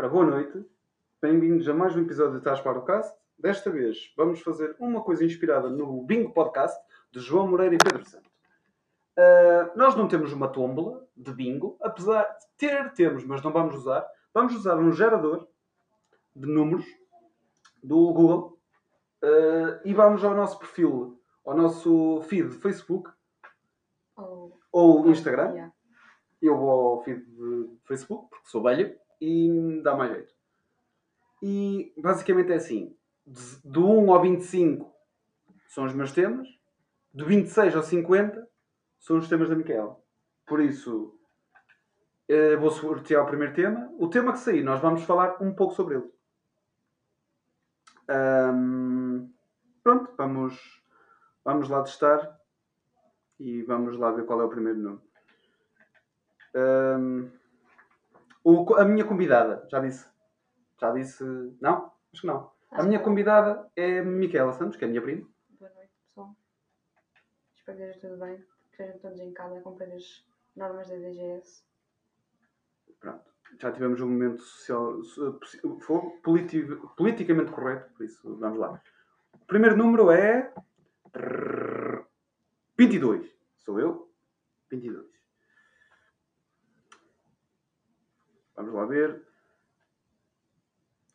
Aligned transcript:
Ora, 0.00 0.08
boa 0.08 0.24
noite. 0.24 0.64
Bem-vindos 1.20 1.68
a 1.68 1.74
mais 1.74 1.94
um 1.94 2.00
episódio 2.00 2.38
de 2.38 2.42
Tás 2.42 2.58
para 2.58 2.78
o 2.78 2.86
Cast. 2.86 3.14
Desta 3.38 3.70
vez 3.70 4.10
vamos 4.16 4.40
fazer 4.40 4.74
uma 4.78 5.02
coisa 5.02 5.22
inspirada 5.22 5.68
no 5.68 6.02
Bingo 6.06 6.32
Podcast 6.32 6.82
de 7.12 7.20
João 7.20 7.46
Moreira 7.46 7.74
e 7.74 7.76
Pedro 7.76 8.02
Santo. 8.06 8.30
Uh, 9.18 9.76
nós 9.76 9.94
não 9.94 10.08
temos 10.08 10.32
uma 10.32 10.48
tómbola 10.48 11.06
de 11.14 11.34
bingo, 11.34 11.76
apesar 11.82 12.22
de 12.22 12.46
ter, 12.56 12.90
temos, 12.94 13.26
mas 13.26 13.42
não 13.42 13.52
vamos 13.52 13.74
usar. 13.74 14.08
Vamos 14.32 14.54
usar 14.54 14.78
um 14.78 14.90
gerador 14.90 15.46
de 16.34 16.48
números 16.48 16.86
do 17.84 18.10
Google 18.14 18.58
uh, 19.22 19.80
e 19.84 19.92
vamos 19.92 20.24
ao 20.24 20.34
nosso 20.34 20.58
perfil, 20.58 21.20
ao 21.44 21.54
nosso 21.54 22.22
feed 22.22 22.48
de 22.48 22.56
Facebook 22.56 23.10
Oh, 24.16 24.50
ou 24.72 25.10
Instagram. 25.10 25.50
yeah. 25.50 25.72
Eu 26.40 26.56
vou 26.56 26.70
ao 26.70 27.02
feed 27.02 27.22
de 27.22 27.68
Facebook, 27.84 28.30
porque 28.30 28.48
sou 28.48 28.62
velho, 28.62 28.98
e 29.20 29.80
dá 29.82 29.94
mais 29.94 30.12
jeito. 30.12 30.34
E 31.42 31.92
basicamente 31.98 32.52
é 32.52 32.56
assim: 32.56 32.96
do 33.64 33.86
1 33.86 34.12
ao 34.12 34.22
25 34.22 34.92
são 35.68 35.84
os 35.84 35.94
meus 35.94 36.12
temas, 36.12 36.48
do 37.12 37.26
26 37.26 37.76
ao 37.76 37.82
50 37.82 38.48
são 38.98 39.18
os 39.18 39.28
temas 39.28 39.48
da 39.48 39.56
Micaela. 39.56 39.96
Por 40.46 40.60
isso, 40.60 41.18
eh, 42.28 42.56
vou 42.56 42.70
sortear 42.70 43.24
o 43.24 43.26
primeiro 43.26 43.54
tema. 43.54 43.92
O 43.98 44.08
tema 44.08 44.32
que 44.32 44.38
sair, 44.38 44.62
nós 44.62 44.80
vamos 44.80 45.02
falar 45.02 45.42
um 45.42 45.54
pouco 45.54 45.74
sobre 45.74 45.96
ele. 45.96 46.10
Ahm, 48.08 49.30
pronto, 49.82 50.12
vamos, 50.16 50.82
vamos 51.44 51.68
lá 51.68 51.82
testar 51.82 52.38
e 53.38 53.62
vamos 53.62 53.96
lá 53.96 54.10
ver 54.10 54.26
qual 54.26 54.40
é 54.40 54.44
o 54.44 54.48
primeiro 54.48 54.78
nome. 54.78 55.00
Ahm, 56.54 57.30
o- 58.44 58.74
a 58.74 58.84
minha 58.84 59.04
convidada, 59.04 59.66
já 59.70 59.80
disse. 59.80 60.08
Já 60.80 60.92
disse. 60.92 61.24
Não? 61.60 61.92
Acho 62.12 62.22
que 62.22 62.26
não. 62.26 62.50
A 62.70 62.76
Acho 62.78 62.86
minha 62.86 62.98
que- 62.98 63.04
convidada 63.04 63.68
é 63.76 64.00
Micaela 64.02 64.52
Santos, 64.52 64.76
que 64.76 64.84
é 64.84 64.86
a 64.86 64.90
minha 64.90 65.02
prima. 65.02 65.28
Boa 65.58 65.70
noite, 65.74 65.90
pessoal. 66.06 66.34
Espero 67.54 67.78
que 67.78 67.84
esteja 67.84 68.08
tudo 68.08 68.20
bem. 68.20 68.36
Que 68.36 68.70
estejam 68.82 68.98
todos 68.98 69.20
em 69.20 69.32
casa 69.32 69.58
a 69.58 69.62
cumprir 69.62 69.92
as 69.92 70.24
normas 70.56 70.88
da 70.88 70.96
DGS. 70.96 71.64
Pronto. 72.98 73.30
Já 73.58 73.72
tivemos 73.72 74.00
um 74.00 74.08
momento 74.08 74.40
social, 74.42 75.00
politi- 76.22 76.62
politicamente 76.96 77.50
correto, 77.50 77.92
por 77.94 78.04
isso 78.04 78.36
vamos 78.36 78.58
lá. 78.58 78.80
O 79.34 79.46
primeiro 79.46 79.76
número 79.76 80.10
é. 80.10 80.52
22. 82.78 83.36
Sou 83.56 83.80
eu. 83.80 84.08
22. 84.70 85.09
Vamos 88.60 88.74
lá 88.74 88.84
ver. 88.84 89.22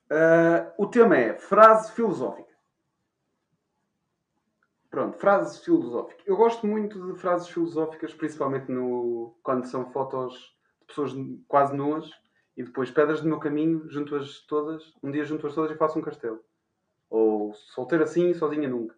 Ah, 0.09 0.73
o 0.77 0.87
tema 0.87 1.15
é 1.15 1.37
frase 1.37 1.91
filosófica. 1.91 2.53
Pronto, 4.89 5.17
frase 5.17 5.59
filosófica. 5.59 6.23
Eu 6.25 6.37
gosto 6.37 6.65
muito 6.65 7.13
de 7.13 7.19
frases 7.19 7.47
filosóficas, 7.49 8.13
principalmente 8.13 8.71
no, 8.71 9.37
quando 9.43 9.65
são 9.65 9.91
fotos 9.91 10.33
de 10.79 10.87
pessoas 10.87 11.13
quase 11.47 11.75
nuas 11.75 12.09
e 12.55 12.63
depois 12.63 12.89
pedras 12.89 13.21
do 13.21 13.27
meu 13.27 13.39
caminho, 13.39 13.87
junto-as 13.89 14.39
todas, 14.47 14.93
um 15.03 15.11
dia 15.11 15.25
junto-as 15.25 15.53
todas 15.53 15.71
e 15.71 15.77
faço 15.77 15.99
um 15.99 16.01
castelo. 16.01 16.39
Ou 17.09 17.53
solteiro 17.53 18.05
assim, 18.05 18.33
sozinha 18.33 18.69
nunca. 18.69 18.95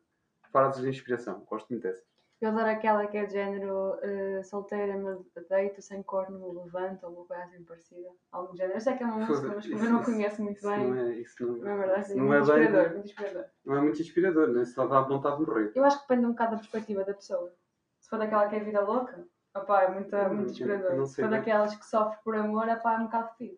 Frases 0.52 0.82
de 0.82 0.90
inspiração. 0.90 1.44
Gosto 1.50 1.68
muito 1.70 1.84
dessas. 1.84 2.17
Eu 2.40 2.50
adoro 2.50 2.70
aquela 2.70 3.08
que 3.08 3.18
é 3.18 3.26
de 3.26 3.34
género 3.34 3.98
eh, 4.04 4.44
solteira, 4.44 4.96
me 4.96 5.18
deito, 5.50 5.82
sem 5.82 6.04
corno, 6.04 6.38
me 6.54 6.60
levanto, 6.64 7.04
ou 7.08 7.12
uma 7.12 7.26
coisa 7.26 7.44
assim 7.46 7.64
parecida. 7.64 8.10
Algo 8.32 8.52
do 8.52 8.58
género. 8.58 8.78
Eu 8.78 8.82
sei 8.82 8.96
que 8.96 9.04
é 9.04 9.06
uma 9.08 9.18
música, 9.26 9.54
mas 9.56 9.68
como 9.68 9.84
eu 9.84 9.90
não 9.92 10.04
conheço 10.04 10.44
muito 10.44 10.58
Isso 10.58 10.68
bem, 10.68 10.88
não 10.88 10.96
é, 10.96 11.14
isso 11.16 11.36
não, 11.48 11.58
não 11.58 11.68
é 11.72 11.78
verdade? 11.78 12.02
isso 12.02 12.12
Sim, 12.12 12.20
não 12.20 12.26
muito 12.28 12.52
é 12.52 12.56
bem- 12.56 12.64
inspirador, 12.66 12.94
muito 12.94 13.06
inspirador. 13.08 13.46
não 13.66 13.76
é 13.76 13.82
muito 13.82 14.02
inspirador, 14.02 14.48
né? 14.50 14.66
Só 14.66 14.86
dá 14.86 15.02
vontade 15.02 15.38
de 15.38 15.46
morrer. 15.48 15.72
Eu 15.74 15.84
acho 15.84 15.98
que 16.02 16.08
depende 16.08 16.28
um 16.28 16.32
bocado 16.32 16.52
da 16.52 16.58
perspectiva 16.58 17.04
da 17.04 17.14
pessoa. 17.16 17.52
Se 18.00 18.10
for 18.10 18.20
daquela 18.20 18.48
que 18.48 18.56
é 18.56 18.60
vida 18.60 18.82
louca, 18.82 19.28
opá, 19.56 19.82
é 19.84 19.90
muito, 19.92 20.16
Eu 20.16 20.24
muito 20.30 20.44
não 20.44 20.50
inspirador. 20.52 21.06
Se 21.08 21.14
sei 21.16 21.24
for 21.24 21.32
bem. 21.32 21.40
daquelas 21.40 21.76
que 21.76 21.86
sofre 21.88 22.20
por 22.24 22.36
amor, 22.36 22.70
opá, 22.70 22.94
é 22.94 22.98
um 23.00 23.06
bocado 23.06 23.30
fedido. 23.36 23.58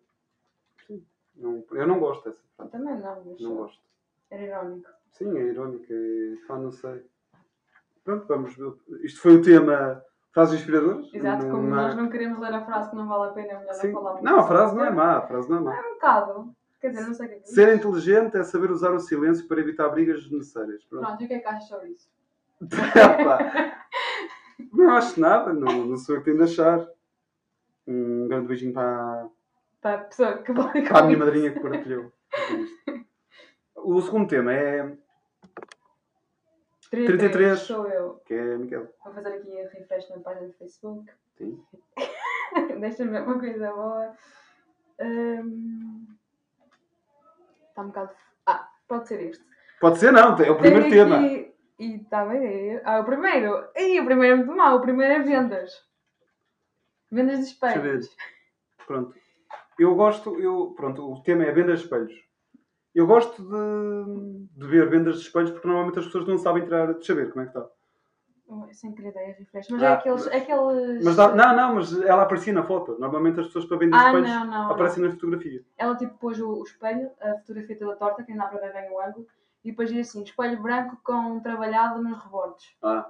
Não- 1.36 1.64
eu 1.72 1.86
não 1.86 2.00
gosto 2.00 2.24
dessa 2.24 2.42
Eu 2.58 2.68
também 2.68 2.96
não, 2.98 3.24
mas 3.26 3.40
Não 3.40 3.56
gosto. 3.56 3.80
era 4.30 4.42
irónico. 4.42 4.88
Sim, 5.10 5.36
é 5.38 5.42
irónico. 5.42 5.84
É... 5.90 6.46
Pá, 6.46 6.56
não 6.58 6.72
sei. 6.72 7.04
Pronto, 8.10 8.26
vamos. 8.26 8.56
Isto 9.04 9.20
foi 9.20 9.36
o 9.36 9.42
tema 9.42 10.02
frases 10.32 10.58
inspiradoras. 10.60 11.08
Exato, 11.14 11.44
como 11.48 11.62
Não- 11.62 11.76
nós 11.76 11.94
não 11.94 12.08
queremos 12.08 12.38
ler 12.40 12.52
a 12.54 12.64
frase 12.64 12.90
que 12.90 12.96
não 12.96 13.06
vale 13.06 13.30
a 13.30 13.32
pena, 13.32 13.52
é 13.52 13.58
melhor 13.60 13.74
Sim. 13.74 13.92
não 13.92 14.02
falar 14.02 14.22
Não, 14.22 14.40
a 14.40 14.42
frase 14.46 14.74
não 14.74 14.84
é 14.84 14.90
má. 14.90 15.16
A 15.18 15.22
frase 15.26 15.48
não 15.50 15.58
é 15.58 15.60
má. 15.60 15.76
É 15.76 15.80
um 15.80 15.92
bocado. 15.94 16.54
Quer 16.80 16.88
dizer, 16.90 17.06
não 17.06 17.14
sei 17.14 17.26
o 17.26 17.28
que 17.28 17.34
é. 17.36 17.40
Ser 17.44 17.74
inteligente 17.76 18.36
é 18.36 18.42
saber 18.42 18.70
usar 18.70 18.90
o 18.92 18.98
silêncio 18.98 19.46
para 19.46 19.60
evitar 19.60 19.88
brigas 19.90 20.22
desnecessárias. 20.22 20.82
Pronto. 20.86 21.06
Pronto, 21.06 21.22
e 21.22 21.24
o 21.24 21.28
que 21.28 21.34
é 21.34 21.38
que 21.38 21.46
achas 21.46 21.68
sobre 21.68 21.88
isso? 21.90 22.10
Não 24.72 24.90
acho 24.96 25.20
nada, 25.20 25.52
não, 25.52 25.86
não 25.86 25.96
sou 25.96 26.16
eu 26.16 26.20
que 26.20 26.26
tenho 26.26 26.38
de 26.38 26.44
achar. 26.44 26.86
Um 27.86 28.28
grande 28.28 28.46
beijinho 28.46 28.72
para, 28.72 29.26
Para 29.80 29.94
a 29.94 29.98
pessoa 30.04 30.38
que 30.38 30.52
para 30.52 30.98
a 30.98 31.02
minha 31.02 31.18
madrinha 31.18 31.50
que 31.52 31.60
partilhou. 31.60 32.12
O 33.74 34.00
segundo 34.02 34.28
tema 34.28 34.52
é. 34.52 34.96
33. 36.90 37.58
Sou 37.60 37.86
eu. 37.86 38.20
que 38.26 38.34
é 38.34 38.56
Miguel. 38.56 38.88
Vou 39.04 39.14
fazer 39.14 39.28
aqui 39.34 39.60
a 39.60 39.68
refresh 39.68 40.08
na 40.10 40.18
página 40.18 40.48
do 40.48 40.52
Facebook. 40.54 41.10
Sim. 41.38 41.62
Deixa-me 42.80 43.10
ver 43.12 43.22
uma 43.22 43.38
coisa 43.38 43.72
boa. 43.72 44.12
Hum, 45.00 46.06
Está 47.68 47.82
um 47.82 47.86
bocado. 47.88 48.10
Ah, 48.46 48.68
pode 48.88 49.08
ser 49.08 49.20
este. 49.22 49.44
Pode 49.80 49.98
ser, 49.98 50.12
não, 50.12 50.36
é 50.36 50.50
o 50.50 50.56
primeiro 50.58 50.90
Tenho 50.90 51.04
tema. 51.04 51.16
aqui- 51.16 51.54
E 51.78 51.94
está 51.96 52.26
bem. 52.26 52.80
Ah, 52.84 53.00
o 53.00 53.04
primeiro. 53.04 53.68
Ih, 53.76 54.00
o 54.00 54.04
primeiro 54.04 54.34
é 54.34 54.36
muito 54.36 54.56
mau. 54.56 54.76
O 54.76 54.82
primeiro 54.82 55.14
é 55.14 55.18
vendas. 55.20 55.72
Vendas 57.10 57.38
de 57.38 57.44
Deixa 57.58 57.76
eu 57.78 57.82
ver. 57.82 57.98
espelhos. 58.00 58.16
Pronto. 58.86 59.14
Eu 59.78 59.94
gosto, 59.94 60.38
eu, 60.38 60.74
pronto, 60.76 61.10
o 61.10 61.22
tema 61.22 61.44
é 61.44 61.52
vendas 61.52 61.78
de 61.78 61.84
espelhos. 61.86 62.12
Eu 62.94 63.06
gosto 63.06 63.42
de, 63.42 64.46
de 64.56 64.66
ver 64.66 64.88
vendas 64.88 65.16
de 65.16 65.22
espelhos 65.26 65.50
porque 65.50 65.66
normalmente 65.66 65.98
as 66.00 66.06
pessoas 66.06 66.26
não 66.26 66.36
sabem 66.38 66.64
tirar, 66.64 66.92
deixa 66.92 67.12
eu 67.12 67.16
ver 67.16 67.30
como 67.30 67.42
é 67.44 67.48
que 67.48 67.56
está. 67.56 67.68
Oh, 68.48 68.66
Sem 68.72 68.92
querer 68.92 69.12
dar 69.12 69.20
refresh. 69.20 69.68
Mas 69.70 69.80
Ah, 69.82 69.86
é 69.86 69.92
aqueles. 69.92 70.26
é 70.26 70.36
aqueles... 70.38 71.04
Mas 71.04 71.14
dá- 71.14 71.32
não, 71.32 71.54
não, 71.56 71.74
mas 71.76 72.02
ela 72.02 72.22
aparecia 72.24 72.52
na 72.52 72.64
foto. 72.64 72.98
Normalmente 72.98 73.38
as 73.38 73.46
pessoas 73.46 73.64
para 73.66 73.76
vender 73.76 73.94
Ah, 73.96 74.06
espelhos 74.06 74.28
não, 74.28 74.44
não. 74.44 74.50
não. 74.64 74.70
aparecem 74.72 75.04
na 75.04 75.10
fotografia. 75.12 75.64
Ela 75.78 75.94
tipo 75.94 76.18
pôs 76.18 76.40
o, 76.40 76.48
o 76.54 76.62
espelho, 76.64 77.10
a 77.20 77.36
fotografia 77.38 77.78
toda 77.78 77.94
torta, 77.96 78.24
que 78.24 78.32
ainda 78.32 78.44
dá 78.44 78.50
para 78.50 78.60
ver 78.60 78.72
bem 78.72 78.90
o 78.90 79.00
ângulo, 79.00 79.26
e 79.64 79.70
depois 79.70 79.88
diz 79.88 80.08
assim: 80.08 80.24
espelho 80.24 80.60
branco 80.60 80.98
com 81.04 81.38
trabalhado 81.38 82.02
nos 82.02 82.18
rebordes. 82.24 82.74
Ah, 82.82 83.08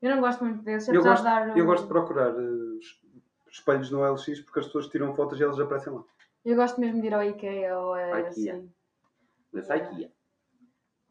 Eu 0.00 0.14
não 0.14 0.22
gosto 0.22 0.42
muito 0.42 0.62
desses, 0.64 0.88
eu 0.88 0.94
apesar 1.00 1.10
gosto, 1.10 1.22
de 1.24 1.28
dar. 1.52 1.58
eu 1.58 1.64
um- 1.64 1.66
gosto 1.66 1.82
de 1.82 1.88
procurar 1.90 2.30
eh, 2.30 2.78
es- 2.80 2.98
espelhos 3.52 3.90
no 3.90 4.02
LX 4.02 4.40
porque 4.40 4.60
as 4.60 4.66
pessoas 4.66 4.86
tiram 4.88 5.14
fotos 5.14 5.38
e 5.38 5.42
elas 5.42 5.60
aparecem 5.60 5.92
lá. 5.92 6.02
Eu 6.46 6.56
gosto 6.56 6.80
mesmo 6.80 6.98
de 7.02 7.08
ir 7.08 7.14
ao 7.14 7.22
IKEA 7.22 7.78
ou 7.78 7.92
a, 7.92 8.20
IKEA. 8.20 8.28
assim. 8.54 8.72
Mas 9.52 9.68
Yeah. 9.68 9.90
IKEA. 9.90 10.10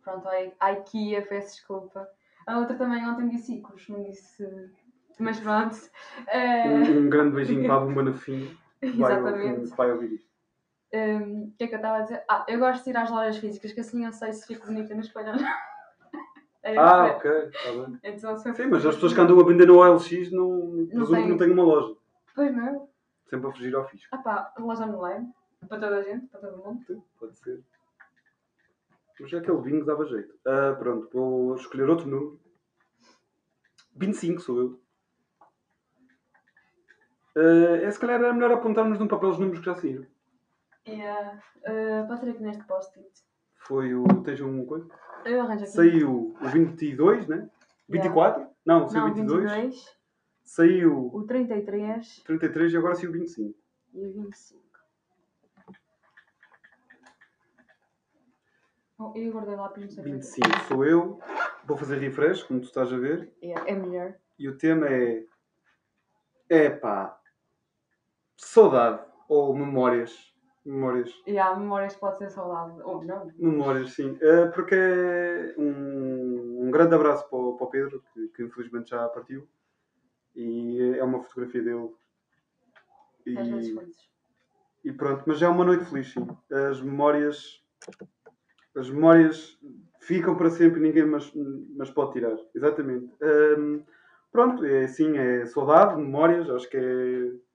Pronto, 0.04 0.28
a 0.28 0.66
a 0.66 0.72
IKEA, 0.74 1.22
peço 1.28 1.56
desculpa. 1.56 2.08
A 2.46 2.60
outra 2.60 2.76
também 2.78 3.06
ontem 3.08 3.28
disse 3.30 3.56
Icos, 3.56 3.88
não 3.90 4.04
disse. 4.04 4.48
Mas 5.20 5.40
pronto. 5.40 5.76
Eh, 6.28 6.68
Um, 6.68 7.00
um 7.06 7.10
grande 7.10 7.36
beijinho 7.36 7.66
para 7.66 7.76
a 7.76 7.80
Bumba 7.86 8.04
no 8.04 8.14
fim. 8.14 8.56
vai- 8.82 8.90
Exatamente. 9.20 9.76
vai 9.76 9.92
ouvir 9.92 10.14
isto. 10.14 10.28
Um, 10.94 11.48
O 11.48 11.52
que 11.58 11.64
é 11.66 11.68
que 11.68 11.74
eu 11.74 11.78
estava 11.78 11.98
a 11.98 12.02
dizer? 12.02 12.24
Ah, 12.30 12.46
eu 12.48 12.60
gosto 12.60 12.84
de 12.86 12.90
ir 12.92 12.98
às 12.98 13.10
lojas 13.10 13.38
físicas, 13.38 13.74
que 13.74 13.80
assim 13.82 14.06
eu 14.06 14.14
sei 14.14 14.32
se 14.32 14.48
fico 14.48 14.66
bonita 14.68 14.94
no 14.96 15.02
espelho 15.02 15.30
ou 15.32 15.36
não. 15.36 15.48
Era 16.64 16.82
Ah, 16.82 17.06
ok, 17.18 17.32
está 17.32 17.72
bem. 17.72 18.00
Então, 18.04 18.38
Sim, 18.38 18.68
mas 18.70 18.86
as 18.86 18.96
pessoas 18.96 19.14
que 19.14 19.20
andam 19.22 19.40
a 19.40 19.44
vender 19.46 19.66
no 19.68 19.78
OLX 19.80 20.32
não, 20.32 20.88
presumo 20.88 21.16
têm. 21.16 21.24
que 21.24 21.30
não 21.30 21.38
têm 21.38 21.52
uma 21.52 21.64
loja. 21.64 21.96
Pois 22.36 22.56
não. 22.56 22.90
Sempre 23.30 23.48
a 23.50 23.52
fugir 23.52 23.76
ao 23.76 23.88
fisco. 23.88 24.08
Ah 24.12 24.18
pá, 24.20 24.54
loja 24.60 24.86
online. 24.86 25.34
Para 25.68 25.80
toda 25.80 25.98
a 25.98 26.02
gente, 26.04 26.28
para 26.28 26.40
todo 26.40 26.58
mundo. 26.64 26.84
Sim, 26.86 27.02
pode 27.20 27.38
ser. 27.40 27.62
Mas 29.20 29.34
aquele 29.34 29.62
vinho 29.62 29.86
dava 29.86 30.06
jeito. 30.06 30.34
Ah, 30.46 30.76
pronto, 30.78 31.10
vou 31.12 31.56
escolher 31.56 31.90
outro 31.90 32.08
número. 32.08 32.40
25 33.96 34.42
sou 34.42 34.60
eu. 34.60 34.82
Ah, 37.36 37.78
é, 37.84 37.92
se 37.92 38.00
calhar 38.00 38.20
era 38.20 38.34
melhor 38.34 38.52
apontarmos 38.52 39.00
num 39.00 39.08
papel 39.08 39.30
os 39.30 39.40
números 39.40 39.60
que 39.60 39.66
já 39.66 39.76
saíram. 39.76 40.06
Yeah. 40.88 41.42
Uh, 41.68 42.08
pode 42.08 42.22
ser 42.22 42.30
aqui 42.30 42.42
neste 42.42 42.64
post-it. 42.64 43.10
Foi 43.58 43.94
o. 43.94 44.06
Tens 44.24 44.40
um 44.40 44.66
coisa? 44.66 44.88
Eu 45.26 45.42
arranjo 45.42 45.64
aqui. 45.64 45.74
Saiu 45.74 46.36
o 46.42 46.48
22, 46.48 47.28
né? 47.28 47.50
24? 47.90 48.48
Não, 48.66 48.88
saiu 48.88 49.08
Não, 49.08 49.14
22. 49.14 49.52
22, 49.52 49.98
Saiu 50.44 51.10
o 51.14 51.26
33 51.28 52.24
33 52.26 52.74
e 52.74 52.78
agora 52.78 52.96
saiu 52.96 53.12
25. 53.12 53.54
e 53.94 54.06
o 54.06 54.14
25. 54.14 54.67
Oh, 59.00 59.12
eu 59.16 59.32
guardei 59.32 59.56
lá 59.56 59.70
para 59.70 59.82
não 59.82 59.90
saber. 59.90 60.14
25 60.14 60.60
sou 60.68 60.86
eu. 60.86 61.20
Vou 61.66 61.78
fazer 61.78 61.98
refresh, 61.98 62.44
como 62.44 62.60
tu 62.60 62.66
estás 62.66 62.92
a 62.92 62.98
ver. 62.98 63.34
Yeah, 63.44 63.70
é 63.70 63.76
melhor. 63.76 64.16
E 64.40 64.48
o 64.50 64.58
tema 64.58 64.88
é. 64.88 65.26
Epá. 66.50 67.20
Saudade 68.36 69.04
ou 69.28 69.56
memórias 69.56 70.36
Memórias. 70.68 71.14
E 71.26 71.40
há 71.40 71.56
memórias 71.56 71.94
que 71.94 72.02
pode 72.02 72.18
ser 72.18 72.30
saudade. 72.30 72.82
Ou 72.84 73.02
não. 73.02 73.32
Memórias, 73.38 73.94
sim. 73.94 74.18
Eh, 74.20 74.48
porque 74.48 74.76
é 74.76 75.56
um, 75.58 76.66
um 76.68 76.72
grande 76.72 76.94
abraço 76.94 77.26
para 77.30 77.40
o, 77.40 77.56
para 77.56 77.68
o 77.68 77.70
Pedro, 77.70 78.04
que, 78.14 78.28
que 78.28 78.44
infelizmente 78.44 78.90
já 78.90 79.08
partiu. 79.08 79.48
E 80.36 80.94
é 81.00 81.04
uma 81.06 81.24
fotografia 81.24 81.64
dele. 81.64 81.90
E, 83.26 83.34
e 84.84 84.92
pronto, 84.92 85.24
mas 85.26 85.42
é 85.42 85.48
uma 85.48 85.64
noite 85.64 85.86
feliz, 85.86 86.12
sim. 86.12 86.28
As 86.52 86.82
memórias. 86.82 87.64
As 88.78 88.90
memórias 88.90 89.58
ficam 90.00 90.36
para 90.36 90.50
sempre 90.50 90.80
e 90.80 90.84
ninguém 90.84 91.06
mas, 91.06 91.32
mas 91.76 91.90
pode 91.90 92.14
tirar. 92.14 92.38
Exatamente. 92.54 93.12
Hum, 93.22 93.84
pronto, 94.32 94.64
é 94.66 94.84
assim, 94.84 95.18
é 95.18 95.46
saudade, 95.46 95.96
memórias, 96.00 96.50
acho 96.50 96.70
que 96.70 96.78
é. 96.78 97.48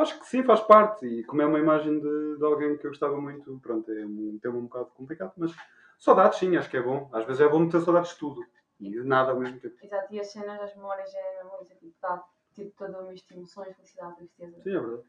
Acho 0.00 0.18
que 0.18 0.26
sim, 0.26 0.42
faz 0.42 0.60
parte. 0.60 1.06
E 1.06 1.22
como 1.24 1.40
é 1.42 1.46
uma 1.46 1.58
imagem 1.58 2.00
de, 2.00 2.36
de 2.36 2.44
alguém 2.44 2.76
que 2.76 2.86
eu 2.86 2.90
gostava 2.90 3.20
muito, 3.20 3.58
pronto, 3.60 3.90
é 3.92 4.04
um 4.04 4.38
tema 4.42 4.58
um 4.58 4.62
bocado 4.62 4.86
complicado, 4.86 5.32
mas 5.36 5.52
saudades 5.98 6.38
sim, 6.38 6.56
acho 6.56 6.68
que 6.68 6.76
é 6.76 6.82
bom. 6.82 7.08
Às 7.12 7.24
vezes 7.24 7.40
é 7.40 7.48
bom 7.48 7.68
ter 7.68 7.80
saudades 7.80 8.10
de 8.10 8.18
tudo 8.18 8.44
e 8.80 8.90
de 8.90 9.04
nada 9.04 9.30
ao 9.30 9.38
mesmo 9.38 9.60
tempo. 9.60 9.76
Exato, 9.82 10.12
e 10.12 10.18
as 10.18 10.32
cenas 10.32 10.58
das 10.58 10.74
memórias 10.74 11.14
é 11.14 11.44
coisa 11.44 11.74
tipo, 11.76 11.94
dá 12.02 12.24
tipo 12.54 12.72
toda 12.76 13.00
uma 13.00 13.10
misto 13.10 13.28
de 13.28 13.34
emoções, 13.34 13.74
felicidade, 13.76 14.16
tristeza. 14.16 14.62
Sim, 14.62 14.76
é 14.76 14.80
verdade. 14.80 15.02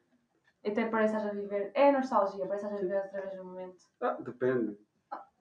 Até 0.66 0.86
parece 0.86 1.16
a 1.16 1.30
viver. 1.30 1.72
É 1.74 1.92
nostalgia, 1.92 2.48
parece 2.48 2.66
a 2.66 2.70
viver 2.70 3.02
outra 3.04 3.22
vez 3.22 3.38
no 3.38 3.46
momento. 3.46 3.86
Ah, 4.02 4.18
depende. 4.20 4.78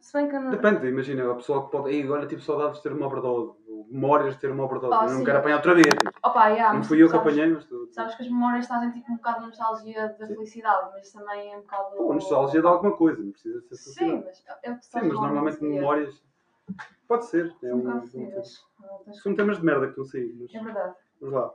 Se 0.04 0.12
bem 0.12 0.28
que 0.28 0.36
eu 0.36 0.40
não. 0.42 0.50
Depende, 0.50 0.86
imagina, 0.86 1.32
a 1.32 1.34
pessoa 1.34 1.64
que 1.64 1.70
pode. 1.70 1.88
Ei, 1.88 2.06
olha, 2.10 2.26
tipo 2.26 2.42
saudades 2.42 2.76
de 2.76 2.82
ter 2.82 2.92
uma 2.92 3.06
overdose, 3.06 3.54
memórias 3.90 4.34
de 4.34 4.40
ter 4.42 4.50
uma 4.50 4.64
overdose. 4.64 4.94
Ah, 4.94 5.06
eu 5.06 5.16
não 5.16 5.24
quero 5.24 5.38
apanhar 5.38 5.56
outra 5.56 5.74
vez. 5.74 5.86
Opa, 6.22 6.48
yeah, 6.48 6.74
não 6.74 6.84
fui 6.84 7.02
eu 7.02 7.06
que 7.06 7.12
sabes- 7.12 7.26
apanhei, 7.32 7.54
mas 7.54 7.64
tu. 7.64 7.88
Sabes 7.90 8.14
que 8.14 8.22
as 8.22 8.28
memórias 8.28 8.66
trazem 8.66 8.90
tipo 8.92 9.10
um 9.10 9.16
bocado 9.16 9.40
de 9.40 9.46
nostalgia 9.46 10.08
da 10.18 10.26
Sim. 10.26 10.34
felicidade, 10.34 10.90
mas 10.92 11.10
também 11.10 11.54
é 11.54 11.56
um 11.56 11.62
bocado. 11.62 11.96
Pô, 11.96 12.12
nostalgia 12.12 12.60
de 12.60 12.66
alguma 12.66 12.94
coisa, 12.94 13.22
não 13.22 13.32
precisa 13.32 13.62
ser 13.62 13.76
Sim, 13.76 14.24
mas 14.26 14.44
é 14.62 14.70
o 14.72 14.78
que 14.78 14.84
Sim, 14.84 15.00
mas 15.08 15.20
normalmente 15.20 15.62
memórias. 15.64 16.22
Pode 17.08 17.24
ser. 17.24 17.46
É 17.62 17.68
São 17.70 17.78
um 17.78 17.88
um, 17.88 19.08
um. 19.08 19.14
São 19.14 19.34
temas 19.34 19.56
de 19.58 19.64
merda 19.64 19.90
que 19.90 19.98
a 19.98 20.04
sair. 20.04 20.36
Mas 20.38 20.54
É 20.54 20.62
verdade. 20.62 20.94
vamos 21.18 21.34
lá. 21.34 21.50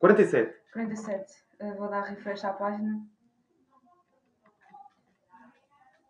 47. 0.00 0.54
47. 0.74 1.32
Eu 1.60 1.76
vou 1.76 1.88
dar 1.88 2.02
refresh 2.02 2.44
à 2.44 2.52
página. 2.52 3.00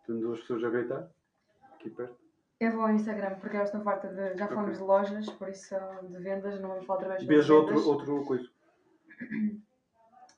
Tenho 0.05 0.19
duas 0.19 0.41
pessoas 0.41 0.61
a 0.65 0.69
gritar. 0.69 1.07
Aqui 1.83 1.89
perto. 1.89 2.17
Eu 2.61 2.71
vou 2.71 2.83
ao 2.83 2.91
Instagram 2.91 3.37
porque 3.41 3.57
eu 3.57 3.63
estou 3.63 3.81
farta 3.81 4.07
de. 4.07 4.37
Já 4.37 4.47
falamos 4.47 4.79
Ok. 4.79 4.79
de 4.79 4.83
lojas, 4.83 5.29
por 5.31 5.49
isso 5.49 5.75
de 6.07 6.17
vendas, 6.19 6.61
não 6.61 6.69
vamos 6.69 6.85
falar 6.85 6.99
outra 6.99 7.15
vez 7.15 7.27
Beijo 7.27 7.53
outro, 7.53 7.85
outro 7.85 8.23
coisa. 8.23 8.49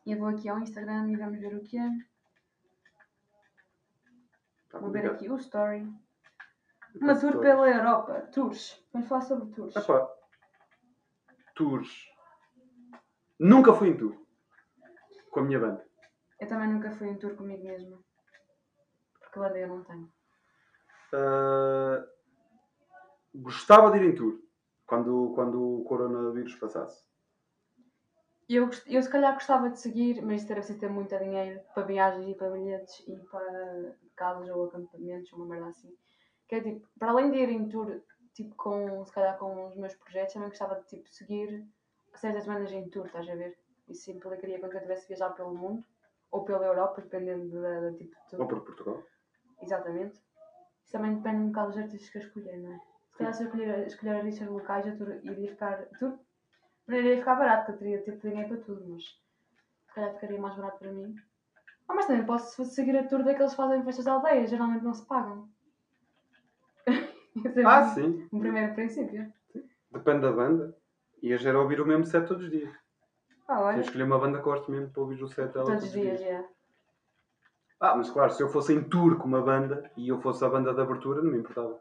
Eu 0.07 0.18
vou 0.18 0.30
aqui 0.30 0.50
ao 0.50 0.57
Instagram 0.57 1.12
e 1.12 1.15
vamos 1.15 1.39
ver 1.39 1.56
o 1.56 1.62
que 1.62 1.77
é. 1.77 1.88
Tá 4.69 4.80
Vou 4.80 4.89
ver 4.89 5.06
aqui 5.06 5.30
o 5.30 5.36
story. 5.36 5.88
Eu 6.95 7.01
Uma 7.01 7.19
tour 7.19 7.39
pela 7.39 7.69
Europa. 7.69 8.21
Tours. 8.33 8.83
Vamos 8.91 9.07
falar 9.07 9.21
sobre 9.21 9.53
tours. 9.53 9.75
Epá. 9.75 10.09
Tours. 11.53 12.09
Nunca 13.39 13.71
fui 13.71 13.89
em 13.89 13.98
tour. 13.98 14.18
Com 15.30 15.41
a 15.41 15.44
minha 15.44 15.59
banda. 15.59 15.86
Eu 16.39 16.48
também 16.48 16.69
nunca 16.69 16.89
fui 16.89 17.07
em 17.07 17.18
tour 17.18 17.36
comigo 17.36 17.63
mesma. 17.63 18.00
Porque 19.19 19.39
banda 19.39 19.59
eu 19.59 19.68
não 19.68 19.83
tenho. 19.83 20.12
Ah, 21.13 22.05
gostava 23.33 23.91
de 23.91 23.97
ir 23.97 24.09
em 24.09 24.15
tour. 24.15 24.39
Quando, 24.85 25.31
quando 25.33 25.79
o 25.81 25.83
coronavírus 25.83 26.55
passasse. 26.55 27.03
Eu, 28.47 28.69
eu 28.85 29.01
se 29.01 29.09
calhar 29.09 29.33
gostava 29.33 29.71
de 29.71 29.79
seguir, 29.79 30.21
mas 30.21 30.41
isso 30.41 30.53
deve 30.53 30.73
ter 30.75 30.89
muito 30.89 31.17
dinheiro 31.17 31.59
para 31.73 31.83
viagens 31.83 32.29
e 32.29 32.35
para 32.35 32.51
bilhetes 32.51 33.03
e 33.07 33.17
para 33.17 33.95
casas 34.15 34.47
ou 34.49 34.65
acampamentos, 34.65 35.33
uma 35.33 35.47
merda 35.47 35.69
assim. 35.69 35.91
Que 36.47 36.55
é 36.55 36.61
tipo, 36.61 36.87
para 36.99 37.09
além 37.09 37.31
de 37.31 37.39
ir 37.39 37.49
em 37.49 37.67
tour, 37.67 37.99
tipo, 38.35 38.53
com, 38.55 39.03
se 39.03 39.11
calhar 39.11 39.35
com 39.39 39.69
os 39.69 39.75
meus 39.75 39.95
projetos, 39.95 40.35
também 40.35 40.49
gostava 40.49 40.75
de 40.75 40.85
tipo, 40.85 41.09
seguir 41.09 41.67
certas 42.13 42.45
bandas 42.45 42.71
em 42.71 42.87
tour, 42.89 43.07
estás 43.07 43.27
a 43.27 43.35
ver? 43.35 43.57
Isso 43.87 44.11
implicaria 44.11 44.59
quando 44.59 44.73
eu 44.73 44.81
tivesse 44.81 45.07
viajar 45.07 45.31
pelo 45.31 45.55
mundo 45.55 45.83
ou 46.29 46.45
pela 46.45 46.65
Europa, 46.67 47.01
dependendo 47.01 47.49
da, 47.61 47.79
da 47.81 47.93
tipo 47.93 48.15
de 48.15 48.29
tour. 48.29 48.41
Ou 48.41 48.47
para 48.47 48.61
Portugal. 48.61 49.03
Exatamente. 49.59 50.21
Isso 50.85 50.91
também 50.91 51.15
depende 51.15 51.37
um 51.37 51.47
bocado 51.47 51.67
dos 51.69 51.77
artistas 51.79 52.09
que 52.09 52.17
eu 52.17 52.21
escolher, 52.21 52.57
não 52.59 52.73
é? 52.73 52.79
Se 53.11 53.17
calhar 53.17 53.33
se 53.33 53.43
eu 53.43 53.47
escolher, 53.47 53.87
escolher 53.87 54.15
artistas 54.17 54.47
locais, 54.47 54.87
a 54.87 54.95
tour 54.95 55.09
iria 55.23 55.49
ficar. 55.49 55.73
A 55.81 55.97
tour 55.97 56.19
iria 56.89 57.17
ficar 57.17 57.35
barato, 57.35 57.65
porque 57.71 57.85
eu 57.85 58.03
teria 58.03 58.19
ter 58.19 58.29
dinheiro 58.29 58.49
para 58.49 58.63
tudo, 58.65 58.85
mas 58.87 59.03
se 59.03 59.93
calhar 59.95 60.13
ficaria 60.13 60.39
mais 60.39 60.55
barato 60.55 60.77
para 60.79 60.91
mim. 60.91 61.15
Ah, 61.87 61.93
mas 61.95 62.05
também 62.05 62.25
posso 62.25 62.63
seguir 62.65 62.95
a 62.97 63.07
tour 63.07 63.23
daqueles 63.23 63.51
que 63.51 63.57
fazem 63.57 63.83
festas 63.83 64.05
de 64.05 64.11
aldeia, 64.11 64.47
geralmente 64.47 64.83
não 64.83 64.93
se 64.93 65.05
pagam. 65.07 65.49
Esse 67.45 67.61
é 67.61 67.65
Ah, 67.65 67.81
um- 67.81 67.93
sim. 67.93 68.29
Um 68.31 68.39
primeiro 68.39 68.73
princípio. 68.73 69.33
Depende 69.91 70.21
da 70.21 70.31
banda. 70.31 70.75
Ias 71.21 71.45
era 71.45 71.59
ouvir 71.59 71.81
o 71.81 71.85
mesmo 71.85 72.05
set 72.05 72.27
todos 72.27 72.43
os 72.43 72.51
dias. 72.51 72.71
Ah, 73.47 73.61
olha. 73.61 73.79
escolher 73.81 74.03
uma 74.03 74.19
banda 74.19 74.38
que 74.39 74.43
gosto 74.43 74.69
mesmo 74.71 74.89
para 74.91 75.01
ouvir 75.01 75.23
o 75.23 75.27
set 75.27 75.51
dela 75.53 75.65
Todos 75.65 75.83
os 75.83 75.91
dias, 75.91 76.21
é. 76.21 76.45
Ah, 77.87 77.95
mas 77.95 78.09
claro, 78.09 78.31
se 78.31 78.41
eu 78.41 78.49
fosse 78.49 78.73
em 78.73 78.83
tour 78.83 79.17
com 79.17 79.27
uma 79.27 79.41
banda 79.41 79.91
e 79.95 80.07
eu 80.09 80.19
fosse 80.19 80.43
a 80.43 80.49
banda 80.49 80.73
de 80.73 80.81
abertura, 80.81 81.21
não 81.21 81.31
me 81.31 81.37
importava. 81.37 81.79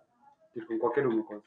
Ir 0.55 0.67
com 0.67 0.79
qualquer 0.79 1.07
uma, 1.07 1.23
quase. 1.25 1.45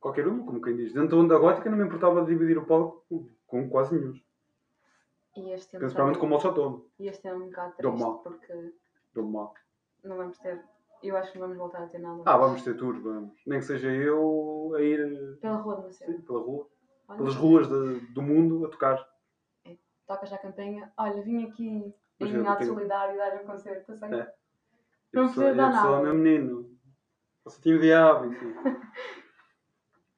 Qualquer 0.00 0.26
uma, 0.26 0.44
como 0.46 0.62
quem 0.62 0.74
diz. 0.76 0.92
Dentro 0.94 1.10
da 1.10 1.22
onda 1.22 1.38
gótica 1.38 1.68
não 1.68 1.76
me 1.76 1.84
importava 1.84 2.22
de 2.22 2.28
dividir 2.28 2.56
o 2.56 2.64
palco 2.64 3.04
com, 3.46 3.68
quase 3.68 3.94
nenhum. 3.94 4.18
E 5.36 5.50
este 5.52 5.76
ano 5.76 5.80
Principalmente 5.84 6.18
com 6.18 6.26
o 6.26 6.28
Molotov. 6.30 6.84
E 6.98 7.06
este 7.06 7.28
é 7.28 7.34
um 7.34 7.46
bocado 7.46 7.74
triste 7.76 7.98
mal. 8.00 8.18
porque 8.20 8.72
Dou 9.12 9.24
mal. 9.26 9.54
não 10.02 10.16
vamos 10.16 10.38
ter. 10.38 10.62
Eu 11.02 11.14
acho 11.18 11.32
que 11.32 11.38
não 11.38 11.48
vamos 11.48 11.58
voltar 11.58 11.82
a 11.82 11.86
ter 11.86 11.98
nada. 11.98 12.22
Ah, 12.24 12.38
vamos 12.38 12.62
ter 12.62 12.74
tour, 12.78 12.98
vamos. 12.98 13.34
Nem 13.46 13.58
que 13.58 13.66
seja 13.66 13.90
eu 13.90 14.72
a 14.74 14.80
ir 14.80 15.36
Pela 15.40 15.56
rua 15.56 15.76
de 15.76 15.82
Macedo. 15.82 16.12
sim, 16.12 16.20
pela 16.22 16.38
rua, 16.40 16.66
Olha, 17.08 17.18
pelas 17.18 17.34
ruas 17.34 17.68
de- 17.68 18.00
do 18.14 18.22
mundo 18.22 18.64
a 18.64 18.70
tocar. 18.70 19.06
tocas 20.06 20.32
à 20.32 20.38
campanha, 20.38 20.90
olha, 20.96 21.20
vim 21.22 21.44
aqui 21.44 21.94
em 22.30 22.46
ato 22.46 22.58
tenho- 22.58 22.74
solidário 22.74 23.16
dar 23.16 23.34
um 23.34 23.46
concerto, 23.46 23.92
a 23.92 23.96
sério. 23.96 24.20
É. 24.20 24.34
Não 25.12 25.24
precisa 25.26 25.54
dar 25.54 25.68
eu 25.70 25.80
sou 25.80 25.90
nada. 25.90 26.02
meu 26.02 26.14
menino. 26.14 26.78
Você 27.44 27.60
tinha 27.60 27.76
o 27.76 27.80
diabo. 27.80 28.30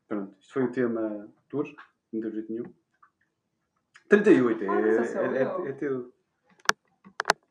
Pronto, 0.09 0.37
isto 0.39 0.53
foi 0.53 0.65
o 0.65 0.71
tema 0.73 1.29
tour, 1.49 1.67
não 2.13 2.21
teve 2.21 2.35
jeito 2.37 2.53
nenhum. 2.53 2.75
38, 4.09 4.63
é, 4.65 4.69
Ah, 4.69 4.81
é, 4.81 5.39
é, 5.39 5.43
eu. 5.43 5.67
é 5.67 5.73
teu. 5.73 6.13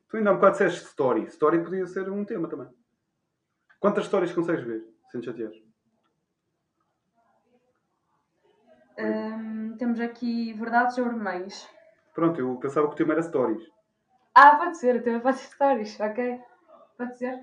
Tu 0.08 0.16
ainda 0.16 0.30
há 0.30 0.32
um 0.32 0.36
bocado 0.36 0.52
disseste 0.52 0.84
story. 0.86 1.24
Story 1.24 1.62
podia 1.62 1.86
ser 1.86 2.08
um 2.10 2.24
tema 2.24 2.48
também. 2.48 2.68
Quantas 3.78 4.04
histórias 4.04 4.32
consegues 4.32 4.64
ver, 4.64 4.82
sem 5.10 5.20
te 5.20 5.26
chatear? 5.26 5.52
Hum, 8.98 9.76
temos 9.76 10.00
aqui 10.00 10.52
verdades 10.54 10.94
sobre 10.94 11.14
mães. 11.16 11.68
Pronto, 12.14 12.40
eu 12.40 12.56
pensava 12.56 12.86
que 12.88 12.94
o 12.94 12.96
tema 12.96 13.12
era 13.12 13.22
stories. 13.22 13.62
Ah, 14.38 14.56
pode 14.56 14.76
ser, 14.76 14.96
até 15.00 15.18
pode 15.18 15.38
ser 15.38 15.48
stories, 15.54 15.98
ok? 15.98 16.38
Pode 16.98 17.16
ser. 17.18 17.40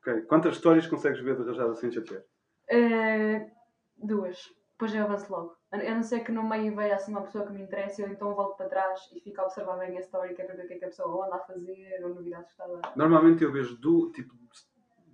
Ok, 0.00 0.22
quantas 0.22 0.54
histórias 0.54 0.86
consegues 0.86 1.20
ver 1.20 1.36
de 1.36 1.44
rajada 1.44 1.74
sem 1.74 1.90
te 1.90 1.96
chatear? 1.96 2.22
Eh, 2.68 3.50
duas. 3.98 4.48
Depois 4.72 4.94
eu 4.94 5.04
avanço 5.04 5.30
logo. 5.30 5.54
A 5.70 5.76
a 5.76 5.94
não 5.94 6.02
ser 6.02 6.20
que 6.20 6.32
no 6.32 6.42
meio 6.42 6.74
veja 6.74 6.94
assim 6.94 7.12
uma 7.12 7.20
pessoa 7.22 7.44
que 7.46 7.52
me 7.52 7.60
interessa, 7.62 8.00
eu 8.00 8.08
então 8.08 8.34
volto 8.34 8.56
para 8.56 8.68
trás 8.70 8.98
e 9.14 9.20
fico 9.20 9.38
a 9.40 9.44
observar 9.44 9.76
bem 9.78 9.96
a 9.98 10.00
story, 10.00 10.34
que 10.34 10.40
é 10.40 10.46
para 10.46 10.54
ver 10.56 10.64
o 10.64 10.68
que 10.68 10.74
é 10.74 10.78
que 10.78 10.84
a 10.86 10.88
pessoa 10.88 11.26
anda 11.26 11.36
a 11.36 11.40
fazer, 11.40 12.00
ou 12.02 12.14
novidades 12.14 12.46
que 12.46 12.52
está 12.52 12.64
a 12.64 12.68
dar. 12.80 12.96
Normalmente 12.96 13.44
eu 13.44 13.52
vejo 13.52 13.76
do 13.76 14.10
tipo, 14.10 14.34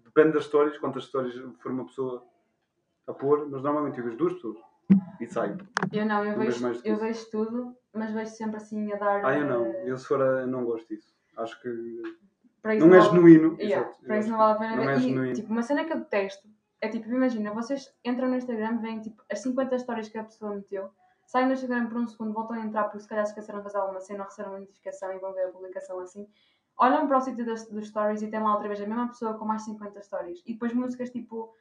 depende 0.05 0.33
das 0.35 0.45
histórias, 0.45 0.79
quantas 0.79 1.03
histórias 1.03 1.35
for 1.61 1.73
uma 1.73 1.85
pessoa 1.87 2.25
a 3.09 3.13
pôr, 3.13 3.49
mas 3.51 3.63
normalmente 3.63 3.99
eu 3.99 4.05
vejo 4.05 4.17
duas 4.17 4.35
pessoas 4.35 4.59
e 5.21 5.27
saio. 5.27 5.59
Eu 5.93 6.07
não, 6.07 6.25
eu 6.25 6.39
vejo, 6.39 6.73
do 6.73 6.81
que 6.83 6.89
eu 6.89 6.97
vejo 6.97 7.31
tudo, 7.31 7.77
mas 7.93 8.13
vejo 8.13 8.31
sempre 8.31 8.57
assim 8.59 8.93
a 8.93 8.97
dar. 8.97 9.25
Ah, 9.27 9.37
eu 9.37 9.45
não. 9.45 9.67
eh, 9.67 9.91
Eu 9.91 9.99
se 9.99 10.07
for 10.07 10.23
a, 10.23 10.47
não 10.47 10.65
gosto 10.65 10.87
disso. 10.89 11.16
Acho 11.37 11.61
que 11.61 12.03
para 12.63 12.75
não 12.77 12.87
é 12.95 12.99
vale- 12.99 13.11
genuíno. 13.11 13.57
Yeah, 13.61 13.87
Exato. 13.89 14.05
Para 14.07 14.19
isso 14.19 14.29
não 14.31 14.39
vale 14.39 14.53
a 14.53 14.59
pena 14.59 14.77
Não 14.77 14.91
é 14.91 14.97
E, 14.97 15.01
genuíno. 15.01 15.35
tipo, 15.35 15.53
uma 15.53 15.63
cena 15.63 15.85
que 15.85 15.93
eu 15.93 15.99
detesto 15.99 16.49
é 16.81 16.89
tipo, 16.89 17.09
imagina, 17.09 17.53
vocês 17.53 17.93
entram 18.05 18.29
no 18.29 18.37
Instagram, 18.37 18.79
veem 18.79 19.01
tipo 19.01 19.23
as 19.31 19.39
50 19.41 19.77
histórias 19.77 20.09
que 20.09 20.19
a 20.19 20.25
pessoa 20.25 20.55
meteu, 20.55 20.91
saem 21.27 21.47
no 21.47 21.53
Instagram 21.53 21.87
por 21.89 21.99
um 21.99 22.07
segundo, 22.07 22.33
voltam 22.33 22.57
a 22.57 22.61
entrar 22.61 22.85
porque 22.85 23.01
se 23.01 23.09
calhar 23.09 23.25
esqueceram 23.25 23.59
de 23.61 23.65
fazer 23.65 23.79
alguma 23.79 24.01
cena 24.01 24.21
ou 24.21 24.25
receberam 24.27 24.53
uma 24.55 24.61
notificação 24.61 25.13
e 25.13 25.19
vão 25.19 25.33
ver 25.33 25.45
a 25.45 25.49
publicação 25.49 26.01
assim. 26.01 26.27
Olham 26.79 27.07
para 27.09 27.17
o 27.17 27.21
sítio 27.21 27.47
das, 27.47 27.67
dos 27.69 27.89
stories 27.89 28.21
e 28.23 28.29
tem 28.29 28.41
lá 28.41 28.53
outra 28.53 28.69
vez 28.69 28.81
a 28.81 28.87
mesma 28.87 29.09
pessoa 29.09 29.35
com 29.35 29.45
mais 29.47 29.63
50 29.63 30.03
stories. 30.03 30.43
E 30.45 30.53
depois 30.53 30.73
músicas 30.75 31.09
tipo, 31.11 31.55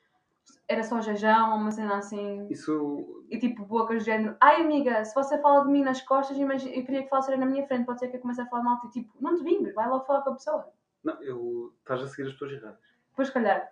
era 0.68 0.84
só 0.84 1.00
jajão 1.02 1.52
ou 1.52 1.58
uma 1.58 1.72
cena 1.72 1.98
assim. 1.98 2.48
Isso. 2.50 3.24
E 3.30 3.38
tipo, 3.38 3.66
bocas 3.66 4.00
do 4.00 4.06
género, 4.06 4.36
ai 4.42 4.62
amiga, 4.62 5.04
se 5.06 5.14
você 5.14 5.40
fala 5.42 5.64
de 5.64 5.72
mim 5.72 5.84
nas 5.84 6.02
costas, 6.02 6.38
imagina, 6.38 6.76
eu 6.76 6.86
queria 6.86 7.04
que 7.04 7.10
falasse 7.10 7.36
na 7.36 7.46
minha 7.46 7.68
frente, 7.68 7.86
pode 7.86 8.00
ser 8.00 8.08
que 8.08 8.18
eu 8.18 8.22
comece 8.22 8.42
a 8.42 8.46
falar 8.48 8.64
mal 8.64 8.82
de 8.82 8.90
ti. 8.90 9.02
Tipo, 9.02 9.14
não 9.22 9.36
te 9.36 9.44
vingues, 9.44 9.74
vai 9.74 9.88
logo 9.88 10.06
falar 10.06 10.22
com 10.22 10.32
a 10.32 10.36
pessoa. 10.36 10.68
Não, 11.04 11.22
eu. 11.22 11.74
Estás 11.80 12.02
a 12.02 12.08
seguir 12.08 12.28
as 12.28 12.34
pessoas 12.34 12.54
erradas. 12.54 12.80
Depois, 13.10 13.28
se 13.28 13.34
calhar, 13.34 13.72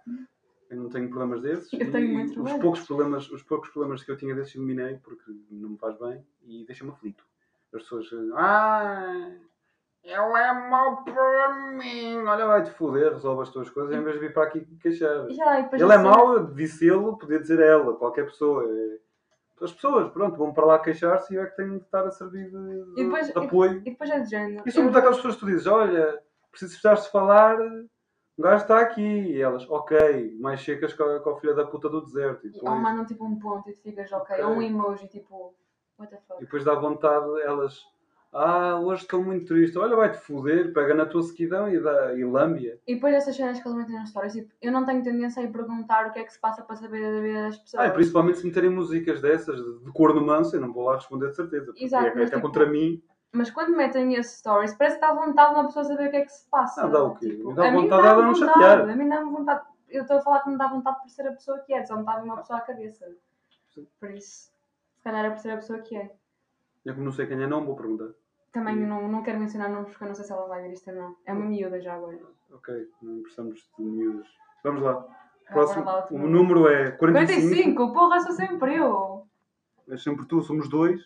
Eu 0.69 0.77
não 0.77 0.89
tenho 0.89 1.09
problemas 1.09 1.41
desses. 1.41 1.73
Eu 1.73 1.91
tenho 1.91 2.05
e 2.05 2.13
muitos 2.13 2.37
os 2.37 2.53
poucos 2.61 2.85
problemas, 2.85 3.31
os 3.31 3.43
poucos 3.43 3.69
problemas 3.69 4.03
que 4.03 4.11
eu 4.11 4.17
tinha 4.17 4.35
desses 4.35 4.55
eliminei 4.55 4.97
porque 4.97 5.31
não 5.49 5.69
me 5.69 5.77
faz 5.77 5.97
bem 5.97 6.25
e 6.43 6.63
deixa-me 6.65 6.91
aflito. 6.91 7.25
As 7.73 7.81
pessoas. 7.81 8.07
Ah! 8.35 9.31
Ele 10.03 10.15
é 10.37 10.53
mau 10.53 11.03
para 11.03 11.53
mim. 11.71 12.17
Olha, 12.25 12.45
vai-te 12.45 12.71
foder, 12.71 13.13
resolve 13.13 13.43
as 13.43 13.49
tuas 13.49 13.69
coisas 13.69 13.95
em 13.95 14.03
vez 14.03 14.15
de 14.15 14.19
vir 14.27 14.33
para 14.33 14.43
aqui 14.43 14.61
queixar. 14.81 15.29
Já, 15.29 15.59
e 15.61 15.69
Ele 15.73 15.93
é 15.93 15.97
mau, 15.97 16.33
eu 16.33 16.47
disse 16.53 16.85
ele, 16.87 17.15
podia 17.17 17.39
dizer 17.39 17.59
ela, 17.61 17.95
qualquer 17.95 18.25
pessoa. 18.25 18.63
É- 18.69 18.99
As 19.61 19.71
pessoas, 19.71 20.11
pronto, 20.11 20.35
vão 20.37 20.53
para 20.53 20.65
lá 20.65 20.79
queixar-se 20.79 21.33
e 21.33 21.37
eu 21.37 21.43
é 21.43 21.45
que 21.45 21.55
tenho 21.55 21.77
de 21.79 21.85
estar 21.85 22.05
a 22.05 22.11
servir 22.11 22.49
de, 22.51 22.99
E 23.01 23.03
depois- 23.05 23.27
de 23.31 23.39
apoio. 23.39 23.77
E 23.77 23.79
depois 23.91 24.09
é 24.09 24.19
de 24.19 24.29
género. 24.29 24.63
E 24.65 24.71
são 24.71 24.83
muito 24.83 24.97
aquelas 24.97 25.15
pessoas 25.17 25.35
que 25.35 25.39
tu 25.39 25.45
dizes, 25.45 25.67
olha, 25.67 26.21
preciso 26.51 26.75
de 27.05 27.09
falar, 27.11 27.57
um 27.61 27.87
gajo 28.41 28.63
está 28.63 28.81
aqui. 28.81 29.01
E 29.01 29.41
elas, 29.41 29.65
ok, 29.69 30.35
mais 30.41 30.59
secas 30.61 30.91
que 30.91 31.01
a, 31.01 31.35
filha 31.39 31.53
da 31.53 31.65
puta 31.65 31.87
do 31.87 32.01
deserto. 32.01 32.45
E 32.45 32.49
Ou 32.49 32.53
depois, 32.55 32.81
mandam 32.81 33.05
tipo 33.05 33.23
um 33.25 33.39
ponto 33.39 33.69
e 33.69 33.73
tu 33.73 33.81
ficas 33.81 34.11
ok. 34.11 34.35
Ok. 34.35 34.43
Ou 34.43 34.51
um 34.55 34.61
emoji 34.61 35.07
tipo. 35.07 35.55
What 35.97 36.11
the 36.11 36.17
e 36.17 36.27
fuck? 36.27 36.41
depois 36.41 36.63
dá 36.65 36.73
vontade, 36.75 37.41
elas, 37.43 37.79
ah, 38.33 38.79
hoje 38.79 39.03
estou 39.03 39.23
muito 39.23 39.45
triste. 39.45 39.77
Olha, 39.77 39.95
vai-te 39.95 40.17
foder, 40.17 40.73
pega 40.73 40.95
na 40.95 41.05
tua 41.05 41.21
sequidão 41.21 41.69
e, 41.69 41.79
dá, 41.79 42.15
e 42.15 42.25
lambia. 42.25 42.79
E 42.87 42.95
depois 42.95 43.13
dessas 43.13 43.35
cenas 43.35 43.61
que 43.61 43.67
eles 43.67 43.77
metem 43.77 43.95
nas 43.95 44.07
histórias, 44.07 44.33
tipo, 44.33 44.51
eu 44.59 44.71
não 44.71 44.85
tenho 44.85 45.03
tendência 45.03 45.41
a 45.41 45.45
ir 45.45 45.51
perguntar 45.51 46.07
o 46.07 46.11
que 46.11 46.19
é 46.19 46.23
que 46.23 46.33
se 46.33 46.39
passa 46.39 46.63
para 46.63 46.75
saber 46.75 47.01
da 47.01 47.21
vida 47.21 47.41
das 47.43 47.57
pessoas. 47.59 47.83
Ah, 47.83 47.87
e 47.87 47.91
principalmente 47.91 48.39
se 48.39 48.47
meterem 48.47 48.71
músicas 48.71 49.21
dessas, 49.21 49.55
de, 49.55 49.85
de 49.85 49.91
corno 49.91 50.19
manso, 50.25 50.55
eu 50.55 50.61
não 50.61 50.73
vou 50.73 50.85
lá 50.85 50.95
responder 50.95 51.29
de 51.29 51.35
certeza. 51.35 51.65
Porque 51.67 51.85
Exato, 51.85 52.05
é, 52.05 52.15
mas 52.15 52.27
até 52.27 52.35
tipo, 52.37 52.41
contra 52.41 52.65
mim, 52.65 53.03
Mas 53.31 53.51
quando 53.51 53.77
metem 53.77 54.15
esses 54.15 54.39
stories, 54.39 54.73
parece 54.73 54.95
que 54.95 55.01
dá 55.01 55.13
vontade 55.13 55.53
uma 55.53 55.65
pessoa 55.65 55.85
saber 55.85 56.07
o 56.07 56.11
que 56.11 56.17
é 56.17 56.21
que 56.25 56.31
se 56.31 56.49
passa. 56.49 56.83
Não, 56.83 56.91
dá 56.91 57.03
o 57.03 57.15
quê? 57.15 57.29
Tipo, 57.29 57.53
Dá 57.53 57.67
a 57.67 57.71
mim 57.71 57.81
vontade 57.83 58.15
de 58.15 58.21
não 58.23 58.35
chatear. 58.35 58.89
A 58.89 58.95
mim 58.95 59.09
dá-me 59.09 59.31
vontade. 59.31 59.65
Eu 59.89 60.01
estou 60.01 60.17
a 60.17 60.21
falar 60.21 60.39
que 60.41 60.49
me 60.49 60.57
dá 60.57 60.67
vontade 60.67 61.01
por 61.01 61.09
ser 61.09 61.27
a 61.27 61.33
pessoa 61.33 61.59
que 61.59 61.71
é, 61.71 61.85
só 61.85 61.95
me 61.95 62.03
vir 62.03 62.23
uma 62.23 62.37
pessoa 62.37 62.57
à 62.57 62.61
cabeça. 62.63 63.05
Por 63.99 64.09
isso, 64.09 64.51
se 64.97 65.03
calhar 65.03 65.25
é 65.25 65.29
por 65.29 65.37
ser 65.37 65.51
a 65.51 65.57
pessoa 65.57 65.79
que 65.79 65.95
é. 65.95 66.11
eu 66.83 66.93
como 66.93 67.05
não 67.05 67.11
sei 67.11 67.27
quem 67.27 67.41
é, 67.41 67.45
não 67.45 67.63
vou 67.63 67.75
perguntar. 67.75 68.09
Também 68.53 68.75
Sim. 68.75 68.85
não, 68.85 69.07
não 69.07 69.23
quero 69.23 69.39
mencionar 69.39 69.69
nomes 69.69 69.89
porque 69.89 70.03
eu 70.03 70.07
não 70.09 70.15
sei 70.15 70.25
se 70.25 70.31
ela 70.31 70.47
vai 70.47 70.61
ver 70.61 70.71
isto 70.73 70.89
ou 70.91 70.95
não. 70.95 71.15
É 71.25 71.33
uma 71.33 71.45
miúda 71.45 71.81
já 71.81 71.95
agora. 71.95 72.19
Ok, 72.53 72.87
não 73.01 73.21
precisamos 73.23 73.67
de 73.77 73.83
miúdas. 73.83 74.27
Vamos 74.63 74.81
lá. 74.83 75.03
Próximo, 75.51 75.83
vai 75.83 75.93
lá 75.95 76.07
o 76.09 76.17
número 76.19 76.67
é 76.67 76.91
45. 76.91 77.47
45, 77.75 77.93
porra, 77.93 78.19
sou 78.21 78.31
sempre 78.31 78.75
eu. 78.75 79.23
É 79.89 79.97
sempre 79.97 80.25
tu, 80.25 80.41
somos 80.41 80.69
dois. 80.69 81.01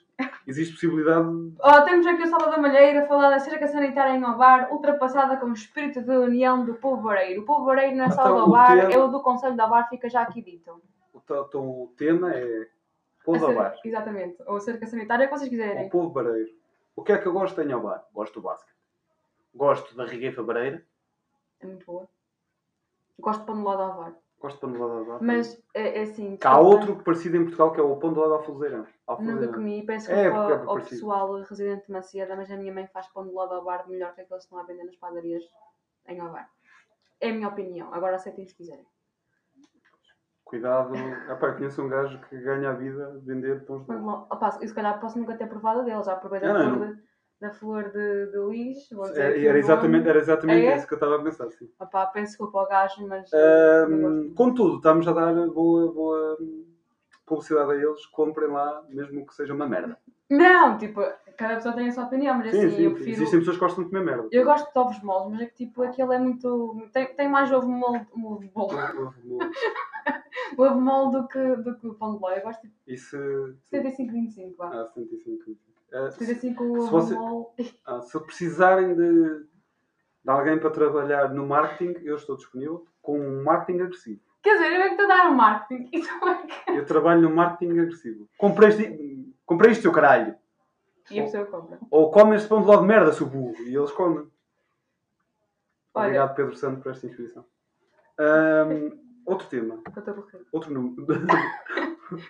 Existe 0.45 0.73
possibilidade. 0.73 1.27
Oh, 1.59 1.81
temos 1.83 2.05
aqui 2.05 2.23
o 2.23 2.27
Salvador 2.27 2.59
Malheiro 2.61 2.99
a 2.99 3.07
falar 3.07 3.29
da 3.31 3.39
cerca 3.39 3.67
sanitária 3.67 4.11
em 4.15 4.23
Ovar, 4.23 4.71
ultrapassada 4.71 5.37
com 5.37 5.47
o 5.47 5.53
espírito 5.53 6.01
de 6.01 6.11
união 6.11 6.63
do 6.63 6.75
povo 6.75 7.01
vareiro. 7.01 7.41
O 7.41 7.45
povo 7.45 7.65
vareiro 7.65 7.95
não 7.95 8.05
é 8.05 8.11
só 8.11 8.21
Então, 8.21 8.35
do 8.35 8.41
o 8.43 8.47
Ovar, 8.49 8.77
tema- 8.77 8.91
é 8.93 8.97
o 8.99 9.07
do 9.07 9.21
Conselho 9.21 9.55
de 9.55 9.61
Ovar, 9.61 9.89
fica 9.89 10.07
já 10.09 10.21
aqui 10.21 10.41
dito. 10.41 10.79
O, 11.13 11.17
então, 11.19 11.67
o 11.67 11.93
tema 11.97 12.31
é 12.33 12.67
Povo 13.25 13.53
Bar. 13.53 13.73
Exatamente. 13.83 14.37
Ou 14.45 14.59
cerca 14.61 14.85
sanitária, 14.85 15.25
o 15.25 15.29
que 15.29 15.35
vocês 15.37 15.47
O 15.47 15.51
quiserem. 15.51 15.89
povo 15.89 16.09
bareiro. 16.11 16.49
O 16.97 17.03
que 17.03 17.13
é 17.13 17.17
que 17.17 17.27
eu 17.27 17.31
gosto 17.31 17.61
em 17.61 17.67
Bar? 17.67 18.05
Gosto 18.11 18.41
do 18.41 18.41
basquete. 18.41 18.75
Gosto 19.55 19.95
da 19.95 20.05
rigueifa 20.05 20.43
bareira. 20.43 20.83
É 21.61 21.65
muito 21.67 21.85
boa. 21.85 22.09
Gosto 23.19 23.41
de 23.41 23.45
pão 23.45 23.57
de 23.57 23.63
lado 23.63 23.81
ao 23.83 23.91
Ovar. 23.91 24.15
Gosto 24.39 24.55
de 24.55 24.61
panelada 24.61 25.03
de 25.03 25.09
bar. 25.09 25.19
Mas 25.21 25.63
é, 25.73 25.99
é 25.99 26.01
assim. 26.01 26.37
Há 26.43 26.59
outro 26.59 26.95
parecido 27.03 27.37
em 27.37 27.43
Portugal 27.43 27.71
que 27.71 27.79
é 27.79 27.83
o 27.83 27.97
pão 27.97 28.13
de 28.13 28.19
lado 28.19 28.33
alfozeira. 28.33 28.87
Nunca 29.19 29.47
comi, 29.53 29.83
peço 29.85 30.11
É, 30.11 30.23
desculpa 30.23 30.51
é 30.51 30.57
ao 30.57 30.65
parecido. 30.65 30.89
pessoal 30.89 31.41
residente 31.41 31.85
de 31.85 31.91
Macedo, 31.91 32.35
mas 32.35 32.51
a 32.51 32.57
minha 32.57 32.73
mãe 32.73 32.87
faz 32.87 33.07
pão 33.07 33.27
de 33.27 33.33
lado 33.33 33.53
ao 33.53 33.63
bar 33.63 33.87
melhor 33.87 34.13
que 34.13 34.21
aqueles 34.21 34.43
que 34.43 34.45
estão 34.45 34.59
a 34.59 34.63
vender 34.63 34.83
nas 34.83 34.95
padarias 34.95 35.43
em 36.07 36.21
Ovar. 36.21 36.49
É 37.19 37.29
a 37.29 37.33
minha 37.33 37.47
opinião. 37.47 37.93
Agora 37.93 38.15
aceitem 38.15 38.45
se 38.45 38.55
quiserem. 38.55 38.85
Cuidado. 40.47 40.95
Epá, 41.29 41.47
eu 41.47 41.55
conheço 41.55 41.81
um 41.81 41.89
gajo 41.89 42.19
que 42.21 42.37
ganha 42.37 42.69
a 42.69 42.73
vida 42.73 43.05
a 43.07 43.25
vender 43.25 43.65
pães 43.65 43.85
de 43.85 43.91
Opa, 43.93 44.57
eu 44.61 44.67
se 44.67 44.73
calhar 44.73 44.99
posso 44.99 45.19
nunca 45.19 45.35
ter 45.35 45.47
provado 45.47 45.83
dele, 45.83 46.01
já 46.03 46.15
provei 46.15 46.39
da 46.39 46.53
Não, 46.53 46.69
não, 46.69 46.75
flor, 46.77 46.87
de, 46.87 47.01
da 47.41 47.51
flor 47.51 47.83
de, 47.91 48.31
de 48.31 48.37
Lis. 48.49 48.89
Vou 48.91 49.03
dizer 49.03 49.21
Era, 49.21 49.29
aqui 49.35 49.45
o 49.45 49.49
era 49.49 49.59
exatamente, 49.59 49.97
nome. 49.99 50.09
era 50.09 50.19
exatamente 50.19 50.65
É? 50.65 50.75
isso 50.77 50.87
que 50.87 50.93
eu 50.93 50.97
estava 50.97 51.15
a 51.17 51.21
pensar. 51.23 51.51
Sim. 51.51 51.69
Opá, 51.79 52.05
peço 52.07 52.27
desculpa 52.31 52.59
ao 52.59 52.67
gajo, 52.69 53.05
mas. 53.07 53.29
não 53.31 53.39
Ahm, 53.39 54.01
gosto. 54.01 54.35
contudo, 54.35 54.75
estamos 54.77 55.07
a 55.07 55.11
dar 55.11 55.33
boa, 55.49 55.91
boa 55.91 56.37
publicidade 57.25 57.71
a 57.71 57.75
eles. 57.75 58.05
Comprem 58.05 58.49
lá, 58.49 58.83
mesmo 58.89 59.25
que 59.25 59.35
seja 59.35 59.53
uma 59.53 59.67
merda. 59.67 59.97
Não, 60.29 60.77
tipo, 60.77 61.01
cada 61.37 61.55
pessoa 61.55 61.73
tem 61.73 61.87
a 61.87 61.91
sua 61.91 62.03
opinião, 62.05 62.37
mas 62.37 62.51
Sim, 62.51 62.65
assim, 62.67 62.75
sim. 62.75 62.83
eu 62.83 62.91
prefiro. 62.91 63.11
Existem 63.15 63.39
pessoas 63.39 63.57
que 63.57 63.63
gostam 63.63 63.83
de 63.83 63.89
comer 63.89 64.03
merda. 64.03 64.27
Eu 64.31 64.43
gosto 64.45 64.71
de 64.73 64.79
ovos 64.79 65.01
moles, 65.03 65.31
mas 65.31 65.41
é 65.41 65.45
que 65.45 65.55
tipo, 65.65 65.83
aquele 65.83 66.15
é 66.15 66.19
muito. 66.19 66.87
Tem, 66.93 67.13
tem 67.15 67.29
mais 67.29 67.49
ovo 67.51 67.67
mole, 67.67 68.05
ovo 68.11 68.19
mole, 68.19 68.51
ovo 68.53 69.13
mole 69.25 69.51
do 71.11 71.27
que, 71.27 71.55
do 71.57 71.75
que 71.77 71.87
o 71.87 71.93
pão 71.95 72.15
de 72.15 72.21
ló. 72.21 72.31
Eu 72.31 72.41
gosto 72.43 72.61
de 72.67 72.73
Isso. 72.87 73.17
75-25, 73.71 74.55
vá. 74.55 74.69
Ah, 74.81 74.85
75. 74.85 75.57
Ah, 75.93 76.11
se, 76.11 76.25
75 76.25 76.63
o 76.63 76.81
se 76.81 76.93
ovo 76.93 77.53
você- 77.55 77.73
ah, 77.85 78.01
se 78.01 78.19
precisarem 78.19 78.95
de, 78.95 79.39
de 80.23 80.29
alguém 80.29 80.59
para 80.59 80.69
trabalhar 80.69 81.33
no 81.33 81.45
marketing, 81.47 81.99
eu 82.03 82.15
estou 82.15 82.35
disponível 82.35 82.85
com 83.01 83.19
um 83.19 83.43
marketing 83.43 83.81
agressivo. 83.81 84.21
Quer 84.43 84.53
dizer, 84.53 84.73
eu 84.73 84.81
é 84.81 84.85
que 84.85 84.91
estou 84.91 85.05
a 85.05 85.09
dar 85.09 85.31
um 85.31 85.35
marketing. 85.35 85.89
É. 86.67 86.77
Eu 86.77 86.85
trabalho 86.85 87.21
no 87.21 87.29
marketing 87.33 87.79
agressivo. 87.79 88.29
Comprei 88.37 88.69
isto, 88.69 89.33
comprei 89.45 89.73
seu 89.75 89.91
caralho. 89.91 90.35
E 91.09 91.19
a 91.19 91.23
pessoa 91.23 91.45
compra. 91.45 91.79
Ou 91.89 92.11
come 92.11 92.35
este 92.35 92.47
pão 92.49 92.61
de 92.61 92.67
ló 92.67 92.77
de 92.77 92.85
merda, 92.85 93.13
seu 93.13 93.25
burro. 93.25 93.55
E 93.63 93.73
eles 93.75 93.91
comem. 93.91 94.29
Olha. 95.93 96.05
Obrigado, 96.05 96.35
Pedro 96.35 96.55
Santo, 96.55 96.81
por 96.81 96.91
esta 96.91 97.07
inscrição. 97.07 97.45
Ahm, 98.19 98.91
outro 99.27 99.47
tema. 99.47 99.81
Eu 99.95 99.99
estou. 99.99 100.41
Outro 100.51 100.73
número. 100.73 101.05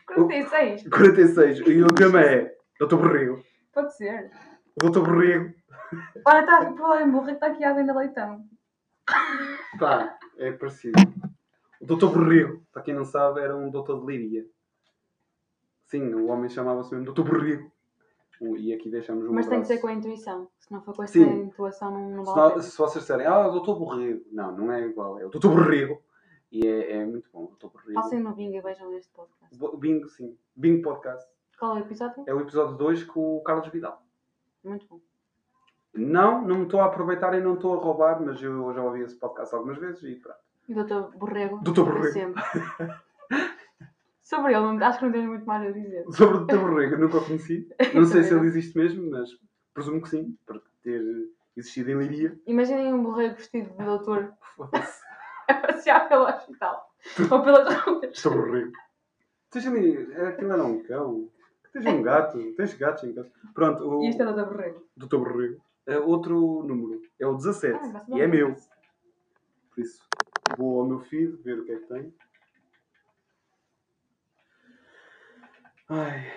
46. 0.05 0.89
46. 0.89 1.59
E 1.67 1.83
o 1.83 1.87
tema 1.87 2.21
é 2.21 2.55
Doutor 2.79 2.99
Borrego. 3.01 3.41
Pode 3.73 3.95
ser. 3.95 4.31
O 4.75 4.79
Doutor 4.81 5.05
Borrego. 5.05 5.53
Olha, 6.25 6.39
está 6.41 6.65
por 6.73 6.89
lá 6.89 7.01
em 7.03 7.23
que 7.25 7.31
está 7.31 7.47
aqui 7.47 7.63
a 7.63 7.73
venda 7.73 7.93
leitão. 7.93 8.43
Pá, 9.79 10.17
é 10.37 10.51
parecido. 10.51 10.99
O 11.79 11.85
Doutor 11.85 12.11
Borrego, 12.13 12.61
para 12.73 12.81
quem 12.81 12.93
não 12.93 13.05
sabe, 13.05 13.39
era 13.41 13.55
um 13.55 13.69
doutor 13.69 13.99
de 14.01 14.05
Líria. 14.07 14.45
Sim, 15.85 16.13
o 16.15 16.27
homem 16.27 16.49
chamava-se 16.49 16.91
mesmo 16.91 17.05
Doutor 17.05 17.23
Borrego. 17.25 17.71
E 18.57 18.71
aqui 18.73 18.89
deixamos 18.89 19.25
um 19.25 19.33
Mas 19.33 19.45
tem 19.47 19.61
que 19.61 19.65
abraço. 19.65 19.73
ser 19.73 19.79
com 19.79 19.87
a 19.87 19.93
intuição. 19.93 20.47
Se 20.59 20.71
não 20.71 20.81
for 20.81 20.95
com 20.95 21.03
essa 21.03 21.13
Sim. 21.13 21.43
intuação, 21.43 21.89
não, 21.91 22.09
não 22.17 22.25
Se, 22.25 22.31
vale 22.31 22.41
não- 22.41 22.49
pena. 22.51 22.61
se 22.63 22.77
vocês 22.77 23.03
disserem, 23.03 23.25
ah, 23.25 23.47
Doutor 23.47 23.79
Borrego. 23.79 24.23
Não, 24.31 24.51
não 24.55 24.71
é 24.71 24.81
igual. 24.85 25.19
É 25.19 25.25
o 25.25 25.29
Doutor 25.29 25.51
Borrego. 25.55 25.99
E 26.51 26.65
é, 26.65 26.97
é 26.97 27.05
muito 27.05 27.29
bom, 27.31 27.43
o 27.43 27.47
Doutor 27.47 27.71
Borrego. 27.71 27.93
Passem 28.01 28.19
no 28.19 28.33
bingo 28.33 28.55
e 28.55 28.61
vejam 28.61 28.93
este 28.93 29.11
podcast. 29.13 29.57
Bo- 29.57 29.75
Bingo, 29.77 30.07
sim. 30.09 30.37
Bingo 30.55 30.81
Podcast. 30.81 31.29
Qual 31.59 31.75
é 31.77 31.81
o 31.81 31.83
episódio? 31.83 32.23
É 32.27 32.33
o 32.33 32.39
episódio 32.41 32.77
2 32.77 33.03
com 33.03 33.37
o 33.37 33.41
Carlos 33.43 33.67
Vidal. 33.69 34.01
Muito 34.63 34.85
bom. 34.87 34.99
Não, 35.93 36.41
não 36.45 36.57
me 36.59 36.63
estou 36.65 36.79
a 36.79 36.85
aproveitar 36.85 37.33
e 37.33 37.41
não 37.41 37.55
estou 37.55 37.73
a 37.73 37.83
roubar, 37.83 38.21
mas 38.21 38.41
eu 38.41 38.71
já 38.73 38.83
ouvi 38.83 39.01
esse 39.01 39.15
podcast 39.15 39.53
algumas 39.55 39.77
vezes 39.79 40.03
e 40.03 40.15
pronto. 40.15 40.37
E 40.69 40.73
o 40.73 40.83
Dr. 40.83 41.17
Borrego. 41.17 41.57
Dr. 41.63 41.73
para 41.73 41.83
Borrego. 41.83 42.13
Sempre. 42.13 42.43
Sobre 44.21 44.53
ele, 44.53 44.61
não- 44.61 44.85
acho 44.85 44.99
que 44.99 45.05
não 45.05 45.11
tens 45.11 45.25
muito 45.27 45.45
mais 45.45 45.67
a 45.67 45.71
dizer. 45.71 46.05
Sobre 46.11 46.37
o 46.37 46.45
Dr. 46.45 46.57
Borrego, 46.57 46.95
eu 46.95 46.99
nunca 46.99 47.17
o 47.17 47.25
conheci. 47.25 47.67
Não 47.95 48.05
sei 48.05 48.23
se 48.23 48.33
ele 48.33 48.45
existe 48.47 48.77
mesmo, 48.77 49.09
mas 49.09 49.29
presumo 49.73 50.01
que 50.01 50.09
sim, 50.09 50.37
por 50.45 50.61
ter 50.83 51.01
existido 51.55 51.91
em 51.91 51.97
Liria. 51.97 52.37
Imaginem 52.45 52.93
um 52.93 53.03
borrego 53.03 53.35
vestido 53.35 53.69
de 53.75 53.83
doutor 53.85 54.33
Foda-se. 54.55 55.01
A 55.47 55.53
passear 55.53 56.07
pelo 56.09 56.25
hospital. 56.25 56.89
Ou 57.31 57.41
pelas 57.41 57.73
ruas. 57.81 58.21
Dr. 58.21 58.29
Borrego. 58.29 58.71
Tens 59.49 59.67
ali, 59.67 60.11
é, 60.13 60.27
aquilo 60.27 60.51
era 60.51 60.63
um 60.63 60.83
cão. 60.83 61.29
Tens 61.71 61.85
um 61.85 62.01
gato, 62.01 62.53
tens 62.55 62.73
gatos 62.73 63.03
em 63.03 63.13
casa. 63.13 63.31
Pronto, 63.53 63.87
o 63.87 64.03
E 64.03 64.09
este 64.09 64.21
é 64.21 64.27
o 64.27 64.33
Dr. 64.33 64.45
Borrego. 64.45 64.87
Dr. 64.97 65.17
Borrego. 65.17 65.61
É 65.85 65.97
outro 65.97 66.63
número, 66.63 67.01
é 67.17 67.25
o 67.25 67.35
17 67.35 67.79
Ah, 67.81 68.05
e 68.09 68.19
é 68.19 68.27
dar 68.27 68.27
meu. 68.27 68.53
Por 68.53 69.81
isso, 69.81 70.03
vou 70.57 70.81
ao 70.81 70.87
meu 70.87 70.99
feed 70.99 71.41
ver 71.43 71.59
o 71.59 71.65
que 71.65 71.71
é 71.71 71.79
que 71.79 71.85
tem. 71.87 72.13
Ai. 75.89 76.33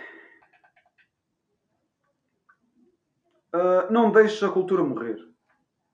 Ah, 3.52 3.88
não 3.90 4.12
deixes 4.12 4.40
a 4.44 4.52
cultura 4.52 4.84
morrer. 4.84 5.18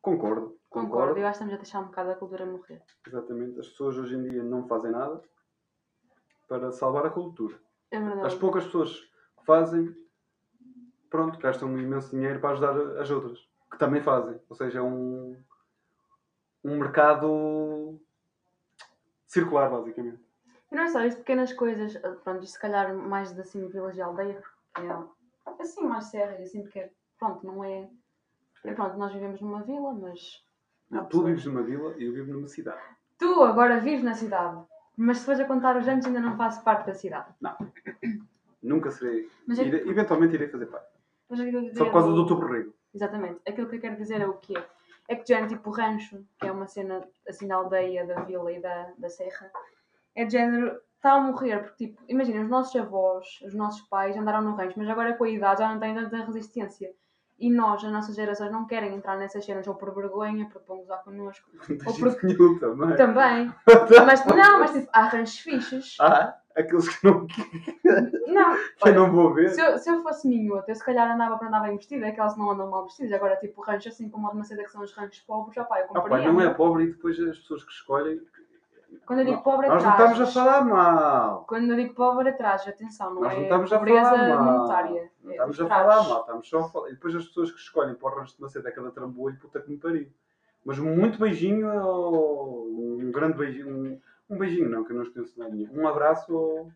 Concordo. 0.02 0.55
Concordo, 0.82 1.18
eu 1.18 1.26
acho 1.26 1.38
que 1.38 1.44
estamos 1.44 1.54
a 1.54 1.56
deixar 1.56 1.80
um 1.80 1.86
bocado 1.86 2.10
a 2.10 2.14
cultura 2.14 2.46
morrer. 2.46 2.82
Exatamente. 3.06 3.60
As 3.60 3.68
pessoas 3.68 3.96
hoje 3.96 4.14
em 4.14 4.22
dia 4.28 4.42
não 4.42 4.66
fazem 4.66 4.90
nada 4.90 5.22
para 6.48 6.70
salvar 6.72 7.06
a 7.06 7.10
cultura. 7.10 7.58
É 7.90 7.98
verdade. 7.98 8.26
As 8.26 8.34
poucas 8.34 8.64
pessoas 8.64 8.92
que 9.38 9.44
fazem, 9.44 9.96
pronto, 11.08 11.38
gastam 11.38 11.68
um 11.68 11.78
imenso 11.78 12.10
dinheiro 12.10 12.40
para 12.40 12.50
ajudar 12.50 13.00
as 13.00 13.10
outras, 13.10 13.48
que 13.70 13.78
também 13.78 14.02
fazem. 14.02 14.40
Ou 14.48 14.56
seja, 14.56 14.78
é 14.80 14.82
um, 14.82 15.36
um 16.64 16.76
mercado 16.76 18.00
circular, 19.26 19.70
basicamente. 19.70 20.24
E 20.70 20.74
não 20.74 20.82
é 20.82 20.88
só 20.88 21.04
isto, 21.04 21.18
pequenas 21.18 21.52
coisas, 21.52 21.96
pronto, 22.24 22.42
isto 22.42 22.54
se 22.54 22.58
calhar 22.58 22.94
mais 22.94 23.32
de 23.32 23.40
assim 23.40 23.68
vilas 23.68 23.96
e 23.96 24.02
aldeias, 24.02 24.44
porque 24.74 24.88
é 25.62 25.62
assim 25.62 25.84
mais 25.84 26.06
serra, 26.06 26.36
assim 26.42 26.62
porque 26.62 26.90
pronto, 27.18 27.46
não 27.46 27.62
é. 27.62 27.88
é 28.64 28.74
pronto, 28.74 28.96
nós 28.96 29.12
vivemos 29.12 29.40
numa 29.40 29.62
vila, 29.62 29.92
mas. 29.94 30.44
Não, 30.90 31.04
tu 31.06 31.22
vives 31.24 31.44
numa 31.44 31.62
vila 31.62 31.94
e 31.98 32.04
eu 32.04 32.12
vivo 32.12 32.32
numa 32.32 32.48
cidade. 32.48 32.80
Tu 33.18 33.42
agora 33.42 33.80
vives 33.80 34.04
na 34.04 34.14
cidade, 34.14 34.62
mas 34.96 35.18
se 35.18 35.24
fores 35.24 35.40
a 35.40 35.44
contar 35.44 35.76
os 35.76 35.88
anos 35.88 36.06
ainda 36.06 36.20
não 36.20 36.36
faço 36.36 36.62
parte 36.62 36.86
da 36.86 36.94
cidade. 36.94 37.28
Nunca 38.62 38.90
serei. 38.90 39.28
Mas 39.46 39.58
é 39.58 39.64
que- 39.68 39.88
eventualmente 39.88 40.34
irei 40.34 40.48
fazer 40.48 40.66
parte. 40.66 40.88
Mas 41.28 41.40
é 41.40 41.50
que 41.50 41.56
eu 41.56 41.74
Só 41.74 41.84
por 41.86 41.92
causa 41.92 42.12
do 42.12 42.24
Dr. 42.24 42.34
Borrego. 42.34 42.74
Exatamente. 42.94 43.40
Aquilo 43.46 43.68
que 43.68 43.76
eu 43.76 43.80
quero 43.80 43.96
dizer 43.96 44.20
é 44.20 44.26
o 44.26 44.34
quê? 44.34 44.54
É 45.08 45.14
que 45.14 45.26
género 45.26 45.48
tipo 45.48 45.70
rancho, 45.70 46.24
que 46.38 46.46
é 46.46 46.52
uma 46.52 46.66
cena 46.66 47.06
assim 47.28 47.46
da 47.46 47.56
aldeia, 47.56 48.06
da 48.06 48.22
vila 48.22 48.50
e 48.52 48.60
da, 48.60 48.92
da 48.98 49.08
serra, 49.08 49.50
é 50.14 50.24
de 50.24 50.32
género, 50.32 50.80
está 50.96 51.12
a 51.12 51.20
morrer, 51.20 51.58
porque 51.62 51.86
tipo, 51.88 52.02
imagina, 52.08 52.42
os 52.42 52.48
nossos 52.48 52.74
avós, 52.80 53.40
os 53.44 53.54
nossos 53.54 53.82
pais 53.82 54.16
andaram 54.16 54.42
no 54.42 54.56
rancho, 54.56 54.74
mas 54.78 54.88
agora 54.88 55.14
com 55.14 55.24
a 55.24 55.28
idade 55.28 55.60
já 55.60 55.72
não 55.72 55.78
têm 55.78 55.94
tanta 55.94 56.24
resistência. 56.24 56.92
E 57.38 57.50
nós, 57.52 57.84
as 57.84 57.92
nossas 57.92 58.16
gerações, 58.16 58.50
não 58.50 58.66
querem 58.66 58.94
entrar 58.94 59.16
nessas 59.18 59.44
cenas 59.44 59.66
ou 59.66 59.74
por 59.74 59.94
vergonha, 59.94 60.48
porque 60.50 60.66
vão 60.66 60.78
gozar 60.78 61.02
connosco. 61.04 61.46
Ou 61.86 61.94
porque- 61.94 62.26
nenhum 62.28 62.58
também. 62.58 62.96
Também. 62.96 63.54
Mas 64.06 64.24
não, 64.24 64.60
mas 64.60 64.72
tipo, 64.72 64.88
há 64.92 65.02
ranchos 65.02 65.38
fixes. 65.40 65.96
Ah, 66.00 66.34
aqueles 66.56 66.88
que 66.88 67.04
não, 67.06 67.26
Não, 68.26 68.52
eu 68.56 68.58
olha, 68.82 68.94
não 68.94 69.12
vou 69.12 69.34
ver. 69.34 69.50
se 69.50 69.60
eu, 69.60 69.76
se 69.76 69.90
eu 69.90 70.02
fosse 70.02 70.26
minhota, 70.26 70.70
eu 70.70 70.74
se 70.74 70.82
calhar 70.84 71.10
andava 71.14 71.36
para 71.36 71.48
andar 71.48 71.60
bem 71.60 71.76
vestida, 71.76 72.06
aquelas 72.08 72.32
que 72.32 72.38
não 72.38 72.50
andam 72.50 72.70
mal 72.70 72.84
vestidas. 72.84 73.12
Agora, 73.12 73.36
tipo, 73.36 73.60
rancho 73.60 73.88
assim 73.90 74.08
como 74.08 74.28
a 74.28 74.30
de 74.30 74.38
Maceda, 74.38 74.64
que 74.64 74.70
são 74.70 74.80
os 74.82 74.94
ranchos 74.96 75.20
pobres, 75.20 75.54
já 75.54 75.64
pá, 75.64 75.80
eu 75.80 75.84
Ah, 75.84 75.88
pá, 75.92 76.00
compreendo. 76.00 76.32
não 76.32 76.40
é 76.40 76.54
pobre 76.54 76.84
e 76.84 76.86
depois 76.92 77.20
as 77.20 77.38
pessoas 77.38 77.62
que 77.64 77.72
escolhem. 77.72 78.18
Quando 79.04 79.18
eu 79.20 79.24
digo 79.26 79.42
pobre, 79.42 79.66
é 79.66 79.68
Nós 79.68 79.82
não 79.84 79.90
estamos 79.90 80.20
a 80.20 80.26
falar 80.26 80.64
mal. 80.64 81.44
Quando 81.46 81.70
eu 81.70 81.76
digo 81.76 81.94
pobre, 81.94 82.30
é 82.30 82.32
trajes, 82.32 82.66
atenção, 82.68 83.12
não 83.14 83.22
Nós 83.22 83.32
é 83.32 83.36
não 83.36 83.42
estamos 83.42 83.72
a 83.72 83.78
pobreza 83.78 84.10
falar 84.10 84.28
mal. 84.42 84.58
monetária. 84.58 85.10
Não 85.26 85.32
é 85.32 85.34
estamos 85.34 85.58
os 85.58 85.66
a 85.66 85.68
falar 85.68 86.08
mal, 86.08 86.20
estamos 86.20 86.48
só 86.48 86.60
a 86.60 86.68
falar. 86.68 86.88
E 86.88 86.92
depois 86.92 87.14
as 87.16 87.26
pessoas 87.26 87.50
que 87.50 87.58
escolhem 87.58 87.96
para 87.96 88.08
o 88.08 88.14
rancho 88.16 88.36
de 88.36 88.40
Macedo 88.40 88.68
é 88.68 88.70
cada 88.70 88.90
trambolho, 88.92 89.36
puta 89.38 89.60
que 89.60 89.68
me 89.68 89.76
pariu. 89.76 90.08
Mas 90.64 90.78
muito 90.78 91.18
beijinho, 91.18 91.68
ou 91.84 92.98
um 93.00 93.10
grande 93.10 93.36
beijinho, 93.36 93.68
um, 93.68 94.00
um 94.30 94.38
beijinho 94.38 94.70
não, 94.70 94.84
que 94.84 94.92
eu 94.92 94.96
não 94.96 95.12
conheço 95.12 95.38
nada 95.38 95.52
nenhum. 95.52 95.80
Um 95.80 95.88
abraço 95.88 96.70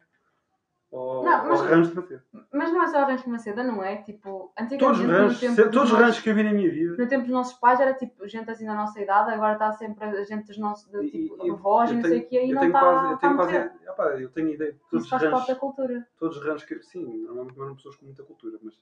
ao, 0.92 1.24
Não, 1.24 1.48
mas- 1.48 1.60
ao 1.60 1.66
rancho 1.66 1.90
de 1.90 1.96
Macedo. 1.96 2.22
Mas 2.52 2.72
não 2.72 2.82
é 2.82 2.86
só 2.88 3.02
o 3.02 3.06
rancho 3.06 3.24
de 3.24 3.30
Maceda, 3.30 3.62
não 3.62 3.82
é? 3.82 3.96
Tipo, 4.02 4.52
antigamente, 4.58 4.78
Todos 4.78 5.00
os 5.00 5.06
ranchos, 5.06 5.40
tempo 5.40 5.54
se- 5.54 5.62
dos 5.62 5.70
todos 5.72 5.84
os 5.84 5.90
nossos- 5.92 6.06
ranchos 6.06 6.20
que 6.22 6.30
eu 6.30 6.34
vi 6.34 6.42
na 6.42 6.52
minha 6.52 6.70
vida. 6.70 6.96
No 6.98 7.08
tempo 7.08 7.22
dos 7.24 7.32
nossos 7.32 7.54
pais 7.58 7.80
era 7.80 7.94
tipo 7.94 8.26
gente 8.28 8.50
assim 8.50 8.66
da 8.66 8.74
nossa 8.74 9.00
idade, 9.00 9.30
agora 9.32 9.52
está 9.52 9.72
sempre 9.72 10.04
a 10.04 10.24
gente 10.24 10.46
dos 10.46 10.58
nossos, 10.58 10.90
de, 10.90 11.10
tipo, 11.10 11.46
e- 11.46 11.50
avós 11.50 11.90
e 11.90 11.94
não 11.94 12.02
sei 12.02 12.20
o 12.20 12.26
que, 12.28 12.36
eu 12.36 12.40
não 12.54 12.60
tenho 12.60 12.66
está 12.66 12.80
quase, 12.80 13.12
eu 13.12 13.18
tenho 13.18 13.36
quase, 13.36 13.56
epá, 13.56 14.04
eu 14.20 14.28
tenho 14.30 14.48
ideia. 14.48 14.76
Todos 14.90 15.04
Isso 15.06 15.10
faz 15.10 15.22
parte 15.22 15.32
da 15.32 15.38
ranchos, 15.38 15.58
cultura. 15.58 16.06
todos 16.18 16.36
os 16.38 16.44
ranchos 16.44 16.64
que 16.64 16.74
eu, 16.74 16.82
sim, 16.82 17.04
normalmente 17.24 17.60
eram 17.60 17.74
pessoas 17.76 17.96
com 17.96 18.06
muita 18.06 18.22
cultura, 18.24 18.58
mas 18.62 18.74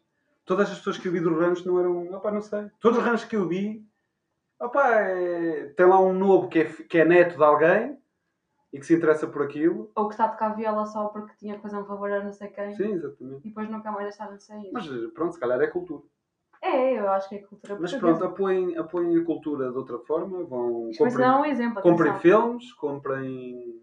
todas 0.47 0.71
as 0.71 0.79
pessoas 0.79 0.97
que 0.99 1.09
eu 1.09 1.13
vi 1.13 1.21
do 1.21 1.39
rancho 1.39 1.67
não 1.69 1.79
eram, 1.79 2.15
opá, 2.15 2.31
não 2.33 2.41
sei. 2.41 2.71
Todos 2.81 2.99
os 2.99 3.05
ranchos 3.05 3.25
que 3.27 3.37
eu 3.37 3.47
vi, 3.47 3.85
opá, 4.59 5.01
é- 5.01 5.73
tem 5.77 5.85
lá 5.87 6.01
um 6.01 6.13
novo 6.15 6.49
que 6.49 6.61
é, 6.61 6.65
que 6.65 6.99
é 6.99 7.05
neto 7.05 7.37
de 7.37 7.45
alguém 7.45 7.98
e 8.73 8.79
que 8.79 8.87
se 8.87 8.95
interessa 8.95 9.27
por 9.27 9.43
aquilo. 9.43 9.91
Ou 9.95 10.09
que 10.09 10.15
está 10.15 10.27
a 10.27 10.29
tocar 10.29 10.55
viola 10.55 10.85
só 10.85 11.09
porque 11.09 11.35
tinha 11.37 11.57
que 11.57 11.63
fazer 11.63 11.77
um 11.77 11.85
favor 11.85 12.11
a 12.11 12.23
não 12.23 12.33
sei 12.33 12.49
quem. 12.49 12.75
Sim, 12.75 12.93
exatamente. 12.93 13.47
E 13.47 13.49
depois 13.49 13.69
nunca 13.71 13.91
mais 13.91 14.09
deixaram 14.09 14.37
de 14.37 14.45
sair. 14.45 14.71
Mas 14.73 14.87
pronto, 15.15 15.33
se 15.33 15.41
calhar 15.41 15.61
é 15.61 15.67
cultura. 15.67 16.03
É, 16.61 16.99
eu 16.99 17.09
acho 17.11 17.29
que 17.29 17.37
é 17.37 17.39
cultura 17.39 17.79
Mas 17.81 17.95
pronto, 17.95 18.25
apoiem, 18.25 18.77
apoiem 18.77 19.17
a 19.17 19.25
cultura 19.25 19.71
de 19.71 19.77
outra 19.77 19.99
forma, 20.01 20.43
vão 20.45 20.93
ser 20.93 21.05
comprem, 21.05 21.31
um 21.31 21.45
exemplo. 21.45 21.83
comprem 21.83 22.11
atenção. 22.11 22.41
filmes, 22.43 22.73
comprem 22.73 23.81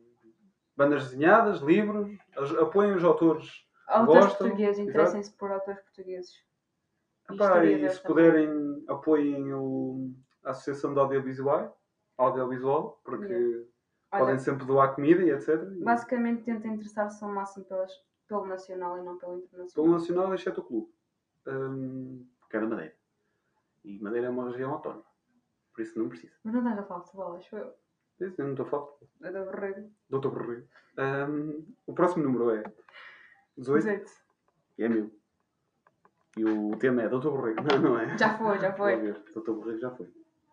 bandas 0.76 1.06
desenhadas, 1.06 1.62
livros, 1.62 2.12
apoiem 2.60 2.96
os 2.96 3.04
autores 3.04 3.66
Autores 3.88 4.26
gostam, 4.26 4.48
portugueses, 4.48 4.80
interessem-se 4.80 5.32
por 5.38 5.52
autores 5.52 5.82
portugueses. 5.82 6.34
E 7.30 7.36
Epá, 7.36 7.64
e 7.66 7.90
se 7.90 8.02
também. 8.02 8.08
puderem, 8.08 8.84
apoiem 8.88 9.54
o, 9.54 10.12
a 10.44 10.52
Associação 10.52 10.94
de 10.94 11.00
Audiovisual, 11.00 11.80
audiovisual 12.18 13.00
porque 13.04 13.26
Yeah. 13.34 13.66
Olha, 14.12 14.22
podem 14.24 14.40
sempre 14.40 14.66
doar 14.66 14.94
comida 14.96 15.22
e 15.24 15.32
etc. 15.32 15.62
Basicamente 15.84 16.44
tenta 16.44 16.68
interessar-se 16.68 17.24
ao 17.24 17.32
máximo 17.32 17.66
pelas, 17.66 17.92
pelo 18.28 18.46
nacional 18.46 18.98
e 18.98 19.02
não 19.04 19.18
pelo 19.18 19.34
Pelo 19.34 19.44
internacional. 19.46 19.92
nacional, 19.92 20.34
exceto 20.34 20.62
o 20.62 20.64
clube, 20.64 20.88
hum, 21.48 22.26
que 22.50 22.58
é 22.58 22.60
da 22.60 22.68
Madeira. 22.68 22.96
E 23.84 24.00
Madeira 24.00 24.28
é 24.28 24.30
uma 24.30 24.50
região 24.50 24.72
autónoma, 24.74 25.04
por 25.74 25.82
isso 25.82 25.98
não 26.00 26.08
precisa. 26.10 26.34
Mas 26.44 26.54
não 26.54 26.62
estás 26.62 26.80
a 26.80 26.84
falar 26.84 27.00
de 27.02 27.06
futebol, 27.08 27.36
acho 27.36 27.56
eu. 27.56 27.74
Isso 28.22 28.42
eu 28.42 28.46
não 28.46 28.54
estou 28.54 28.66
a 28.66 28.70
falar. 28.70 28.88
É 29.24 29.32
da 29.32 29.44
Borrego. 29.44 29.92
Doutor 30.10 30.32
Borrego. 30.32 30.68
Hum, 30.98 31.66
o 31.86 31.94
próximo 31.94 32.24
número 32.24 32.52
é 32.52 32.64
18 33.58 33.84
18. 33.86 34.12
e 34.78 34.84
é 34.84 34.90
meu. 34.90 35.12
E 36.38 36.46
o 36.46 36.76
tema 36.78 37.02
é 37.04 37.10
Doutor 37.10 37.32
Borrego. 37.32 37.62
Não, 37.64 37.82
não 37.82 38.00
é. 38.00 38.18
Já 38.18 38.38
foi, 38.38 38.58
já 38.60 38.72
foi. 38.74 39.14
Doutor 39.34 39.56
Borrego 39.56 39.80
já 39.80 39.92
foi. 39.92 40.08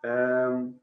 Hum, 0.05 0.75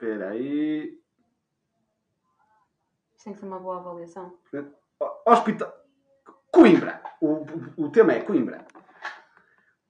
Espera 0.00 0.30
aí. 0.30 0.98
Isto 3.14 3.24
tem 3.24 3.32
que 3.34 3.38
ser 3.40 3.44
uma 3.44 3.58
boa 3.60 3.76
avaliação. 3.80 4.34
Ho- 4.98 5.30
Hospital. 5.30 5.70
Coimbra. 6.50 7.02
O, 7.20 7.26
o, 7.76 7.84
o 7.84 7.90
tema 7.92 8.14
é 8.14 8.22
Coimbra. 8.22 8.64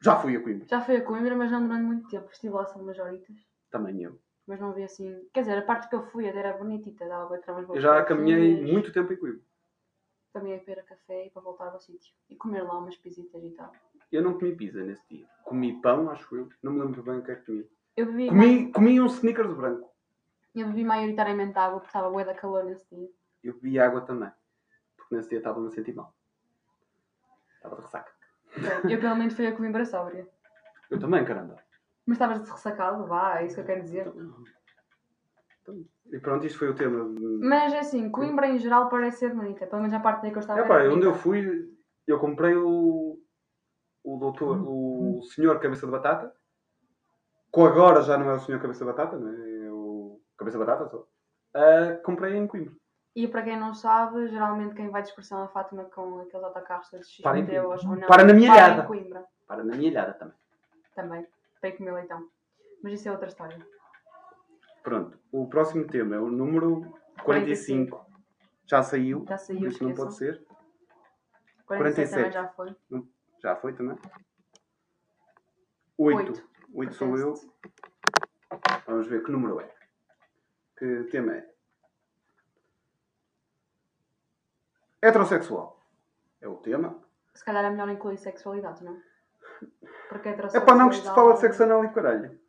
Já 0.03 0.16
fui 0.20 0.35
a 0.37 0.42
Coimbra. 0.42 0.66
Já 0.66 0.81
fui 0.81 0.96
a 0.96 1.05
Coimbra, 1.05 1.37
mas 1.37 1.53
não 1.53 1.62
durante 1.62 1.85
muito 1.85 2.09
tempo. 2.09 2.29
Estive 2.33 2.53
lá 2.55 2.66
só 2.66 2.81
umas 2.81 2.99
horitas. 2.99 3.37
Também 3.70 4.03
eu. 4.03 4.18
Mas 4.49 4.59
não 4.59 4.73
vi 4.73 4.83
assim. 4.83 5.29
Quer 5.33 5.42
dizer, 5.42 5.59
a 5.59 5.62
parte 5.62 5.88
que 5.88 5.94
eu 5.94 6.03
fui 6.11 6.29
até 6.29 6.40
era 6.40 6.59
bonitita, 6.59 7.07
dava 7.07 7.38
para 7.38 7.55
umas 7.55 7.68
Eu 7.68 7.81
já 7.81 8.03
caminhei 8.05 8.61
muito 8.73 8.92
tempo 8.92 9.12
em 9.12 9.16
Coimbra. 9.16 9.42
Ia 10.35 10.40
beber 10.59 10.85
café 10.87 11.27
e 11.27 11.31
para 11.31 11.42
voltar 11.42 11.68
ao 11.68 11.79
sítio. 11.79 12.12
E 12.29 12.35
comer 12.35 12.62
lá 12.64 12.79
umas 12.79 12.96
pisitas 12.96 13.44
e 13.44 13.51
tal. 13.51 13.73
Eu 14.11 14.23
não 14.23 14.35
comi 14.37 14.57
pizza 14.57 14.83
nesse 14.83 15.07
dia. 15.09 15.29
Comi 15.44 15.81
pão, 15.81 16.11
acho 16.11 16.35
eu. 16.35 16.49
Não 16.64 16.73
me 16.73 16.81
lembro 16.81 17.01
bem 17.01 17.18
o 17.18 17.23
que 17.23 17.31
é 17.31 17.37
que 17.37 17.46
comi. 17.46 17.70
Eu 17.96 18.07
bebi, 18.07 18.29
Comi, 18.29 18.73
comi 18.73 19.01
um 19.01 19.07
sneakers 19.07 19.53
branco. 19.55 19.89
Eu 20.54 20.66
bebi 20.68 20.84
maioritariamente 20.84 21.58
água 21.58 21.78
porque 21.78 21.88
estava 21.88 22.10
bué 22.10 22.24
da 22.24 22.34
calor 22.34 22.64
nesse 22.64 22.88
dia. 22.94 23.08
Eu 23.42 23.54
bebi 23.54 23.78
água 23.78 24.00
também. 24.00 24.30
Porque 24.96 25.14
nesse 25.14 25.28
dia 25.28 25.38
estava-me 25.38 25.68
a 25.68 25.70
sentir 25.70 25.94
mal. 25.94 26.14
Estava 27.56 27.76
de 27.76 27.82
ressaca. 27.82 28.12
Bem, 28.56 28.92
eu 28.92 29.00
pelo 29.00 29.16
menos 29.16 29.34
fui 29.34 29.46
a 29.46 29.56
Coimbra 29.56 29.84
sóbria. 29.84 30.28
Eu 30.90 30.98
também, 30.98 31.24
caramba. 31.24 31.56
Mas 32.06 32.16
estavas 32.16 32.42
de 32.42 32.50
ressacado, 32.50 33.06
vá, 33.06 33.40
é 33.40 33.46
isso 33.46 33.54
que 33.54 33.60
eu 33.60 33.66
quero 33.66 33.82
dizer. 33.82 34.12
Então, 35.62 35.84
E 36.12 36.18
pronto, 36.18 36.44
isto 36.44 36.58
foi 36.58 36.68
o 36.68 36.74
tema. 36.74 37.08
Mas 37.40 37.72
assim, 37.74 38.10
Coimbra 38.10 38.48
em 38.48 38.58
geral 38.58 38.88
parece 38.88 39.18
ser 39.18 39.34
bonita. 39.34 39.66
Pelo 39.66 39.82
menos 39.82 39.94
a 39.94 40.00
parte 40.00 40.22
daí 40.22 40.32
que 40.32 40.38
eu 40.38 40.40
estava 40.40 40.60
É 40.60 40.66
pá, 40.66 40.82
onde 40.88 41.06
eu 41.06 41.14
fui, 41.14 41.70
eu 42.06 42.18
comprei 42.18 42.56
o, 42.56 43.18
o 44.02 44.16
doutor, 44.18 44.60
o 44.66 45.22
senhor 45.22 45.60
Cabeça 45.60 45.86
de 45.86 45.92
Batata, 45.92 46.34
que 47.52 47.60
agora 47.60 48.02
já 48.02 48.18
não 48.18 48.30
é 48.30 48.34
o 48.34 48.40
senhor 48.40 48.60
Cabeça 48.60 48.84
de 48.84 48.90
Batata, 48.90 49.16
não 49.16 49.28
é? 49.28 49.60
É 50.40 50.42
Cabeça 50.42 50.59
Batata 50.59 50.88
só. 50.88 51.07
Ah, 51.55 52.00
comprei 52.03 52.35
em 52.35 52.46
Coimbra. 52.46 52.72
E 53.14 53.29
para 53.29 53.42
quem 53.42 53.59
não 53.59 53.74
sabe, 53.74 54.29
geralmente 54.29 54.74
quem 54.74 54.88
vai 54.88 55.03
de 55.03 55.09
excursão 55.09 55.42
a 55.42 55.48
Fátima 55.48 55.85
com 55.85 56.20
aqueles 56.20 56.44
autocarros 56.44 56.88
todos 56.88 57.11
de 57.11 57.22
Para 57.22 57.38
em 57.38 57.44
60 57.44 57.62
euros 57.62 57.85
ou 57.85 57.96
não. 57.96 58.09
Para 58.09 58.24
na 58.24 58.33
minha 58.33 58.53
para 58.53 58.83
Coimbra 58.85 59.24
Para 59.46 59.64
na 59.64 59.76
minha 59.76 59.90
ilhada 59.90 60.14
também. 60.14 60.35
também. 60.94 61.26
Para 61.61 61.76
comer 61.76 61.92
leitão. 61.92 62.26
Mas 62.83 62.94
isso 62.94 63.09
é 63.09 63.12
outra 63.12 63.29
história. 63.29 63.59
Pronto, 64.83 65.18
o 65.31 65.46
próximo 65.48 65.87
tema 65.87 66.16
é 66.16 66.18
o 66.18 66.31
número 66.31 66.94
45. 67.22 68.07
Já 68.64 68.83
saiu, 68.83 69.26
Já 69.29 69.37
saiu, 69.37 69.66
isso 69.68 69.85
não 69.85 69.94
pode 69.94 70.14
ser. 70.14 70.42
47 71.66 72.11
também 72.11 72.31
47. 72.31 72.33
já 72.33 72.48
foi. 72.48 72.76
Já 73.40 73.57
foi 73.57 73.72
também. 73.74 73.98
8. 75.98 76.16
Oito. 76.16 76.48
8 76.72 76.94
sou 76.94 77.18
eu. 77.18 77.35
Vamos 78.87 79.07
ver 79.09 79.22
que 79.22 79.31
número 79.31 79.61
é. 79.61 79.80
Que 80.81 81.05
tema 81.11 81.35
é? 81.35 81.47
Heterossexual. 85.03 85.79
É 86.40 86.49
o 86.49 86.57
tema. 86.57 86.99
Se 87.35 87.45
calhar 87.45 87.62
é 87.66 87.69
melhor 87.69 87.90
incluir 87.90 88.16
sexualidade, 88.16 88.83
não? 88.83 88.99
Porque 90.09 90.31
é 90.31 90.33
É 90.33 90.61
para 90.61 90.75
não 90.75 90.88
que 90.88 90.97
se 90.97 91.03
fala 91.14 91.35
de 91.35 91.40
sexo 91.40 91.62
anal 91.64 91.85
e 91.85 91.93
caralho. 91.93 92.40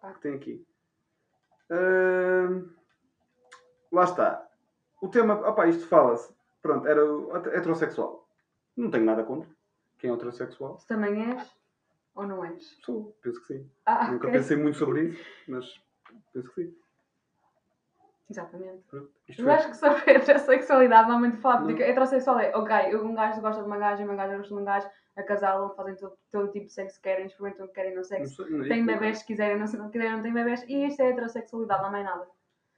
Ah, 0.00 0.12
que 0.12 0.20
tem 0.20 0.34
aqui. 0.36 0.64
Ahn, 1.68 2.70
lá 3.90 4.04
está. 4.04 4.48
O 5.02 5.08
tema. 5.08 5.34
Opá, 5.48 5.66
isto 5.66 5.88
fala-se. 5.88 6.32
Pronto, 6.62 6.86
era 6.86 7.00
heterossexual. 7.56 8.28
Não 8.76 8.92
tenho 8.92 9.04
nada 9.04 9.24
contra. 9.24 9.50
Quem 9.98 10.08
é 10.08 10.14
heterossexual? 10.14 10.78
Se 10.78 10.86
também 10.86 11.32
és 11.32 11.52
ou 12.14 12.28
não 12.28 12.44
és? 12.44 12.78
Sou. 12.84 13.16
Penso 13.20 13.40
que 13.40 13.46
sim. 13.48 13.68
Ah, 13.84 14.12
Nunca 14.12 14.28
ok. 14.28 14.38
pensei 14.38 14.56
muito 14.56 14.78
sobre 14.78 15.08
isso, 15.08 15.24
mas 15.48 15.82
penso 16.32 16.48
que 16.52 16.62
sim. 16.62 16.85
Exatamente. 18.28 18.82
Pronto. 18.90 19.10
Isto 19.28 19.42
Eu 19.42 19.44
foi- 19.46 19.54
acho 19.54 19.68
que 19.70 19.76
sobre 19.76 20.02
heterossexualidade 20.10 21.08
normalmente 21.08 21.36
falar, 21.38 21.60
Não. 21.60 21.66
porque 21.66 21.82
heterossexual 21.82 22.38
é, 22.40 22.56
ok, 22.56 22.96
um 22.96 23.14
gajo 23.14 23.40
gosta 23.40 23.62
de 23.62 23.66
uma 23.68 23.78
gaja, 23.78 24.04
uma 24.04 24.14
gaja 24.16 24.36
gosta 24.36 24.54
de 24.54 24.60
um 24.60 24.64
gajo, 24.64 24.88
acasalam, 25.16 25.70
fazem 25.74 25.94
todo, 25.96 26.12
todo 26.30 26.50
tipo 26.50 26.66
de 26.66 26.72
sexo 26.72 26.96
que 26.96 27.02
querem, 27.08 27.26
experimentam 27.26 27.66
o 27.66 27.68
que 27.68 27.74
querem 27.74 27.90
no 27.92 27.96
não 27.98 28.04
sexo, 28.04 28.50
não 28.50 28.66
têm 28.68 28.84
bebês 28.84 29.18
se 29.18 29.26
quiserem, 29.26 29.58
não, 29.58 29.66
se 29.66 29.76
não 29.76 29.90
quiserem, 29.90 30.12
não 30.16 30.22
têm 30.22 30.32
bebês, 30.32 30.64
e 30.68 30.86
isto 30.86 31.00
é 31.02 31.10
heterossexualidade, 31.10 31.80
não 31.82 31.88
é 31.88 31.92
mais 31.92 32.04
nada. 32.04 32.26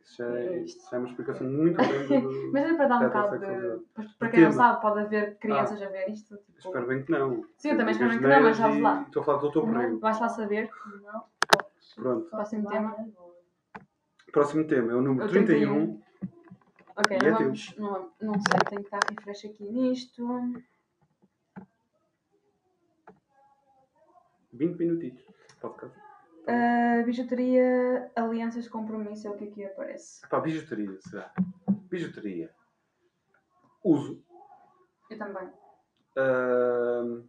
Isso 0.00 0.16
já 0.22 0.38
é, 0.38 0.46
É 0.46 0.58
isso 0.61 0.90
já 0.90 0.96
é 0.96 1.00
uma 1.00 1.08
explicação 1.08 1.46
muito 1.46 1.76
grande 1.76 2.20
do... 2.20 2.30
Mas 2.52 2.64
é 2.70 2.74
para 2.74 2.87
dar 2.87 2.96
um 2.96 3.04
bocado 3.04 3.38
de. 3.38 4.16
Para 4.18 4.28
quem 4.30 4.40
não 4.40 4.52
sabe, 4.52 4.80
pode 4.80 5.00
haver 5.00 5.37
crianças 5.38 5.82
a 5.82 5.87
ver 5.87 6.08
isto. 6.11 6.37
Tipo, 6.38 6.58
Espero 6.58 6.87
bem 6.87 7.02
que 7.02 7.12
não. 7.12 7.44
Sim, 7.58 7.70
eu 7.72 7.76
também 7.76 7.92
espero 7.92 8.11
bem 8.11 8.18
que 8.18 8.26
não, 8.26 8.42
mas 8.42 8.58
vamos 8.58 8.80
lá. 8.82 9.02
Estou 9.02 9.20
a 9.22 9.24
falar 9.24 9.38
do 9.38 9.42
Doutor 9.42 9.66
Borrego. 9.66 9.98
vais 9.98 10.18
lá 10.20 10.28
saber. 10.30 10.70
Pronto. 11.96 12.30
Próximo 12.30 12.68
tema. 12.68 12.96
Próximo 14.38 14.64
tema 14.68 14.92
é 14.92 14.94
o 14.94 15.03
número 15.03 15.27
O 15.27 15.29
31. 15.29 16.01
Ok, 16.96 17.16
E 17.20 17.27
é 17.27 17.31
não, 17.31 17.37
teu. 17.38 17.46
vamos, 17.46 17.77
não, 17.77 18.12
não 18.20 18.35
sei, 18.35 18.61
tenho 18.68 18.85
que 18.85 18.90
dar 18.90 19.01
refresh 19.11 19.44
aqui 19.46 19.64
nisto. 19.64 20.62
20 24.53 24.79
minutinhos. 24.79 25.20
Podcast. 25.61 25.98
Ah, 26.46 27.03
bijuteria, 27.05 28.12
alianças 28.14 28.68
compromisso 28.68 29.27
é 29.27 29.31
o 29.31 29.37
que 29.37 29.44
aqui 29.48 29.64
aparece. 29.64 30.27
Pá, 30.29 30.38
bijuteria, 30.38 31.01
será? 31.01 31.33
Bijuteria. 31.90 32.55
Uso. 33.83 34.22
Eu 35.11 35.18
também. 35.18 35.48
Ahm, 36.16 37.24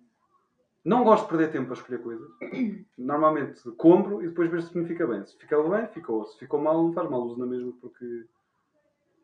não 0.90 1.04
gosto 1.04 1.24
de 1.26 1.30
perder 1.30 1.52
tempo 1.52 1.70
a 1.70 1.74
escolher 1.74 2.02
coisas. 2.02 2.28
Normalmente 2.98 3.62
compro 3.74 4.24
e 4.24 4.28
depois 4.28 4.50
vejo 4.50 4.68
se 4.68 4.78
me 4.78 4.88
fica 4.88 5.06
bem. 5.06 5.24
Se 5.24 5.38
ficou 5.38 5.70
bem, 5.70 5.88
ficou. 5.88 6.26
Se 6.26 6.38
ficou 6.40 6.60
mal, 6.60 6.84
não 6.84 6.94
faz 6.94 7.08
mal. 7.08 7.22
Uso 7.22 7.40
na 7.40 7.46
mesma 7.46 7.72
porque. 7.80 8.26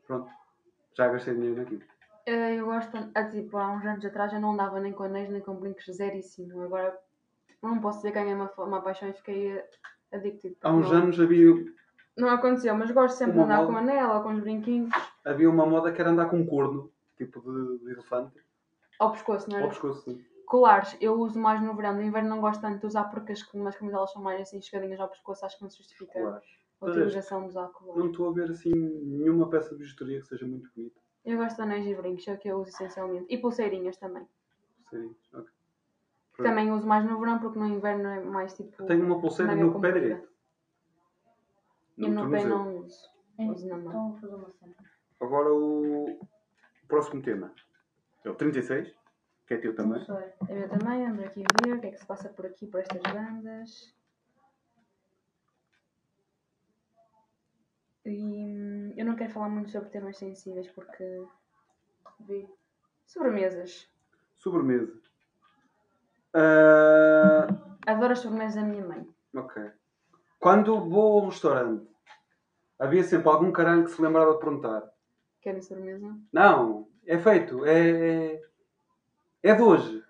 Pronto. 0.06 0.30
Já 0.93 1.08
gastei 1.10 1.34
dinheiro 1.34 1.58
naquilo. 1.58 1.82
Ah, 2.28 2.51
eu 2.51 2.65
gosto, 2.65 2.97
ah, 3.13 3.23
tipo, 3.25 3.58
há 3.58 3.71
uns 3.71 3.86
anos 3.86 4.06
atrás 4.06 4.32
eu 4.34 4.39
não 4.39 4.54
andava 4.54 4.80
nem 4.80 4.93
com 4.93 5.04
anéis 5.04 5.30
nem 5.30 5.41
com 5.41 5.56
brincos 5.56 5.86
zeríssimo. 5.86 6.62
Agora 6.63 6.97
tipo, 7.47 7.67
não 7.67 7.80
posso 7.80 7.97
dizer 7.99 8.12
que 8.12 8.19
ganhei 8.19 8.34
uma, 8.36 8.51
uma 8.58 8.82
paixão 8.82 9.10
e 9.10 9.13
fiquei 9.13 9.63
addicted. 10.13 10.56
Há 10.62 10.71
uns 10.71 10.89
não, 10.91 10.97
anos 10.97 11.19
havia, 11.19 11.65
Não 12.15 12.30
aconteceu, 12.30 12.75
mas 12.75 12.91
gosto 12.91 13.17
sempre 13.17 13.34
de 13.34 13.39
andar 13.41 13.58
moda. 13.63 13.71
com 13.71 13.78
anel 13.78 14.10
ou 14.12 14.21
com 14.21 14.34
os 14.34 14.39
brinquinhos. 14.39 14.93
havia 15.25 15.49
uma 15.49 15.65
moda 15.65 15.91
que 15.91 15.99
era 16.01 16.12
andar 16.12 16.30
com 16.30 16.38
um 16.38 16.45
corno, 16.45 16.91
tipo 17.17 17.41
de, 17.41 17.80
de 17.84 17.91
elefante, 17.91 18.39
Ao 18.99 19.12
pescoço, 19.12 19.49
não 19.49 19.58
é? 19.58 19.63
ao 19.63 19.69
pescoço. 19.69 20.04
sim. 20.04 20.23
Colares, 20.45 20.95
eu 21.01 21.19
uso 21.19 21.39
mais 21.39 21.62
no 21.62 21.75
verão. 21.75 21.93
No 21.95 22.01
inverno 22.03 22.29
não 22.29 22.41
gosto 22.41 22.62
tanto 22.62 22.79
de 22.79 22.86
usar 22.86 23.05
porque 23.05 23.31
as, 23.31 23.41
como 23.43 23.67
as 23.67 23.75
camisolas 23.75 24.12
são 24.12 24.21
mais 24.21 24.41
assim 24.41 24.62
chegadinhas 24.62 24.99
ao 24.99 25.10
pescoço, 25.10 25.45
acho 25.45 25.58
que 25.58 25.63
não 25.63 25.69
se 25.69 25.77
justifica 25.77 26.13
Claro. 26.19 26.41
a 26.81 26.86
utilização 26.86 27.41
de 27.41 27.47
usar 27.47 27.67
colares. 27.69 28.03
Não 28.03 28.12
estou 28.12 28.29
a 28.29 28.34
ver 28.34 28.51
assim 28.51 28.71
nenhuma 28.73 29.49
peça 29.49 29.69
de 29.71 29.77
bijuteria 29.77 30.19
que 30.21 30.27
seja 30.27 30.45
muito 30.45 30.69
bonita. 30.75 30.99
Eu 31.25 31.38
gosto 31.38 31.55
de 31.55 31.62
anéis 31.63 31.88
e 31.88 31.95
brincos, 31.95 32.27
é 32.27 32.34
o 32.34 32.38
que 32.38 32.47
eu 32.47 32.60
uso 32.60 32.69
essencialmente. 32.69 33.25
E 33.29 33.38
pulseirinhas 33.38 33.97
também. 33.97 34.27
Sim, 34.91 35.15
ok. 35.34 35.45
Que 36.36 36.43
também 36.43 36.71
uso 36.71 36.86
mais 36.86 37.03
no 37.05 37.19
verão 37.19 37.39
porque 37.39 37.58
no 37.58 37.65
inverno 37.65 38.08
é 38.08 38.19
mais 38.19 38.53
tipo. 38.53 38.86
Tenho 38.86 39.05
uma 39.05 39.19
pulseira 39.19 39.55
no 39.55 39.79
pé 39.79 39.91
direito. 39.91 40.27
E 41.97 42.08
no 42.10 42.29
pé 42.29 42.43
não 42.43 42.77
uso. 42.77 43.10
Uso 43.39 43.67
na 43.67 43.77
mão. 43.77 43.88
Então 43.89 44.10
vou 44.12 44.19
fazer 44.19 44.36
uma 44.36 44.51
cena. 44.51 44.75
Agora 45.19 45.53
o... 45.53 46.12
o 46.12 46.88
próximo 46.88 47.21
tema 47.21 47.53
é 48.23 48.29
o 48.29 48.36
36, 48.36 48.93
que 49.47 49.53
é 49.53 49.58
teu 49.58 49.75
também. 49.75 49.99
Não 49.99 50.05
sei. 50.05 50.34
Eu 50.49 50.69
também 50.69 51.05
ando 51.05 51.23
aqui 51.23 51.43
a 51.43 51.67
ver 51.67 51.75
o 51.75 51.79
que 51.81 51.88
é 51.88 51.91
que 51.91 51.99
se 51.99 52.05
passa 52.05 52.29
por 52.29 52.45
aqui, 52.45 52.67
por 52.67 52.79
estas 52.79 53.01
bandas. 53.01 53.93
E 58.05 58.12
hum, 58.12 58.93
eu 58.95 59.05
não 59.05 59.15
quero 59.15 59.31
falar 59.34 59.49
muito 59.49 59.71
sobre 59.71 59.89
temas 59.89 60.17
sensíveis 60.17 60.69
porque. 60.71 61.23
Vi. 62.19 62.47
Sobremesas. 63.05 63.89
Sobremesa. 64.38 64.93
Ah, 66.34 67.47
Adoro 67.88 68.13
as 68.13 68.19
sobremesas 68.19 68.55
da 68.55 68.62
minha 68.63 68.86
mãe. 68.86 69.08
ok. 69.36 69.71
Quando 70.39 70.88
vou 70.88 71.19
a 71.19 71.23
um 71.23 71.29
restaurante, 71.29 71.88
havia 72.77 73.03
sempre 73.03 73.29
algum 73.29 73.51
caralho 73.51 73.84
que 73.86 73.91
se 73.91 74.01
lembrava 74.01 74.34
de 74.34 74.39
perguntar. 74.39 74.84
Querem 75.41 75.62
sobremesa? 75.62 76.15
Não, 76.31 76.88
é 77.05 77.17
feito, 77.17 77.65
é, 77.65 78.34
é, 78.34 78.41
é 79.49 79.55
de 79.55 79.62
hoje. 79.62 80.03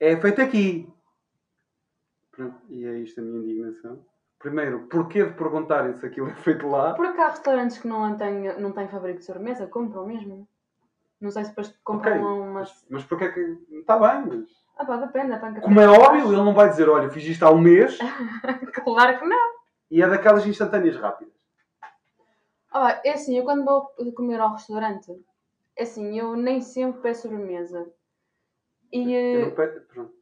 É 0.00 0.16
feito 0.16 0.40
aqui. 0.40 0.88
Pronto, 2.30 2.56
e 2.68 2.84
é 2.86 2.98
isto 2.98 3.20
a 3.20 3.22
minha 3.24 3.40
indignação. 3.40 4.04
Primeiro, 4.38 4.86
porquê 4.88 5.24
de 5.24 5.32
perguntarem 5.32 5.94
se 5.98 6.06
aquilo 6.06 6.28
é 6.28 6.34
feito 6.34 6.68
lá? 6.68 6.94
Porque 6.94 7.20
há 7.20 7.28
restaurantes 7.30 7.78
que 7.78 7.88
não 7.88 8.16
têm, 8.16 8.56
não 8.60 8.70
têm 8.72 8.86
fabrico 8.88 9.18
de 9.18 9.24
sobremesa, 9.24 9.66
compram 9.66 10.06
mesmo. 10.06 10.48
Não 11.20 11.32
sei 11.32 11.42
se 11.44 11.50
depois 11.50 11.76
compram 11.82 12.12
Ok, 12.12 12.22
uma. 12.22 12.52
mas, 12.60 12.86
mas 12.88 13.04
porquê 13.04 13.32
que. 13.32 13.58
Está 13.78 13.98
bem, 13.98 14.26
mas. 14.26 14.48
Ah 14.76 14.84
pá, 14.84 14.96
depende, 14.98 15.32
é 15.32 15.38
panca 15.38 15.60
Como 15.60 15.80
é 15.80 15.88
óbvio, 15.88 16.26
ele 16.28 16.36
não 16.36 16.54
vai 16.54 16.68
dizer, 16.70 16.88
olha, 16.88 17.10
fiz 17.10 17.24
isto 17.24 17.42
há 17.44 17.50
um 17.50 17.58
mês 17.58 17.98
Claro 18.84 19.18
que 19.18 19.26
não. 19.26 19.50
e 19.90 20.00
é 20.00 20.06
daquelas 20.08 20.46
instantâneas 20.46 20.96
rápidas. 20.96 21.34
Ah, 22.70 22.80
pá, 22.80 23.00
é 23.04 23.14
assim, 23.14 23.36
eu 23.36 23.42
quando 23.42 23.64
vou 23.64 23.86
comer 24.14 24.38
ao 24.38 24.52
restaurante, 24.52 25.10
é 25.74 25.82
assim, 25.82 26.16
eu 26.16 26.36
nem 26.36 26.60
sempre 26.60 27.00
peço 27.00 27.22
sobremesa. 27.22 27.90
E, 28.92 29.12
Eu 29.12 29.40
eh, 29.40 29.44
não 29.44 29.50
Pronto, 29.88 30.12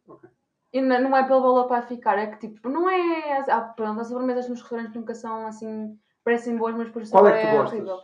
e 0.73 0.81
não 0.81 1.01
não 1.01 1.17
é 1.17 1.27
pelo 1.27 1.41
valor 1.41 1.67
para 1.69 1.83
ficar, 1.83 2.19
é 2.19 2.27
que 2.27 2.39
tipo, 2.49 2.69
não 2.69 2.89
é. 2.91 3.45
Ah, 3.51 3.61
pronto, 3.63 4.01
as 4.01 4.09
sobremesas 4.09 4.49
nos 4.49 4.61
restaurantes 4.61 4.95
nunca 4.95 5.15
são 5.15 5.47
assim, 5.47 5.99
parecem 6.25 6.57
boas, 6.57 6.75
mas 6.75 6.89
depois 6.89 7.09
o 7.09 7.13
Qual 7.13 7.27
é 7.29 7.33
que 7.41 7.47
tu 7.47 7.51
gostas? 7.57 7.73
horrível. 7.79 7.99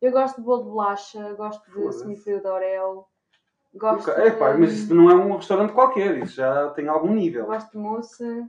Eu 0.00 0.12
gosto 0.12 0.36
de 0.36 0.42
bolo 0.42 0.62
de 0.62 0.68
bolacha, 0.70 1.34
gosto 1.34 1.70
de 1.70 1.92
semifrio 1.92 2.40
de 2.40 2.46
Oreo, 2.48 3.04
gosto 3.74 4.10
Ok, 4.10 4.24
epá, 4.26 4.52
de. 4.52 4.58
mas 4.60 4.72
isso 4.72 4.94
não 4.94 5.10
é 5.10 5.14
um 5.14 5.36
restaurante 5.36 5.72
qualquer, 5.72 6.18
isso 6.18 6.34
já 6.36 6.70
tem 6.70 6.88
algum 6.88 7.12
nível. 7.14 7.46
Gosto 7.46 7.72
de 7.72 7.78
mousse. 7.78 8.48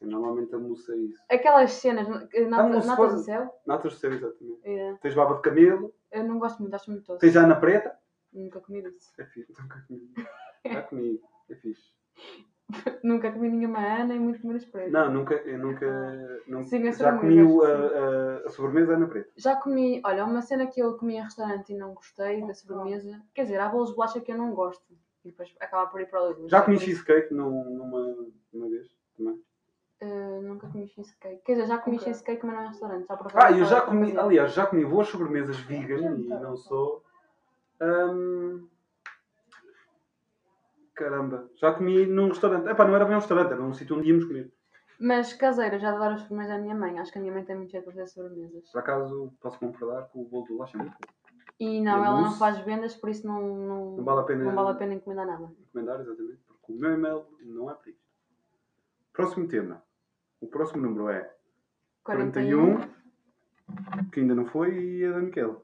Normalmente 0.00 0.54
a 0.54 0.58
mousse 0.58 0.90
é 0.92 0.96
isso. 0.96 1.22
Aquelas 1.28 1.72
cenas, 1.72 2.08
mousse 2.08 2.44
natas 2.48 2.96
pode- 2.96 3.14
do 3.14 3.18
céu, 3.20 3.60
Natas 3.66 3.92
de 3.92 3.98
céu, 3.98 4.12
exatamente. 4.12 4.60
é, 4.64 4.94
Tens 5.02 5.14
baba 5.14 5.34
de 5.34 5.42
camelo, 5.42 5.94
eu 6.10 6.24
não 6.24 6.38
gosto 6.38 6.60
muito, 6.62 6.74
acho 6.74 6.90
muito 6.90 7.04
doce. 7.06 7.20
tens 7.20 7.36
Ana 7.36 7.54
Preta. 7.56 7.98
Nunca 8.32 8.60
comi 8.60 8.80
isso. 8.80 9.12
É 9.18 9.24
fixe, 9.26 9.52
nunca 9.60 9.84
comi. 9.86 10.12
Já 10.64 10.82
comi, 10.82 11.20
é 11.48 11.54
fixe. 11.54 11.90
Nunca 13.02 13.32
comi 13.32 13.48
nenhuma 13.48 13.78
Ana 13.80 14.14
e 14.14 14.18
muito 14.18 14.46
menos 14.46 14.64
preto. 14.64 14.92
Não, 14.92 15.10
nunca, 15.12 15.34
eu 15.34 15.58
nunca, 15.58 16.40
nunca 16.46 16.64
Sim, 16.68 16.92
já 16.92 17.18
comi 17.18 17.42
o- 17.42 17.62
a, 17.64 17.68
a, 17.68 18.36
a 18.46 18.48
sobremesa 18.50 18.94
Ana 18.94 19.08
Preta. 19.08 19.30
Já 19.36 19.56
comi, 19.56 20.00
olha, 20.04 20.24
uma 20.24 20.42
cena 20.42 20.66
que 20.66 20.80
eu 20.80 20.96
comi 20.96 21.16
em 21.16 21.22
restaurante 21.22 21.72
e 21.72 21.76
não 21.76 21.94
gostei 21.94 22.46
da 22.46 22.54
sobremesa. 22.54 23.20
Quer 23.34 23.42
dizer, 23.44 23.58
há 23.60 23.68
bolos 23.68 23.90
de 23.90 23.96
bolacha 23.96 24.20
que 24.20 24.30
eu 24.30 24.38
não 24.38 24.52
gosto. 24.54 24.84
E 25.24 25.30
depois 25.30 25.54
acaba 25.60 25.86
por 25.90 26.00
ir 26.00 26.06
para 26.08 26.22
o 26.22 26.28
livro. 26.28 26.48
Já 26.48 26.62
comi 26.62 26.78
cheesecake 26.78 27.34
num- 27.34 27.64
numa, 27.74 28.16
numa 28.52 28.68
vez 28.70 28.86
também. 29.16 29.42
Uh, 30.02 30.40
nunca 30.42 30.66
comi 30.68 30.86
cheesecake. 30.88 31.42
Quer 31.44 31.52
dizer, 31.54 31.66
já 31.66 31.78
comi 31.78 31.96
Ok. 31.96 32.04
cheesecake, 32.06 32.46
mas 32.46 32.54
não 32.54 32.64
em 32.64 32.68
restaurante. 32.68 33.06
Só 33.06 33.16
para 33.16 33.46
Ah, 33.46 33.52
eu 33.52 33.64
já 33.64 33.80
comi, 33.80 34.16
aliás, 34.16 34.52
já 34.54 34.66
comi 34.66 34.84
boas 34.84 35.08
sobremesas 35.08 35.58
vegan 35.58 36.16
e 36.16 36.28
não 36.28 36.56
sou. 36.56 37.02
Hum, 37.82 38.66
caramba, 41.04 41.50
já 41.56 41.72
comi 41.72 42.06
num 42.06 42.28
restaurante. 42.28 42.68
Epá, 42.68 42.84
não 42.86 42.94
era 42.94 43.04
bem 43.04 43.14
um 43.16 43.18
restaurante, 43.20 43.52
era 43.52 43.62
um 43.62 43.72
sítio 43.72 43.96
onde 43.96 44.08
íamos 44.08 44.24
comer. 44.26 44.52
Mas 45.00 45.32
caseira, 45.32 45.78
já 45.78 45.88
adoro 45.94 46.14
as 46.14 46.20
sobremesas 46.22 46.56
da 46.56 46.62
minha 46.62 46.74
mãe. 46.74 46.98
Acho 46.98 47.10
que 47.10 47.18
a 47.18 47.20
minha 47.22 47.32
mãe 47.32 47.42
tem 47.44 47.56
muito 47.56 47.70
jeito 47.70 47.84
para 47.84 47.92
fazer 47.94 48.06
sobremesas. 48.08 48.70
Por 48.70 48.78
acaso 48.78 49.32
posso 49.40 49.58
concordar 49.58 50.08
com 50.08 50.20
o 50.20 50.24
bolo 50.28 50.44
do 50.46 50.58
lacha 50.58 50.76
é 50.76 50.82
muito 50.82 50.92
bom. 50.92 51.12
E 51.58 51.80
não, 51.80 52.02
E 52.02 52.06
ela 52.06 52.20
não 52.22 52.32
faz 52.32 52.58
vendas, 52.60 52.94
por 52.96 53.10
isso 53.10 53.26
não, 53.26 53.40
não, 53.40 53.96
Não 53.96 54.04
vale 54.04 54.20
a 54.20 54.24
pena- 54.24 54.44
não 54.44 54.54
vale 54.54 54.70
a 54.70 54.74
pena 54.74 54.94
encomendar 54.94 55.26
nada. 55.26 55.50
Recomendar, 55.66 56.00
exatamente, 56.00 56.40
porque 56.46 56.72
o 56.72 56.76
meu 56.76 56.92
e-mail 56.92 57.24
não 57.44 57.70
é 57.70 57.74
para 57.74 57.90
isto. 57.90 58.02
Próximo 59.12 59.46
tema. 59.48 59.82
O 60.40 60.46
próximo 60.46 60.82
número 60.82 61.08
é 61.10 61.34
41, 62.02 62.76
41. 62.78 64.10
que 64.10 64.20
ainda 64.20 64.34
não 64.34 64.46
foi, 64.46 64.74
e 64.78 65.04
é 65.04 65.12
da 65.12 65.18
Miquela. 65.20 65.60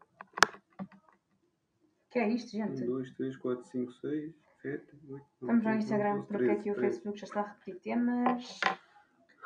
Que 2.10 2.18
é 2.18 2.28
isto, 2.28 2.48
1, 2.48 2.50
gente? 2.76 2.84
2, 2.84 3.14
3, 3.16 3.36
4, 3.36 3.64
5, 3.64 3.92
6, 3.92 4.34
7, 4.66 4.82
8, 5.08 5.24
Estamos 5.40 5.64
no 5.64 5.74
Instagram 5.74 6.22
porque 6.22 6.50
aqui 6.50 6.72
o 6.72 6.74
Facebook 6.74 7.16
já 7.20 7.24
está 7.24 7.40
a 7.40 7.44
repetir 7.44 7.80
temas. 7.82 8.58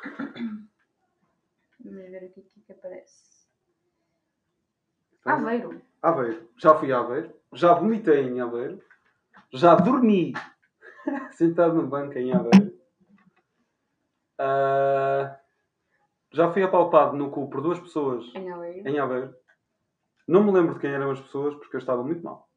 Vamos 1.84 2.10
ver 2.10 2.24
aqui 2.24 2.40
o 2.40 2.42
que 2.42 2.60
é 2.60 2.62
que 2.64 2.72
aparece. 2.72 3.46
Aveiro. 5.26 5.82
Aveiro. 6.00 6.48
Já 6.56 6.74
fui 6.74 6.90
a 6.90 7.00
Aveiro. 7.00 7.34
Já 7.52 7.74
vomitei 7.74 8.22
em 8.22 8.40
Aveiro. 8.40 8.82
Já 9.52 9.74
dormi 9.74 10.32
sentado 11.32 11.74
no 11.74 11.86
banco 11.86 12.16
em 12.16 12.32
Aveiro. 12.32 12.72
Ah, 14.38 15.38
já 16.32 16.50
fui 16.50 16.62
apalpado 16.62 17.14
no 17.14 17.30
cu 17.30 17.50
por 17.50 17.60
duas 17.60 17.78
pessoas 17.78 18.24
Em 18.34 18.50
Aveiro. 18.50 18.88
em 18.88 18.98
Aveiro. 18.98 19.34
Não 20.26 20.42
me 20.42 20.50
lembro 20.50 20.72
de 20.74 20.80
quem 20.80 20.92
eram 20.92 21.10
as 21.10 21.20
pessoas 21.20 21.54
porque 21.56 21.76
eu 21.76 21.80
estava 21.80 22.02
muito 22.02 22.24
mal. 22.24 22.48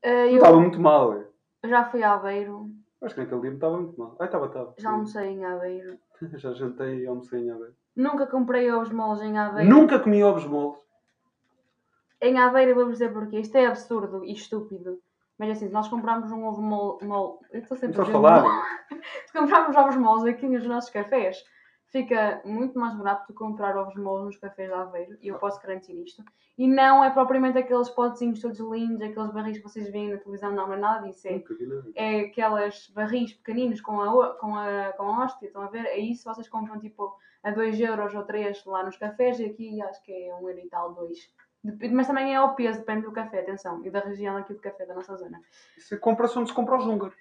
Eu 0.00 0.12
eu 0.12 0.36
estava 0.36 0.60
muito 0.60 0.78
mal. 0.78 1.29
É. 1.62 1.68
já 1.68 1.84
fui 1.84 2.02
a 2.02 2.14
Aveiro. 2.14 2.70
Acho 3.02 3.14
que 3.14 3.20
naquele 3.22 3.40
dia 3.40 3.52
estava 3.52 3.78
muito 3.78 3.98
mal. 3.98 4.16
Ah, 4.18 4.24
estava, 4.24 4.46
estava. 4.46 4.74
Já 4.78 4.90
almocei 4.90 5.28
em 5.28 5.44
Aveiro. 5.44 5.98
Já 6.36 6.52
jantei 6.52 7.00
e 7.00 7.06
almocei 7.06 7.40
em 7.40 7.50
Aveiro. 7.50 7.74
Nunca 7.96 8.26
comprei 8.26 8.70
ovos 8.70 8.90
moles 8.90 9.22
em 9.22 9.38
Aveiro. 9.38 9.68
Nunca 9.68 9.98
comi 9.98 10.22
ovos 10.22 10.44
moles. 10.44 10.78
Em 12.20 12.38
Aveiro, 12.38 12.72
eu 12.72 12.74
vou-vos 12.74 12.94
dizer 12.94 13.12
porquê. 13.12 13.40
Isto 13.40 13.56
é 13.56 13.66
absurdo 13.66 14.24
e 14.24 14.32
estúpido. 14.32 15.00
Mas 15.38 15.50
assim, 15.52 15.68
se 15.68 15.72
nós 15.72 15.88
comprarmos 15.88 16.30
um 16.30 16.44
ovo 16.44 16.60
mole. 16.60 17.06
mole 17.06 17.38
eu 17.50 17.60
estou 17.60 17.76
sempre 17.76 17.96
Não 17.96 18.04
a 18.04 18.10
falar. 18.10 18.44
Se 19.24 19.32
comprarmos 19.32 19.74
ovos 19.74 19.96
moles 19.96 20.24
aqui 20.26 20.46
nos 20.46 20.66
nossos 20.66 20.90
cafés, 20.90 21.42
fica 21.90 22.40
muito 22.44 22.78
mais 22.78 22.94
barato 22.96 23.22
do 23.22 23.26
que 23.28 23.38
comprar 23.38 23.76
ovos 23.76 23.94
moles 23.96 24.24
nos 24.26 24.36
cafés 24.38 24.68
de 24.68 24.74
Aveiro. 24.74 25.18
E 25.20 25.28
eu 25.28 25.38
posso 25.38 25.60
garantir 25.60 25.92
isto. 26.02 26.24
E 26.56 26.66
não 26.68 27.02
é 27.04 27.10
propriamente 27.10 27.58
aqueles 27.58 27.88
potezinhos 27.88 28.40
todos 28.40 28.58
lindos, 28.60 29.02
aqueles 29.02 29.30
barris 29.32 29.58
que 29.58 29.62
vocês 29.64 29.90
veem 29.90 30.10
na 30.10 30.18
televisão. 30.18 30.52
Não, 30.52 30.72
é 30.72 30.76
nada 30.76 31.06
disso. 31.06 31.26
É, 31.28 31.42
é 31.94 32.20
aquelas 32.26 32.88
barris 32.94 33.32
pequeninos 33.34 33.80
com 33.80 34.00
a, 34.00 34.34
com, 34.34 34.54
a, 34.56 34.92
com 34.96 35.02
a 35.04 35.24
hóstia. 35.24 35.46
Estão 35.46 35.62
a 35.62 35.68
ver? 35.68 35.84
É 35.86 35.98
isso. 35.98 36.24
Vocês 36.24 36.48
compram 36.48 36.78
tipo 36.78 37.16
a 37.42 37.50
2 37.50 37.80
euros 37.80 38.14
ou 38.14 38.22
3 38.24 38.64
lá 38.66 38.84
nos 38.84 38.96
cafés. 38.96 39.38
E 39.40 39.46
aqui 39.46 39.82
acho 39.82 40.02
que 40.02 40.12
é 40.12 40.34
1 40.34 40.38
um 40.44 40.48
euro 40.48 40.60
e 40.60 40.68
tal, 40.68 40.94
2. 40.94 41.32
Dep- 41.64 41.92
Mas 41.92 42.06
também 42.06 42.32
é 42.32 42.36
ao 42.36 42.54
peso, 42.54 42.78
depende 42.80 43.02
do 43.02 43.12
café, 43.12 43.40
atenção, 43.40 43.84
e 43.84 43.90
da 43.90 44.00
região 44.00 44.36
aqui 44.36 44.54
do 44.54 44.60
café 44.60 44.86
da 44.86 44.94
nossa 44.94 45.14
zona. 45.16 45.40
É 45.92 45.96
compra-se 45.96 46.38
onde 46.38 46.48
se 46.50 46.54
compra 46.54 46.78
os 46.78 46.86
húngaros. 46.86 47.14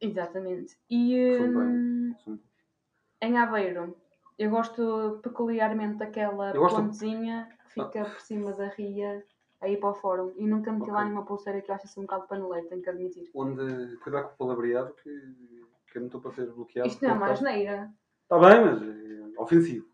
Exatamente. 0.00 0.76
E 0.90 1.34
São 1.38 1.46
bem. 1.46 1.54
hum, 1.56 2.38
em 3.24 3.38
Aveiro, 3.38 3.96
eu 4.38 4.50
gosto 4.50 5.20
peculiarmente 5.22 5.96
daquela 5.98 6.50
Eu 6.54 6.60
gosto- 6.60 6.76
pontezinha 6.76 7.48
que 7.66 7.72
fica 7.74 8.04
por 8.04 8.20
cima 8.20 8.52
da 8.52 8.66
ria 8.68 9.24
aí 9.60 9.76
para 9.76 9.90
o 9.90 9.94
fórum. 9.94 10.32
E 10.36 10.46
nunca 10.46 10.70
meti 10.72 10.90
lá 10.90 10.96
Ok. 10.98 11.04
nenhuma 11.04 11.24
pulseira 11.24 11.60
que 11.60 11.70
eu 11.70 11.74
acho 11.74 11.86
assim 11.86 12.00
um 12.00 12.04
bocado 12.04 12.26
paneleiro, 12.28 12.68
tenho 12.68 12.82
que 12.82 12.90
admitir. 12.90 13.30
Onde 13.34 13.96
cuidar 13.98 14.24
com 14.24 14.34
o 14.34 14.36
palavreado 14.36 14.92
que, 15.02 15.10
que 15.90 15.98
eu 15.98 16.00
não 16.00 16.06
estou 16.06 16.20
para 16.20 16.32
ser 16.32 16.46
bloqueado. 16.52 16.88
Isto 16.88 17.02
não 17.04 17.10
é 17.10 17.14
uma 17.14 17.30
asneira. 17.30 17.90
Está 18.24 18.38
bem, 18.38 18.64
mas 18.64 18.82
é 18.82 19.40
ofensivo. 19.40 19.86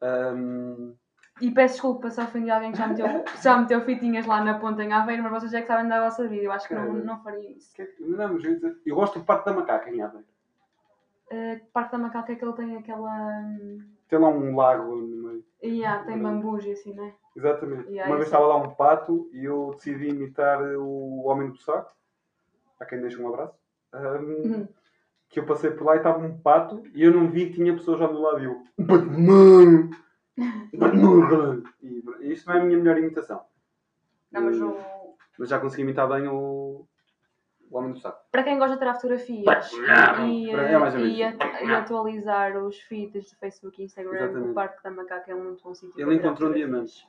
Ahm, 0.00 0.94
E 1.40 1.50
peço 1.50 1.74
desculpa 1.74 2.10
se 2.10 2.20
ofendi 2.20 2.50
alguém 2.50 2.72
que 2.72 2.78
já 2.78 2.86
meteu, 2.88 3.06
já 3.42 3.56
meteu 3.56 3.80
fitinhas 3.82 4.26
lá 4.26 4.42
na 4.44 4.58
ponta 4.58 4.82
em 4.84 4.92
Aveiro, 4.92 5.22
mas 5.22 5.32
vocês 5.32 5.54
é 5.54 5.60
que 5.62 5.66
sabem 5.66 5.88
da 5.88 6.02
vossa 6.04 6.26
vida. 6.28 6.42
Eu 6.44 6.52
acho 6.52 6.68
que 6.68 6.74
não, 6.74 6.86
Cara. 6.86 7.04
não 7.04 7.22
faria 7.22 7.50
isso. 7.52 7.72
que 7.74 7.82
é 7.82 7.86
que- 7.86 8.02
não, 8.02 8.34
mas 8.34 8.44
eu, 8.44 8.50
ia 8.50 8.56
dizer- 8.56 8.76
eu 8.84 8.94
gosto 8.96 9.18
do 9.18 9.24
Parque 9.24 9.46
da 9.46 9.52
Macaca 9.54 9.90
em 9.90 10.02
Aveiro. 10.02 10.26
Uh, 11.32 11.60
Parque 11.72 11.92
da 11.92 11.98
Macaca 11.98 12.32
é 12.32 12.36
que 12.36 12.44
ele 12.44 12.52
tem 12.52 12.76
aquela. 12.76 13.10
hum, 13.40 13.78
Tem 14.08 14.18
lá 14.18 14.28
um 14.28 14.54
lago 14.54 14.94
no 14.96 15.28
meio. 15.28 15.44
Yeah, 15.64 16.04
tem 16.04 16.18
bambus 16.20 16.64
e 16.66 16.72
assim, 16.72 16.92
não 16.94 17.04
é? 17.06 17.14
Exatamente. 17.34 17.88
Yeah, 17.88 18.06
Uma 18.10 18.16
vez 18.16 18.26
é. 18.26 18.28
estava 18.28 18.46
lá 18.46 18.56
um 18.56 18.74
pato 18.74 19.30
e 19.32 19.44
eu 19.44 19.70
decidi 19.74 20.08
imitar 20.08 20.60
o 20.76 21.22
Homem 21.24 21.48
do 21.50 21.56
Saco. 21.58 21.90
A 22.78 22.84
quem 22.84 23.00
deixa 23.00 23.20
um 23.22 23.28
abraço. 23.28 23.56
Ahm, 23.92 24.42
Uhum. 24.44 24.68
que 25.30 25.40
eu 25.40 25.46
passei 25.46 25.70
por 25.70 25.84
lá 25.86 25.94
e 25.94 25.98
estava 25.98 26.18
um 26.18 26.36
pato 26.38 26.82
e 26.94 27.02
eu 27.02 27.12
não 27.14 27.30
vi 27.30 27.46
que 27.46 27.54
tinha 27.54 27.72
pessoas 27.72 28.00
ao 28.02 28.12
meu 28.12 28.20
lado 28.20 28.40
e 28.40 28.44
eu. 28.44 28.62
Batman! 28.78 29.90
Batman! 30.74 31.62
E 32.20 32.32
isto 32.32 32.46
não 32.48 32.54
é 32.56 32.60
a 32.60 32.64
minha 32.64 32.78
melhor 32.78 32.98
imitação. 32.98 33.42
Não, 34.30 34.42
mas 34.42 34.58
Eh, 34.60 34.64
o- 34.64 35.14
mas 35.38 35.48
já 35.48 35.58
consegui 35.60 35.82
imitar 35.82 36.08
bem 36.08 36.26
o, 36.28 36.86
o 37.72 37.78
Homem 37.78 37.92
do 37.92 37.98
Saco. 38.00 38.20
Para 38.30 38.42
quem 38.42 38.58
gosta 38.58 38.74
de 38.74 38.80
tirar 38.80 38.94
fotografias 38.94 39.72
e, 39.72 40.50
É 40.50 40.78
menos 40.78 40.94
e, 40.94 41.66
e 41.66 41.74
atualizar 41.74 42.56
os 42.62 42.78
feeds 42.80 43.30
de 43.30 43.36
Facebook 43.36 43.80
e 43.80 43.84
Instagram, 43.86 44.14
Exatamente. 44.14 44.50
o 44.50 44.54
Parque 44.54 44.82
da 44.82 44.90
Macaca 44.90 45.30
é 45.30 45.34
um 45.34 45.44
muito 45.44 45.62
bom 45.62 45.74
sítio. 45.74 45.98
Ele 46.00 46.16
encontrou 46.16 46.50
um 46.50 46.52
fotografias. 46.52 47.06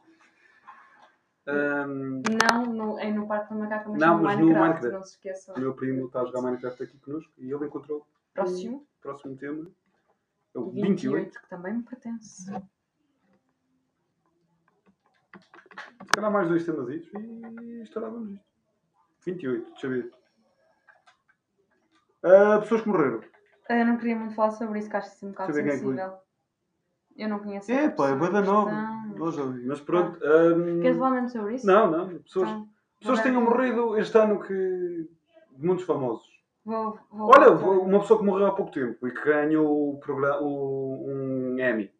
Ahm, 1.45 2.21
Não 2.49 2.65
no, 2.67 2.97
é 2.99 3.11
no 3.11 3.27
Parque 3.27 3.53
da 3.53 3.59
Macaca, 3.59 3.89
mas 3.89 3.99
Não, 3.99 4.17
no 4.17 4.23
mas 4.23 4.39
no 4.39 4.45
Minecraft, 4.45 4.69
Minecraft. 4.69 4.95
não 4.97 5.03
se 5.03 5.11
esqueçam. 5.15 5.55
o 5.55 5.59
meu 5.59 5.73
primo 5.73 6.05
está 6.07 6.21
a 6.21 6.25
jogar 6.25 6.41
Minecraft 6.41 6.83
aqui 6.83 6.97
connosco 6.99 7.31
e 7.37 7.51
ele 7.51 7.65
encontrou 7.65 8.07
Próximo, 8.33 8.77
o 8.77 9.01
próximo 9.01 9.35
tema. 9.37 9.67
É 10.55 10.59
o 10.59 10.69
28, 10.69 10.87
28. 10.87 11.41
que 11.41 11.49
também 11.49 11.73
me 11.73 11.83
pertence. 11.83 12.43
Se 12.45 12.51
calhar 16.13 16.31
mais 16.31 16.47
dois 16.47 16.63
temas 16.65 16.87
e 16.89 17.81
estourávamos 17.81 18.31
isto. 18.33 18.45
28, 19.25 19.71
deixa 19.71 19.87
eu 19.87 19.91
ver. 19.91 20.11
Ah, 22.23 22.59
pessoas 22.59 22.81
que 22.81 22.87
morreram. 22.89 23.21
Eu 23.69 23.85
não 23.85 23.97
queria 23.97 24.15
muito 24.15 24.35
falar 24.35 24.51
sobre 24.51 24.79
isso, 24.79 24.89
que 24.89 24.95
acho 24.95 25.07
isso 25.13 25.25
um 25.25 25.29
bocado 25.31 25.53
Deixa 25.53 25.67
é 25.67 25.71
sensível. 25.71 26.13
Eu 27.15 27.29
não 27.29 27.39
conheço 27.39 27.71
É, 27.71 27.89
pá, 27.89 28.09
é 28.09 28.13
em 28.13 28.45
nova. 28.45 28.71
mas- 28.71 29.81
pronto. 29.81 30.19
ahm, 30.25 30.81
Queres 30.81 30.97
falar 30.97 31.11
mesmo 31.11 31.29
sobre 31.29 31.55
isso? 31.55 31.67
Não, 31.67 31.89
não. 31.91 32.07
Pessoas, 32.19 32.49
Então, 32.49 32.67
pessoas 32.99 33.19
que 33.19 33.27
tenham 33.27 33.41
morrido 33.41 33.97
este 33.97 34.17
ano 34.17 34.39
que. 34.41 35.09
muitos 35.57 35.85
famosos. 35.85 36.27
Vou, 36.65 36.97
vou 37.11 37.29
Olha, 37.29 37.51
voltar. 37.51 37.85
uma 37.85 37.99
pessoa 37.99 38.19
que 38.19 38.25
morreu 38.25 38.47
há 38.47 38.55
pouco 38.55 38.71
tempo 38.71 39.05
e 39.07 39.11
que 39.11 39.23
ganhou 39.23 39.93
o 39.93 39.99
programa, 39.99 40.41
o, 40.41 41.05
um 41.05 41.59
Emmy 41.59 41.91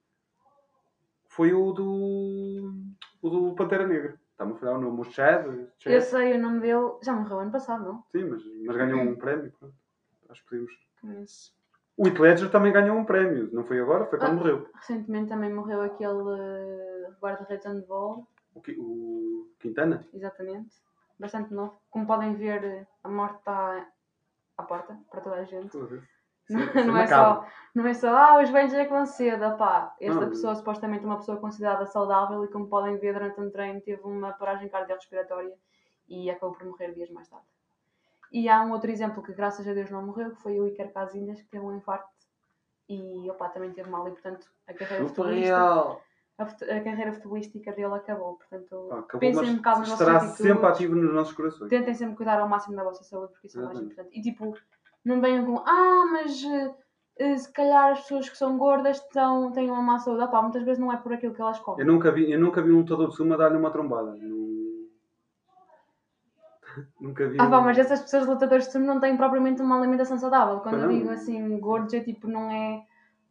foi 1.28 1.54
o 1.54 1.72
do. 1.74 2.74
o 3.22 3.30
do 3.30 3.56
Pantera 3.56 3.86
Negra. 3.88 4.20
Está-me 4.32 4.54
a 4.54 4.56
falar 4.56 4.78
o 4.78 4.82
nome, 4.82 5.02
o 5.02 5.04
Chad. 5.04 5.46
Chad. 5.78 5.94
Eu 5.94 6.02
sei 6.02 6.34
o 6.34 6.42
nome 6.42 6.60
dele, 6.62 6.94
já 7.04 7.14
morreu 7.14 7.40
ano 7.40 7.52
passado, 7.52 7.84
não? 7.84 8.04
Sim, 8.12 8.26
mas, 8.26 8.42
mas 8.66 8.76
ganhou 8.78 9.00
um 9.02 9.16
prémio. 9.16 9.52
Pronto. 9.60 9.76
Acho 10.34 10.44
que 10.44 10.50
podemos. 10.50 10.72
Conheço. 11.00 11.54
O 11.96 12.08
Heath 12.08 12.20
Ledger 12.20 12.50
também 12.52 12.74
ganhou 12.74 12.98
um 12.98 13.06
prémio. 13.06 13.50
Não 13.54 13.64
foi 13.64 13.80
agora, 13.80 14.06
foi 14.08 14.18
quando 14.18 14.32
Ah. 14.32 14.36
morreu. 14.36 14.70
Recentemente 14.74 15.30
também 15.30 15.54
morreu 15.54 15.82
aquele 15.84 16.24
eh, 16.42 17.12
guarda-redes 17.22 17.64
de 17.64 17.70
handball, 17.72 18.28
O, 18.56 18.62
Qui- 18.62 18.76
o 18.80 19.48
Quintana? 19.60 20.04
exatamente. 20.12 20.76
Bastante 21.20 21.54
novo. 21.54 21.80
Como 21.92 22.08
podem 22.08 22.34
ver, 22.34 22.64
eh, 22.64 22.88
a 23.04 23.10
morte 23.10 23.38
está 23.38 23.88
à 24.58 24.64
porta 24.64 24.98
para 25.12 25.22
toda 25.22 25.36
a 25.36 25.44
gente. 25.44 25.70
Foda-se. 25.70 26.02
Não, 26.50 26.60
é- 26.60 26.66
isso 26.66 26.88
não 26.88 26.98
é 26.98 27.08
só, 27.08 27.48
não 27.74 27.88
é 27.88 27.94
só, 27.94 28.10
ah, 28.18 28.42
os 28.44 28.50
velhos 28.50 28.74
é 28.74 28.84
que 28.84 28.92
vão 28.92 29.06
cedo, 29.06 29.56
pá. 29.58 29.96
Esta 30.02 30.20
Não. 30.22 30.30
pessoa, 30.30 30.54
supostamente 30.56 31.06
uma 31.06 31.16
pessoa 31.16 31.38
considerada 31.40 31.86
saudável 31.86 32.44
e 32.44 32.50
como 32.50 32.68
podem 32.68 32.98
ver 32.98 33.14
durante 33.14 33.40
um 33.40 33.50
treino 33.50 33.80
teve 33.80 34.02
uma 34.04 34.34
paragem 34.34 34.68
cardiorrespiratória 34.68 35.56
e 36.10 36.30
acabou 36.30 36.54
por 36.54 36.66
morrer 36.68 36.92
dias 36.94 37.10
mais 37.12 37.30
tarde. 37.30 37.46
E 38.34 38.50
há 38.50 38.64
um 38.64 38.72
outro 38.72 38.90
exemplo 38.90 39.22
que 39.22 39.32
graças 39.32 39.68
a 39.68 39.74
Deus 39.74 39.92
não 39.92 40.04
morreu, 40.04 40.32
que 40.32 40.42
foi 40.42 40.60
o 40.60 40.68
Iker 40.68 40.92
Casillas, 40.92 41.40
que 41.40 41.50
teve 41.50 41.64
um 41.64 41.78
infarto 41.78 42.10
e 42.90 43.30
opa, 43.30 43.48
também 43.50 43.72
teve 43.72 43.90
mal 43.90 44.08
e 44.08 44.12
portanto 44.12 44.48
a 44.68 44.74
carreira 44.74 45.08
futebolística, 45.08 45.56
a, 45.56 46.44
a 46.44 46.84
carreira 46.84 47.14
futebolística 47.14 47.72
dele 47.72 47.94
acabou. 47.94 48.36
Portanto, 48.36 48.92
acabou, 48.92 49.20
pensem 49.20 49.52
um 49.52 49.58
bocado 49.58 49.80
mas 49.82 49.90
nas 49.90 50.00
estará 50.00 50.18
atitudes. 50.18 50.42
sempre 50.42 50.66
ativo 50.66 50.96
nos 50.96 51.14
nossos 51.14 51.34
corações. 51.34 51.70
tentem 51.70 51.94
sempre 51.94 52.16
cuidar 52.16 52.40
ao 52.40 52.50
máximo 52.50 52.76
da 52.76 52.84
vossa 52.84 53.04
saúde, 53.04 53.32
porque 53.34 53.48
isso 53.48 53.60
é 53.60 53.64
mais 53.64 53.80
importante. 53.80 54.10
E 54.12 54.22
tipo, 54.22 54.54
não 55.06 55.22
venham 55.22 55.46
com, 55.46 55.60
ah, 55.60 56.06
mas 56.12 56.44
eh, 56.44 56.76
eh, 57.18 57.38
se 57.38 57.54
calhar 57.54 57.92
as 57.92 58.02
pessoas 58.02 58.30
que 58.30 58.38
são 58.38 58.58
gordas 58.58 59.00
tão, 59.10 59.52
têm 59.52 59.70
uma 59.70 59.82
má 59.82 60.00
saúde. 60.00 60.28
Pá, 60.32 60.42
muitas 60.42 60.64
vezes 60.64 60.80
não 60.80 60.92
é 60.92 60.98
por 60.98 61.14
aquilo 61.14 61.36
que 61.36 61.42
elas 61.42 61.60
comem. 61.60 61.86
Eu 61.86 61.94
nunca 61.94 62.12
vi, 62.12 62.32
eu 62.32 62.40
nunca 62.40 62.62
vi 62.64 62.72
um 62.72 62.80
lutador 62.80 63.10
de 63.10 63.16
suma 63.16 63.38
dar-lhe 63.38 63.58
uma 63.58 63.70
trombada. 63.70 64.18
Nunca 67.00 67.28
vi. 67.28 67.38
Ah, 67.40 67.48
pá, 67.48 67.62
mas 67.62 67.78
essas 67.78 68.02
pessoas 68.02 68.26
lutadores 68.28 68.66
de 68.68 68.72
sumo 68.74 68.86
não 68.86 69.00
têm 69.00 69.16
propriamente 69.18 69.62
uma 69.62 69.78
alimentação 69.78 70.18
saudável. 70.18 70.60
Quando 70.60 70.80
eu 70.80 70.90
digo 70.90 71.10
assim, 71.10 71.60
gordos, 71.60 71.94
é 71.94 72.00
tipo, 72.00 72.28
não 72.28 72.52
é. 72.52 72.82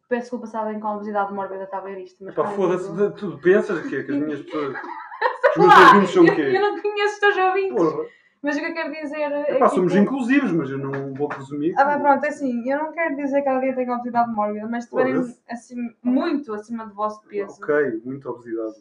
Peço 0.09 0.23
desculpa 0.23 0.47
se 0.47 0.57
alguém 0.57 0.79
com 0.79 0.89
obesidade 0.89 1.33
mórbida 1.33 1.65
está 1.65 1.79
a 1.79 1.81
ver 1.81 1.99
isto. 1.99 2.23
Mas 2.25 2.35
quando 2.35 2.55
foda-se, 2.55 2.93
de- 2.93 3.11
tu 3.17 3.39
pensas 3.39 3.81
que, 3.87 3.97
é 3.97 4.03
que 4.03 4.13
as 4.13 4.19
minhas 4.19 4.43
pessoas. 4.43 4.77
Os 5.53 5.57
meus 5.59 5.75
Lá, 5.75 5.87
ouvintes 5.89 6.11
são 6.15 6.25
o 6.25 6.27
eu, 6.29 6.35
quê? 6.35 6.43
eu 6.57 6.61
não 6.63 6.81
conheço 6.81 7.15
os 7.15 7.21
teus 7.21 7.37
ouvintes. 7.37 7.77
Porra. 7.77 8.05
Mas 8.43 8.57
o 8.57 8.61
que 8.61 8.67
eu 8.67 8.75
quero 8.75 8.91
dizer 8.91 9.21
é. 9.21 9.57
Epá, 9.57 9.69
que, 9.69 9.75
somos 9.75 9.93
tipo, 9.93 10.05
inclusivos, 10.05 10.51
mas 10.53 10.71
eu 10.71 10.79
não 10.79 11.15
vou 11.15 11.29
presumir. 11.29 11.75
Ah, 11.79 11.85
mas 11.85 12.01
pronto, 12.03 12.25
é 12.25 12.29
assim, 12.29 12.71
eu 12.71 12.79
não 12.79 12.93
quero 12.93 13.17
dizer 13.17 13.43
que 13.43 13.49
alguém 13.49 13.75
tenha 13.75 13.93
obesidade 13.95 14.33
mórbida, 14.33 14.67
mas 14.67 14.85
se 14.85 14.91
estiverem 14.91 15.37
assim, 15.49 15.95
muito 16.03 16.53
acima 16.55 16.87
do 16.87 16.95
vosso 16.95 17.23
peso, 17.29 17.63
Ok, 17.63 18.01
muita 18.05 18.31
obesidade. 18.31 18.75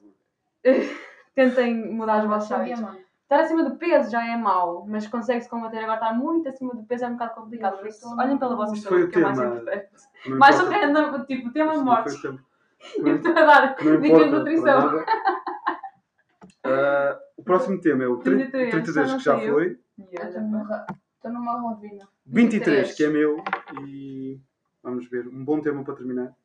tentem 1.36 1.94
mudar 1.94 2.24
os 2.24 2.30
vossos 2.30 2.52
hábitos. 2.52 2.82
Estar 3.32 3.46
acima 3.46 3.64
do 3.64 3.78
peso 3.78 4.12
já 4.12 4.28
é 4.28 4.36
mau, 4.36 4.86
mas 4.86 5.08
consegue-se 5.08 5.50
combater. 5.50 5.78
Agora 5.78 5.94
estar 5.94 6.14
muito 6.14 6.50
acima 6.50 6.76
do 6.76 6.84
peso 6.84 7.06
é 7.06 7.08
um 7.08 7.14
bocado 7.14 7.36
complicado. 7.36 7.78
Por 7.78 7.88
isso, 7.88 8.06
olhem 8.20 8.38
pela 8.38 8.58
vossa 8.58 8.76
saúde, 8.76 9.04
o 9.04 9.10
que 9.10 9.20
é 9.20 9.22
mais 9.22 9.40
tema. 9.40 9.56
importante. 9.56 9.90
Mais 10.38 10.60
um 10.60 10.70
random, 10.70 11.24
tipo, 11.24 11.54
tema 11.54 11.68
não 11.68 11.76
foi 11.76 11.84
mortes. 11.86 12.24
o. 12.26 12.40
Eu 13.08 13.16
estou 13.16 13.32
a 13.32 13.46
dar 13.46 13.76
dicas 13.76 14.02
de 14.02 14.08
importa. 14.08 14.30
nutrição. 14.32 15.06
Ah, 16.66 17.20
o 17.38 17.44
próximo 17.44 17.80
tema 17.80 18.04
é 18.04 18.08
o 18.08 18.18
30, 18.18 18.52
33, 18.52 18.72
33, 18.72 19.10
já 19.10 19.18
que 19.18 19.24
já 19.24 19.36
saiu. 19.38 19.54
foi. 19.54 19.80
Estou 21.16 21.32
numa- 21.32 21.62
rovina. 21.62 22.10
23, 22.26 22.94
que 22.96 23.06
é 23.06 23.08
meu. 23.08 23.42
E 23.88 24.42
vamos 24.84 25.10
ver, 25.10 25.26
um 25.30 25.46
bom 25.46 25.62
tema 25.62 25.86
para 25.86 25.96
terminar. 25.96 26.36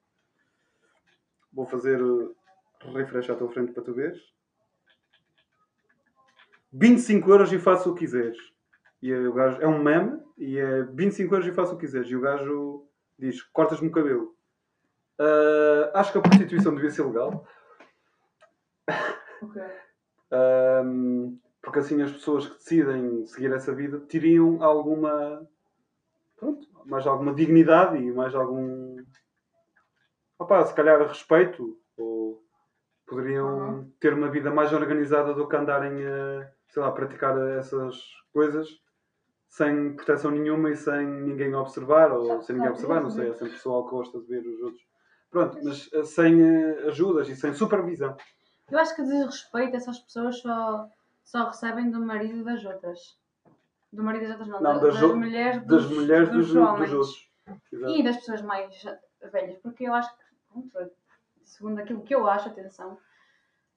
Vou 1.53 1.67
fazer 1.67 2.01
uh, 2.01 2.33
refresh 2.95 3.29
à 3.29 3.35
tua 3.35 3.51
frente 3.51 3.73
para 3.73 3.83
tu 3.83 3.93
veres. 3.93 4.36
25 6.79 7.31
euros 7.31 7.53
e 7.53 7.59
faço 7.59 7.91
o 7.91 7.95
que 7.95 8.01
quiseres. 8.01 8.39
E 9.03 9.13
o 9.13 9.33
gajo, 9.33 9.61
é 9.61 9.67
um 9.69 9.83
meme 9.83 10.21
e 10.37 10.59
é 10.59 10.83
25 10.83 11.35
euros 11.35 11.47
e 11.47 11.53
faço 11.53 11.75
o 11.75 11.79
que 11.79 11.87
quiseres. 11.87 12.09
E 12.11 12.17
o 12.17 12.21
gajo 12.21 12.87
diz: 13.19 13.43
cortas-me 13.43 13.89
o 13.89 13.93
cabelo. 13.93 14.35
Ah, 15.19 15.91
acho 16.01 16.13
que 16.13 16.19
a 16.19 16.23
prostituição 16.23 16.75
devia 16.75 16.91
ser 16.91 17.05
legal. 17.05 17.47
Ok. 19.43 19.63
Ahm, 20.31 21.39
porque 21.63 21.79
assim 21.79 22.03
as 22.03 22.13
pessoas 22.13 22.47
que 22.47 22.59
decidem 22.59 23.27
seguir 23.27 23.53
essa 23.53 23.75
vida 23.75 24.01
teriam 24.01 24.63
alguma 24.63 25.47
pronto, 26.37 26.67
mais 26.85 27.07
alguma 27.07 27.35
dignidade 27.35 27.97
e 27.97 28.13
mais 28.13 28.35
algum 28.35 28.97
opá, 30.39 30.65
se 30.65 30.75
calhar 30.75 31.01
respeito 31.07 31.79
ou 31.97 32.43
poderiam 33.07 33.59
Uhum. 33.59 33.93
ter 34.01 34.13
uma 34.13 34.29
vida 34.29 34.51
mais 34.51 34.73
organizada 34.73 35.33
do 35.33 35.49
que 35.49 35.57
andarem 35.57 36.05
a 36.07 36.51
sei 36.69 36.83
lá, 36.83 36.91
praticar 36.93 37.37
essas 37.59 38.01
coisas 38.33 38.69
sem 39.49 39.95
proteção 39.95 40.31
nenhuma 40.31 40.71
e 40.71 40.77
sem 40.77 41.07
ninguém 41.07 41.55
observar 41.55 42.13
ou 42.13 42.43
sem 42.43 42.57
ninguém 42.57 42.71
observar, 42.71 43.01
não 43.01 43.11
sei, 43.11 43.31
é? 43.31 43.33
sempre 43.35 43.55
pessoal 43.55 43.85
que 43.85 43.91
gosta 43.91 44.21
de 44.21 44.27
ver 44.27 44.47
os 44.47 44.61
outros. 44.61 44.83
Pronto, 45.31 45.59
mas 45.63 45.89
eh, 45.93 46.03
sem 46.05 46.43
eh, 46.43 46.87
ajudas 46.89 47.29
e 47.29 47.37
sem 47.37 47.55
supervisão. 47.55 48.17
Eu 48.71 48.79
acho 48.79 48.95
que 48.97 49.03
desrespeito 49.03 49.77
essas 49.77 49.99
pessoas 50.01 50.41
só, 50.41 50.89
só 51.25 51.47
recebem 51.47 51.91
do 51.91 52.01
marido 52.01 52.45
das 52.45 52.65
outras. 52.65 53.19
Do 53.93 54.03
marido 54.03 54.23
das 54.23 54.31
outras, 54.33 54.49
não, 54.49 54.61
Não, 54.61 54.75
da- 54.75 54.87
das 54.87 55.01
das, 55.01 55.15
mulheres 55.15 55.67
das 55.67 55.83
dos, 55.85 55.91
mulheres 55.97 56.29
dos, 56.31 56.47
dos 56.49 56.57
homens. 56.57 57.31
E 57.97 58.03
das 58.03 58.17
pessoas 58.17 58.43
mais 58.43 58.75
velhas, 59.33 59.57
porque 59.59 59.85
eu 59.85 59.95
acho 59.95 60.11
que, 60.17 60.91
segundo 61.45 61.79
aquilo 61.81 62.03
que 62.03 62.15
eu 62.15 62.27
acho, 62.29 62.49
atenção, 62.49 62.99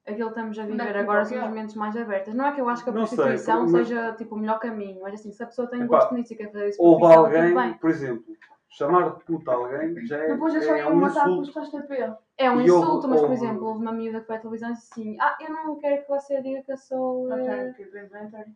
aquilo 0.06 0.30
que 0.32 0.40
estamos 0.40 0.58
a 0.60 0.64
é 0.64 0.66
viver 0.66 0.92
que 0.92 0.98
agora 0.98 1.26
são 1.26 1.38
os 1.38 1.44
quê? 1.44 1.48
momentos 1.50 1.76
mais 1.76 1.96
abertos. 1.98 2.34
Não 2.34 2.46
é 2.46 2.52
que 2.54 2.62
eu 2.62 2.70
acho 2.70 2.84
que 2.84 2.90
a 2.90 2.94
Não 2.94 3.06
sei, 3.06 3.18
prostituição 3.18 3.62
mas- 3.62 3.72
seja 3.88 4.14
tipo, 4.14 4.36
o 4.36 4.40
melhor 4.40 4.60
caminho, 4.60 5.02
mas 5.02 5.14
assim, 5.16 5.32
se 5.32 5.44
a 5.44 5.46
pessoa 5.48 5.68
tem 5.68 5.82
Epá, 5.84 5.88
gosto 6.00 6.14
nisso 6.16 6.34
e 6.34 6.36
quer 6.38 6.52
fazer 6.52 6.70
isso 6.70 6.82
Houve 6.82 7.02
tudo 7.04 7.14
alguém, 7.14 7.54
bem. 7.54 7.74
por 7.76 7.90
exemplo, 7.90 8.24
chamar 8.70 9.16
de 9.16 9.24
puta 9.26 9.52
alguém 9.52 10.06
já 10.06 10.18
é, 10.18 10.28
Depois 10.34 10.56
eu 10.56 10.62
só 10.62 10.74
é 10.76 10.78
ia 10.80 10.90
um 10.90 11.06
insulto. 11.06 11.60
os 11.60 11.70
TP. 11.72 12.14
É 12.38 12.50
um 12.50 12.62
E 12.62 12.72
houve- 12.72 12.84
insulto, 12.86 13.08
mas 13.08 13.20
por 13.20 13.30
houve- 13.30 13.36
exemplo, 13.46 13.66
houve 13.68 13.82
uma 13.82 13.92
miúda 13.92 14.22
que 14.22 14.28
foi 14.28 14.36
à 14.36 14.40
televisão 14.40 14.70
e 14.70 14.74
disse 14.74 14.92
assim: 14.92 15.18
Ah, 15.20 15.38
eu 15.42 15.50
não 15.52 15.76
quero 15.78 16.02
que 16.04 16.10
você 16.10 16.42
diga 16.42 16.64
que 16.64 16.72
eu 16.72 16.78
sou. 16.78 17.28
inventory. 17.30 18.56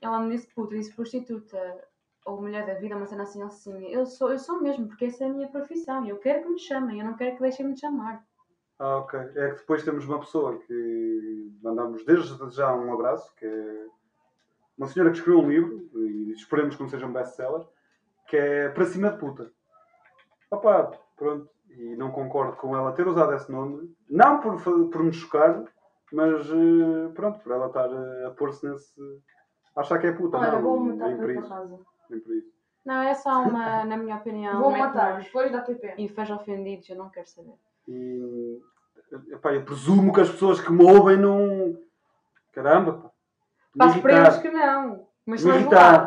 Ela 0.00 0.20
me 0.20 0.36
disse 0.36 0.48
puta, 0.54 0.74
disse 0.76 0.92
prostituta 0.94 1.58
ou 2.26 2.40
mulher 2.40 2.66
da 2.66 2.74
vida, 2.74 2.96
uma 2.96 3.06
cena 3.06 3.22
assim 3.24 3.42
assim. 3.42 3.86
Eu 3.88 4.04
sou, 4.06 4.30
eu 4.30 4.38
sou 4.38 4.60
mesmo, 4.60 4.86
porque 4.86 5.06
essa 5.06 5.24
é 5.24 5.28
a 5.28 5.32
minha 5.32 5.48
profissão. 5.48 6.04
e 6.04 6.10
Eu 6.10 6.18
quero 6.18 6.42
que 6.42 6.48
me 6.50 6.58
chamem, 6.58 7.00
eu 7.00 7.06
não 7.06 7.14
quero 7.14 7.36
que 7.36 7.42
deixem-me 7.42 7.74
de 7.74 7.80
chamar. 7.80 8.22
Ah, 8.78 8.98
ok. 8.98 9.18
É 9.36 9.50
que 9.50 9.60
depois 9.60 9.84
temos 9.84 10.04
uma 10.06 10.20
pessoa 10.20 10.58
que 10.58 11.58
mandamos 11.62 12.04
desde 12.04 12.50
já 12.50 12.74
um 12.74 12.92
abraço, 12.92 13.34
que 13.36 13.46
é 13.46 13.86
uma 14.76 14.86
senhora 14.86 15.10
que 15.10 15.18
escreveu 15.18 15.42
um 15.42 15.48
livro, 15.48 15.88
e 15.94 16.32
esperemos 16.32 16.74
que 16.74 16.82
não 16.82 16.88
seja 16.88 17.06
um 17.06 17.12
best-seller, 17.12 17.66
que 18.28 18.36
é 18.36 18.68
Para 18.70 18.84
Cima 18.86 19.10
de 19.10 19.18
Puta. 19.18 19.50
Opa, 20.50 20.90
pronto. 21.16 21.48
E 21.70 21.96
não 21.96 22.12
concordo 22.12 22.56
com 22.56 22.76
ela 22.76 22.92
ter 22.92 23.06
usado 23.06 23.32
esse 23.34 23.50
nome, 23.50 23.92
não 24.08 24.40
por, 24.40 24.60
por 24.62 25.02
me 25.02 25.12
chocar, 25.12 25.64
mas 26.12 26.48
eh, 26.48 27.08
pronto, 27.14 27.40
por 27.40 27.52
ela 27.52 27.66
estar 27.66 27.90
eh, 27.90 28.26
a 28.26 28.30
pôr-se 28.30 28.68
nesse. 28.68 28.94
achar 29.74 29.98
que 29.98 30.06
é 30.06 30.12
puta. 30.12 30.38
Olha, 30.38 30.52
não, 30.52 30.62
vou 30.62 30.84
nem 30.84 31.16
por 31.16 31.18
por 31.18 31.30
isso. 31.30 31.48
casa. 31.48 31.80
Nem 32.08 32.20
por 32.20 32.34
isso. 32.36 32.53
Não, 32.84 33.02
é 33.02 33.14
só 33.14 33.42
uma, 33.42 33.84
na 33.84 33.96
minha 33.96 34.16
opinião. 34.16 34.60
Vou 34.60 34.76
matar, 34.76 35.20
depois 35.20 35.50
da 35.50 35.60
TP. 35.62 35.94
E 35.96 36.08
fez 36.08 36.30
ofendidos, 36.30 36.88
eu 36.88 36.96
não 36.96 37.08
quero 37.08 37.26
saber. 37.26 37.54
E 37.88 38.60
epá, 39.30 39.52
eu 39.52 39.64
presumo 39.64 40.12
que 40.12 40.20
as 40.20 40.30
pessoas 40.30 40.60
que 40.60 40.72
me 40.72 40.84
ouvem 40.84 41.16
não. 41.16 41.78
Caramba, 42.52 42.92
pá. 42.92 43.10
Passo 43.76 44.00
para 44.00 44.16
eles 44.18 44.36
que 44.38 44.50
não. 44.50 45.06
Mas 45.26 45.40
se 45.40 45.48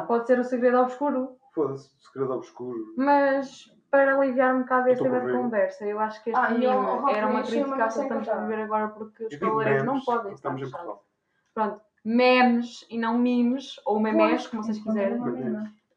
pode 0.07 0.27
ser 0.27 0.39
o 0.39 0.43
segredo 0.43 0.77
obscuro. 0.77 1.37
Foda-se, 1.53 1.89
segredo 1.99 2.33
obscuro. 2.33 2.93
Mas 2.95 3.73
para 3.89 4.15
aliviar 4.15 4.55
um 4.55 4.59
bocado 4.59 4.89
este 4.89 5.03
Estou 5.03 5.19
tipo 5.19 5.31
conversa, 5.31 5.85
eu 5.85 5.99
acho 5.99 6.23
que 6.23 6.29
este 6.29 6.39
Ah, 6.39 6.49
Rafa, 6.49 7.11
era 7.11 7.27
uma 7.27 7.41
crítica 7.41 7.87
que 7.87 7.99
estamos 7.99 8.29
a 8.29 8.35
viver 8.41 8.61
agora 8.61 8.89
porque 8.89 9.25
os 9.25 9.35
cabeleireiros 9.35 9.85
não 9.85 9.99
podem 10.01 10.33
estar 10.33 10.35
estamos 10.35 10.61
em 10.61 10.65
fechados. 10.65 10.85
Portugal. 10.85 11.05
Pronto, 11.53 11.81
memes 12.05 12.85
e 12.89 12.97
não 12.97 13.17
memes, 13.17 13.79
ou 13.85 13.99
memes, 13.99 14.45
como 14.47 14.63
vocês 14.63 14.77
quiserem. 14.77 15.19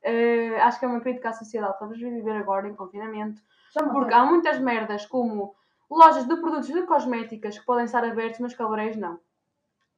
Eh, 0.02 0.56
acho 0.60 0.78
que 0.78 0.84
é 0.84 0.88
uma 0.88 1.00
crítica 1.00 1.28
à 1.28 1.32
sociedade 1.32 1.76
que 1.78 1.84
estamos 1.84 1.96
a 2.02 2.16
viver 2.16 2.36
agora 2.36 2.68
em 2.68 2.74
confinamento. 2.74 3.40
Porque 3.92 4.14
há 4.14 4.24
muitas 4.24 4.58
merdas 4.58 5.06
como 5.06 5.54
lojas 5.90 6.26
de 6.26 6.36
produtos 6.36 6.68
de 6.68 6.82
cosméticas 6.82 7.58
que 7.58 7.66
podem 7.66 7.84
estar 7.84 8.04
abertos, 8.04 8.40
mas 8.40 8.54
cabeleireiros 8.54 9.00
não. 9.00 9.20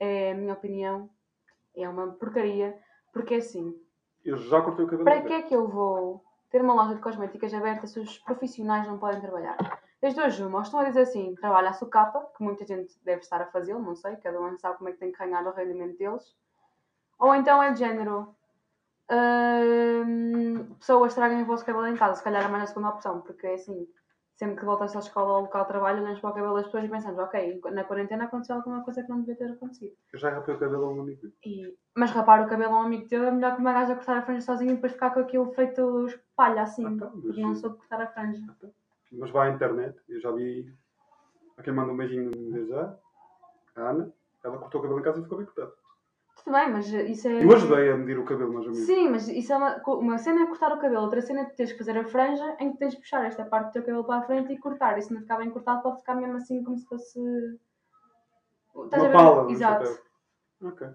É 0.00 0.32
a 0.32 0.34
minha 0.34 0.54
opinião. 0.54 1.08
É 1.76 1.88
uma 1.88 2.08
porcaria. 2.12 2.76
Porque 3.12 3.34
é 3.34 3.38
assim, 3.38 3.74
Eu 4.24 4.36
já 4.36 4.60
cortei 4.60 4.84
o 4.84 4.88
cabelo. 4.88 5.04
para 5.04 5.22
que 5.22 5.32
é 5.32 5.42
que 5.42 5.54
eu 5.54 5.68
vou 5.68 6.24
ter 6.50 6.62
uma 6.62 6.74
loja 6.74 6.94
de 6.94 7.00
cosméticas 7.00 7.52
aberta 7.54 7.86
se 7.86 8.00
os 8.00 8.18
profissionais 8.18 8.86
não 8.86 8.98
podem 8.98 9.20
trabalhar? 9.20 9.56
As 10.02 10.14
duas 10.14 10.38
uma, 10.40 10.58
ou 10.58 10.62
estão 10.62 10.80
a 10.80 10.84
dizer 10.84 11.02
assim, 11.02 11.34
trabalha 11.36 11.70
a 11.70 11.72
sucapa, 11.74 12.20
que 12.36 12.42
muita 12.42 12.66
gente 12.66 12.92
deve 13.04 13.20
estar 13.20 13.40
a 13.40 13.46
fazê-lo, 13.46 13.80
não 13.80 13.94
sei, 13.94 14.16
cada 14.16 14.40
um 14.40 14.58
sabe 14.58 14.78
como 14.78 14.88
é 14.88 14.92
que 14.92 14.98
tem 14.98 15.12
que 15.12 15.18
ganhar 15.18 15.46
o 15.46 15.52
rendimento 15.52 15.96
deles. 15.96 16.24
Ou 17.20 17.34
então 17.36 17.62
é 17.62 17.70
de 17.70 17.78
género, 17.78 18.34
hum, 19.10 20.74
pessoas 20.78 21.14
tragam 21.14 21.42
o 21.42 21.46
vosso 21.46 21.64
cabelo 21.64 21.86
em 21.86 21.96
casa, 21.96 22.16
se 22.16 22.24
calhar 22.24 22.44
é 22.44 22.48
mais 22.48 22.64
a 22.64 22.66
segunda 22.66 22.90
opção, 22.90 23.20
porque 23.20 23.46
é 23.46 23.54
assim, 23.54 23.86
sempre 24.34 24.56
que 24.56 24.64
voltas 24.64 24.94
à 24.96 24.98
escola 25.00 25.28
ou 25.30 25.34
ao 25.36 25.42
local 25.42 25.62
de 25.62 25.68
trabalho, 25.68 26.02
olhamos 26.02 26.20
para 26.20 26.30
o 26.30 26.34
cabelo 26.34 26.54
das 26.54 26.64
pessoas 26.66 26.84
e 26.84 26.88
pensamos, 26.88 27.18
ok, 27.18 27.60
na 27.72 27.84
quarentena 27.84 28.24
aconteceu 28.24 28.56
alguma 28.56 28.82
coisa 28.84 29.02
que 29.02 29.08
não 29.08 29.20
devia 29.20 29.36
ter 29.36 29.50
acontecido. 29.52 29.94
Eu 30.12 30.18
já 30.18 30.30
rapei 30.30 30.54
o 30.54 30.58
cabelo 30.58 30.84
a 30.84 30.88
um 30.90 31.00
amigo. 31.00 31.20
meu. 31.22 31.32
E- 31.44 31.76
Mas 31.96 32.10
rapar 32.10 32.44
o 32.44 32.48
cabelo 32.48 32.74
a 32.74 32.78
um 32.80 32.82
amigo 32.86 33.08
teu 33.08 33.24
é 33.24 33.30
melhor 33.30 33.54
que 33.54 33.60
uma 33.60 33.72
gaja 33.72 33.94
cortar 33.94 34.18
a 34.18 34.22
franja 34.22 34.40
sozinha 34.40 34.72
e 34.72 34.74
depois 34.74 34.92
ficar 34.92 35.10
com 35.10 35.20
aquilo 35.20 35.52
feito 35.52 36.06
espalha 36.06 36.62
assim. 36.62 36.86
Ah, 36.86 36.98
tá, 36.98 37.10
mas- 37.14 37.22
porque 37.24 37.40
não 37.42 37.54
soube 37.54 37.76
cortar 37.76 38.00
a 38.00 38.06
franja. 38.08 38.42
Mas 39.12 39.30
vai 39.30 39.50
à 39.50 39.54
internet, 39.54 39.96
eu 40.08 40.20
já 40.20 40.30
vi. 40.32 40.72
A 41.58 41.62
quem 41.62 41.72
manda 41.74 41.92
um 41.92 41.96
beijinho 41.98 42.30
desde 42.30 42.70
já, 42.70 42.96
a 43.76 43.80
Ana, 43.90 44.10
ela 44.42 44.56
cortou 44.58 44.80
o 44.80 44.84
cabelo 44.84 45.00
em 45.00 45.02
casa 45.02 45.20
e 45.20 45.22
ficou 45.22 45.36
bem 45.36 45.46
cortado. 45.46 45.74
Tudo 46.44 46.54
bem, 46.54 46.72
mas 46.72 46.88
isso 46.88 47.28
é. 47.28 47.44
Eu 47.44 47.52
ajudei 47.52 47.90
a 47.90 47.96
medir 47.96 48.18
o 48.18 48.24
cabelo, 48.24 48.52
mais 48.52 48.66
ou 48.66 48.72
menos. 48.72 48.86
Sim, 48.86 49.08
mas 49.10 49.28
isso 49.28 49.52
é 49.52 49.56
uma, 49.56 49.82
uma 49.86 50.18
cena 50.18 50.42
é 50.42 50.46
cortar 50.46 50.72
o 50.72 50.80
cabelo, 50.80 51.02
outra 51.02 51.20
cena 51.20 51.42
é 51.42 51.44
teres 51.44 51.72
que 51.72 51.78
fazer 51.78 51.96
a 51.96 52.04
franja 52.04 52.56
em 52.58 52.72
que 52.72 52.78
tens 52.78 52.94
de 52.94 53.00
puxar 53.00 53.24
esta 53.24 53.44
parte 53.44 53.66
do 53.68 53.72
teu 53.72 53.82
cabelo 53.82 54.04
para 54.04 54.18
a 54.18 54.22
frente 54.22 54.52
e 54.52 54.58
cortar. 54.58 54.98
E 54.98 55.02
se 55.02 55.12
não 55.14 55.20
ficar 55.20 55.38
bem 55.38 55.50
cortado, 55.50 55.82
pode 55.82 55.98
ficar 56.00 56.14
mesmo 56.16 56.36
assim 56.36 56.62
como 56.64 56.76
se 56.76 56.86
fosse. 56.86 57.20
Estás 58.84 59.02
Uma 59.02 59.12
pala 59.12 59.50
Exato. 59.50 59.86
chapéu. 59.86 60.02
Ok. 60.62 60.88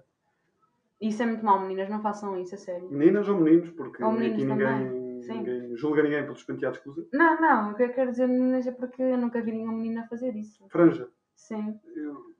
Isso 0.99 1.21
é 1.21 1.25
muito 1.27 1.45
mau, 1.45 1.59
meninas, 1.59 1.89
não 1.89 2.01
façam 2.01 2.37
isso, 2.39 2.55
a 2.55 2.57
sério. 2.57 2.89
Meninas 2.89 3.29
ou 3.29 3.39
meninos, 3.39 3.69
porque 3.69 4.03
Ou 4.03 4.11
meninos 4.11 4.33
aqui 4.33 4.47
também, 4.47 4.85
ninguém, 4.85 5.21
sim. 5.21 5.33
ninguém 5.37 5.77
julga 5.77 6.01
ninguém 6.01 6.23
pelos 6.23 6.43
penteados 6.43 6.79
que 6.79 6.89
usa. 6.89 7.07
Não, 7.13 7.39
não, 7.39 7.71
o 7.71 7.75
que 7.75 7.83
eu 7.83 7.93
quero 7.93 8.11
dizer 8.11 8.27
meninas 8.27 8.65
é 8.65 8.71
porque 8.71 9.01
eu 9.01 9.17
nunca 9.17 9.39
vi 9.41 9.51
nenhum 9.51 9.73
menino 9.73 10.01
a 10.01 10.07
fazer 10.07 10.35
isso. 10.35 10.65
Franja. 10.69 11.07
Sim. 11.35 11.79
Eu 11.95 12.35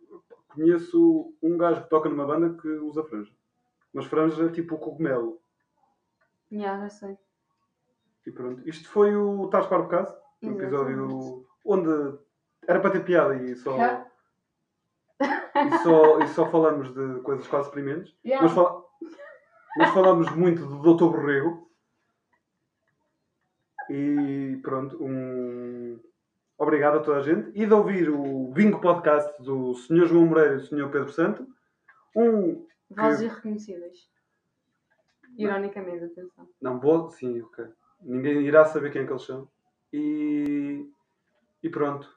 conheço 0.57 1.33
um 1.41 1.57
gajo 1.57 1.83
que 1.83 1.89
toca 1.89 2.09
numa 2.09 2.25
banda 2.25 2.59
que 2.61 2.67
usa 2.67 3.03
franja. 3.03 3.31
Mas 3.93 4.05
franja 4.05 4.45
é 4.45 4.49
tipo 4.49 4.75
o 4.75 4.79
cogumelo. 4.79 5.41
Já, 6.51 6.79
já 6.79 6.89
sei. 6.89 7.17
E 8.25 8.31
pronto. 8.31 8.67
Isto 8.67 8.89
foi 8.89 9.15
o 9.15 9.45
Estás 9.45 9.65
para 9.67 9.81
o 9.81 9.87
caso? 9.87 10.15
Um 10.43 10.51
episódio 10.51 11.47
onde 11.65 12.19
era 12.67 12.79
para 12.79 12.91
ter 12.91 13.03
piada 13.05 13.35
e 13.35 13.55
só, 13.55 13.75
Já. 13.77 14.05
e 15.21 15.77
só, 15.83 16.19
e 16.19 16.27
só 16.27 16.49
falamos 16.49 16.93
de 16.93 17.21
coisas 17.21 17.47
quase 17.47 17.67
experimentos. 17.69 18.15
Yeah. 18.25 18.45
Mas, 18.45 18.53
fal- 18.53 18.89
mas 19.77 19.89
falamos 19.93 20.29
muito 20.35 20.65
do 20.65 20.95
Dr. 20.95 21.05
Borrego. 21.09 21.67
E 23.89 24.59
pronto, 24.61 25.01
um... 25.01 25.99
obrigado 26.57 26.97
a 26.97 26.99
toda 27.01 27.19
a 27.19 27.21
gente. 27.23 27.49
E 27.53 27.65
de 27.65 27.73
ouvir 27.73 28.09
o 28.09 28.47
Bingo 28.53 28.79
Podcast 28.81 29.41
do 29.41 29.73
Sr. 29.75 30.05
João 30.07 30.25
Moreira 30.25 30.55
e 30.55 30.57
do 30.57 30.63
Sr. 30.65 30.89
Pedro 30.89 31.11
Santo. 31.11 31.47
Um. 32.15 32.65
Vozes 32.89 33.19
que- 33.19 33.25
irreconhecíveis. 33.25 34.09
Ironicamente, 35.37 36.05
atenção. 36.05 36.47
Não 36.61 36.79
vou. 36.79 37.09
Sim, 37.11 37.41
ok. 37.41 37.65
Ninguém 38.01 38.41
irá 38.41 38.65
saber 38.65 38.91
quem 38.91 39.03
é 39.03 39.05
que 39.05 39.11
eles 39.11 39.23
são. 39.23 39.47
E. 39.93 40.89
E 41.61 41.69
pronto. 41.69 42.15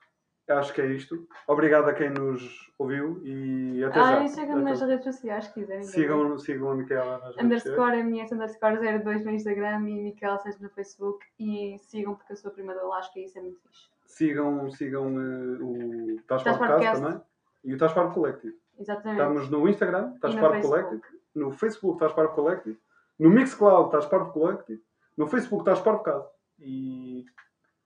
Acho 0.48 0.74
que 0.74 0.80
é 0.80 0.86
isto. 0.86 1.28
Obrigado 1.46 1.88
a 1.88 1.92
quem 1.94 2.10
nos 2.10 2.72
ouviu 2.76 3.20
e 3.24 3.84
até 3.84 4.00
já. 4.00 4.18
Ah, 4.18 4.24
e 4.24 4.28
sigam-me 4.28 4.64
nas 4.64 4.80
redes 4.80 5.04
sociais 5.04 5.44
se 5.44 5.54
quiserem. 5.54 5.84
Sigam, 5.84 6.38
sigam 6.38 6.70
a 6.70 6.74
Micaela 6.74 7.18
nas 7.18 7.36
redes 7.36 7.62
sociais. 7.62 7.78
Underscore 7.78 7.98
MS 8.00 8.34
underscore 8.34 8.98
02 9.04 9.24
no 9.24 9.30
Instagram 9.30 9.88
e 9.88 9.94
Micaela 10.02 10.38
6 10.38 10.58
no 10.60 10.68
Facebook. 10.70 11.24
E 11.38 11.78
sigam 11.78 12.16
porque 12.16 12.32
eu 12.32 12.36
sou 12.36 12.50
a 12.50 12.54
prima 12.54 12.74
da 12.74 12.82
Lasca 12.82 13.16
e 13.20 13.24
isso 13.26 13.38
é 13.38 13.42
muito 13.42 13.60
fixe. 13.60 13.88
Sigam, 14.10 14.70
sigam 14.70 15.20
eh, 15.20 15.58
o 15.62 16.20
Taspar 16.26 16.58
Podcast 16.58 17.02
também 17.02 17.20
e 17.64 17.74
o 17.74 17.78
Taspar 17.78 18.12
Collective. 18.12 18.54
Exatamente. 18.78 19.20
Estamos 19.20 19.50
no 19.50 19.68
Instagram, 19.68 20.14
Facebook. 20.20 20.60
Collective, 20.62 21.02
no 21.34 21.50
Facebook 21.52 21.98
Taspar 21.98 22.28
Collective, 22.28 22.78
no 23.18 23.30
Mixcloud 23.30 23.90
Taspar 23.90 24.32
Collective, 24.32 24.82
no 25.16 25.26
Facebook 25.26 25.64
Taspar 25.64 25.98
Podcast 25.98 26.30
e 26.58 27.24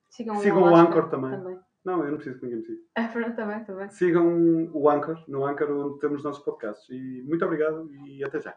Sigam, 0.09 0.37
sigam 0.37 0.63
o 0.63 0.77
Anchor 0.77 1.09
também. 1.09 1.61
não, 1.85 2.05
eu 2.05 2.11
não 2.11 2.17
preciso 2.17 2.39
que 2.39 2.47
ninguém 2.47 2.61
me 2.61 2.67
siga. 2.67 2.83
É, 2.95 3.07
pronto, 3.09 3.35
também, 3.35 3.65
também. 3.65 3.91
Sigam 3.91 4.71
o 4.73 4.89
Anchor, 4.89 5.23
no 5.29 5.45
Anchor 5.45 5.71
onde 5.71 5.99
temos 5.99 6.19
os 6.19 6.25
nossos 6.25 6.45
podcasts. 6.45 6.89
E 6.89 7.23
muito 7.27 7.45
obrigado 7.45 7.91
e 8.07 8.25
até 8.25 8.41
já. 8.41 8.57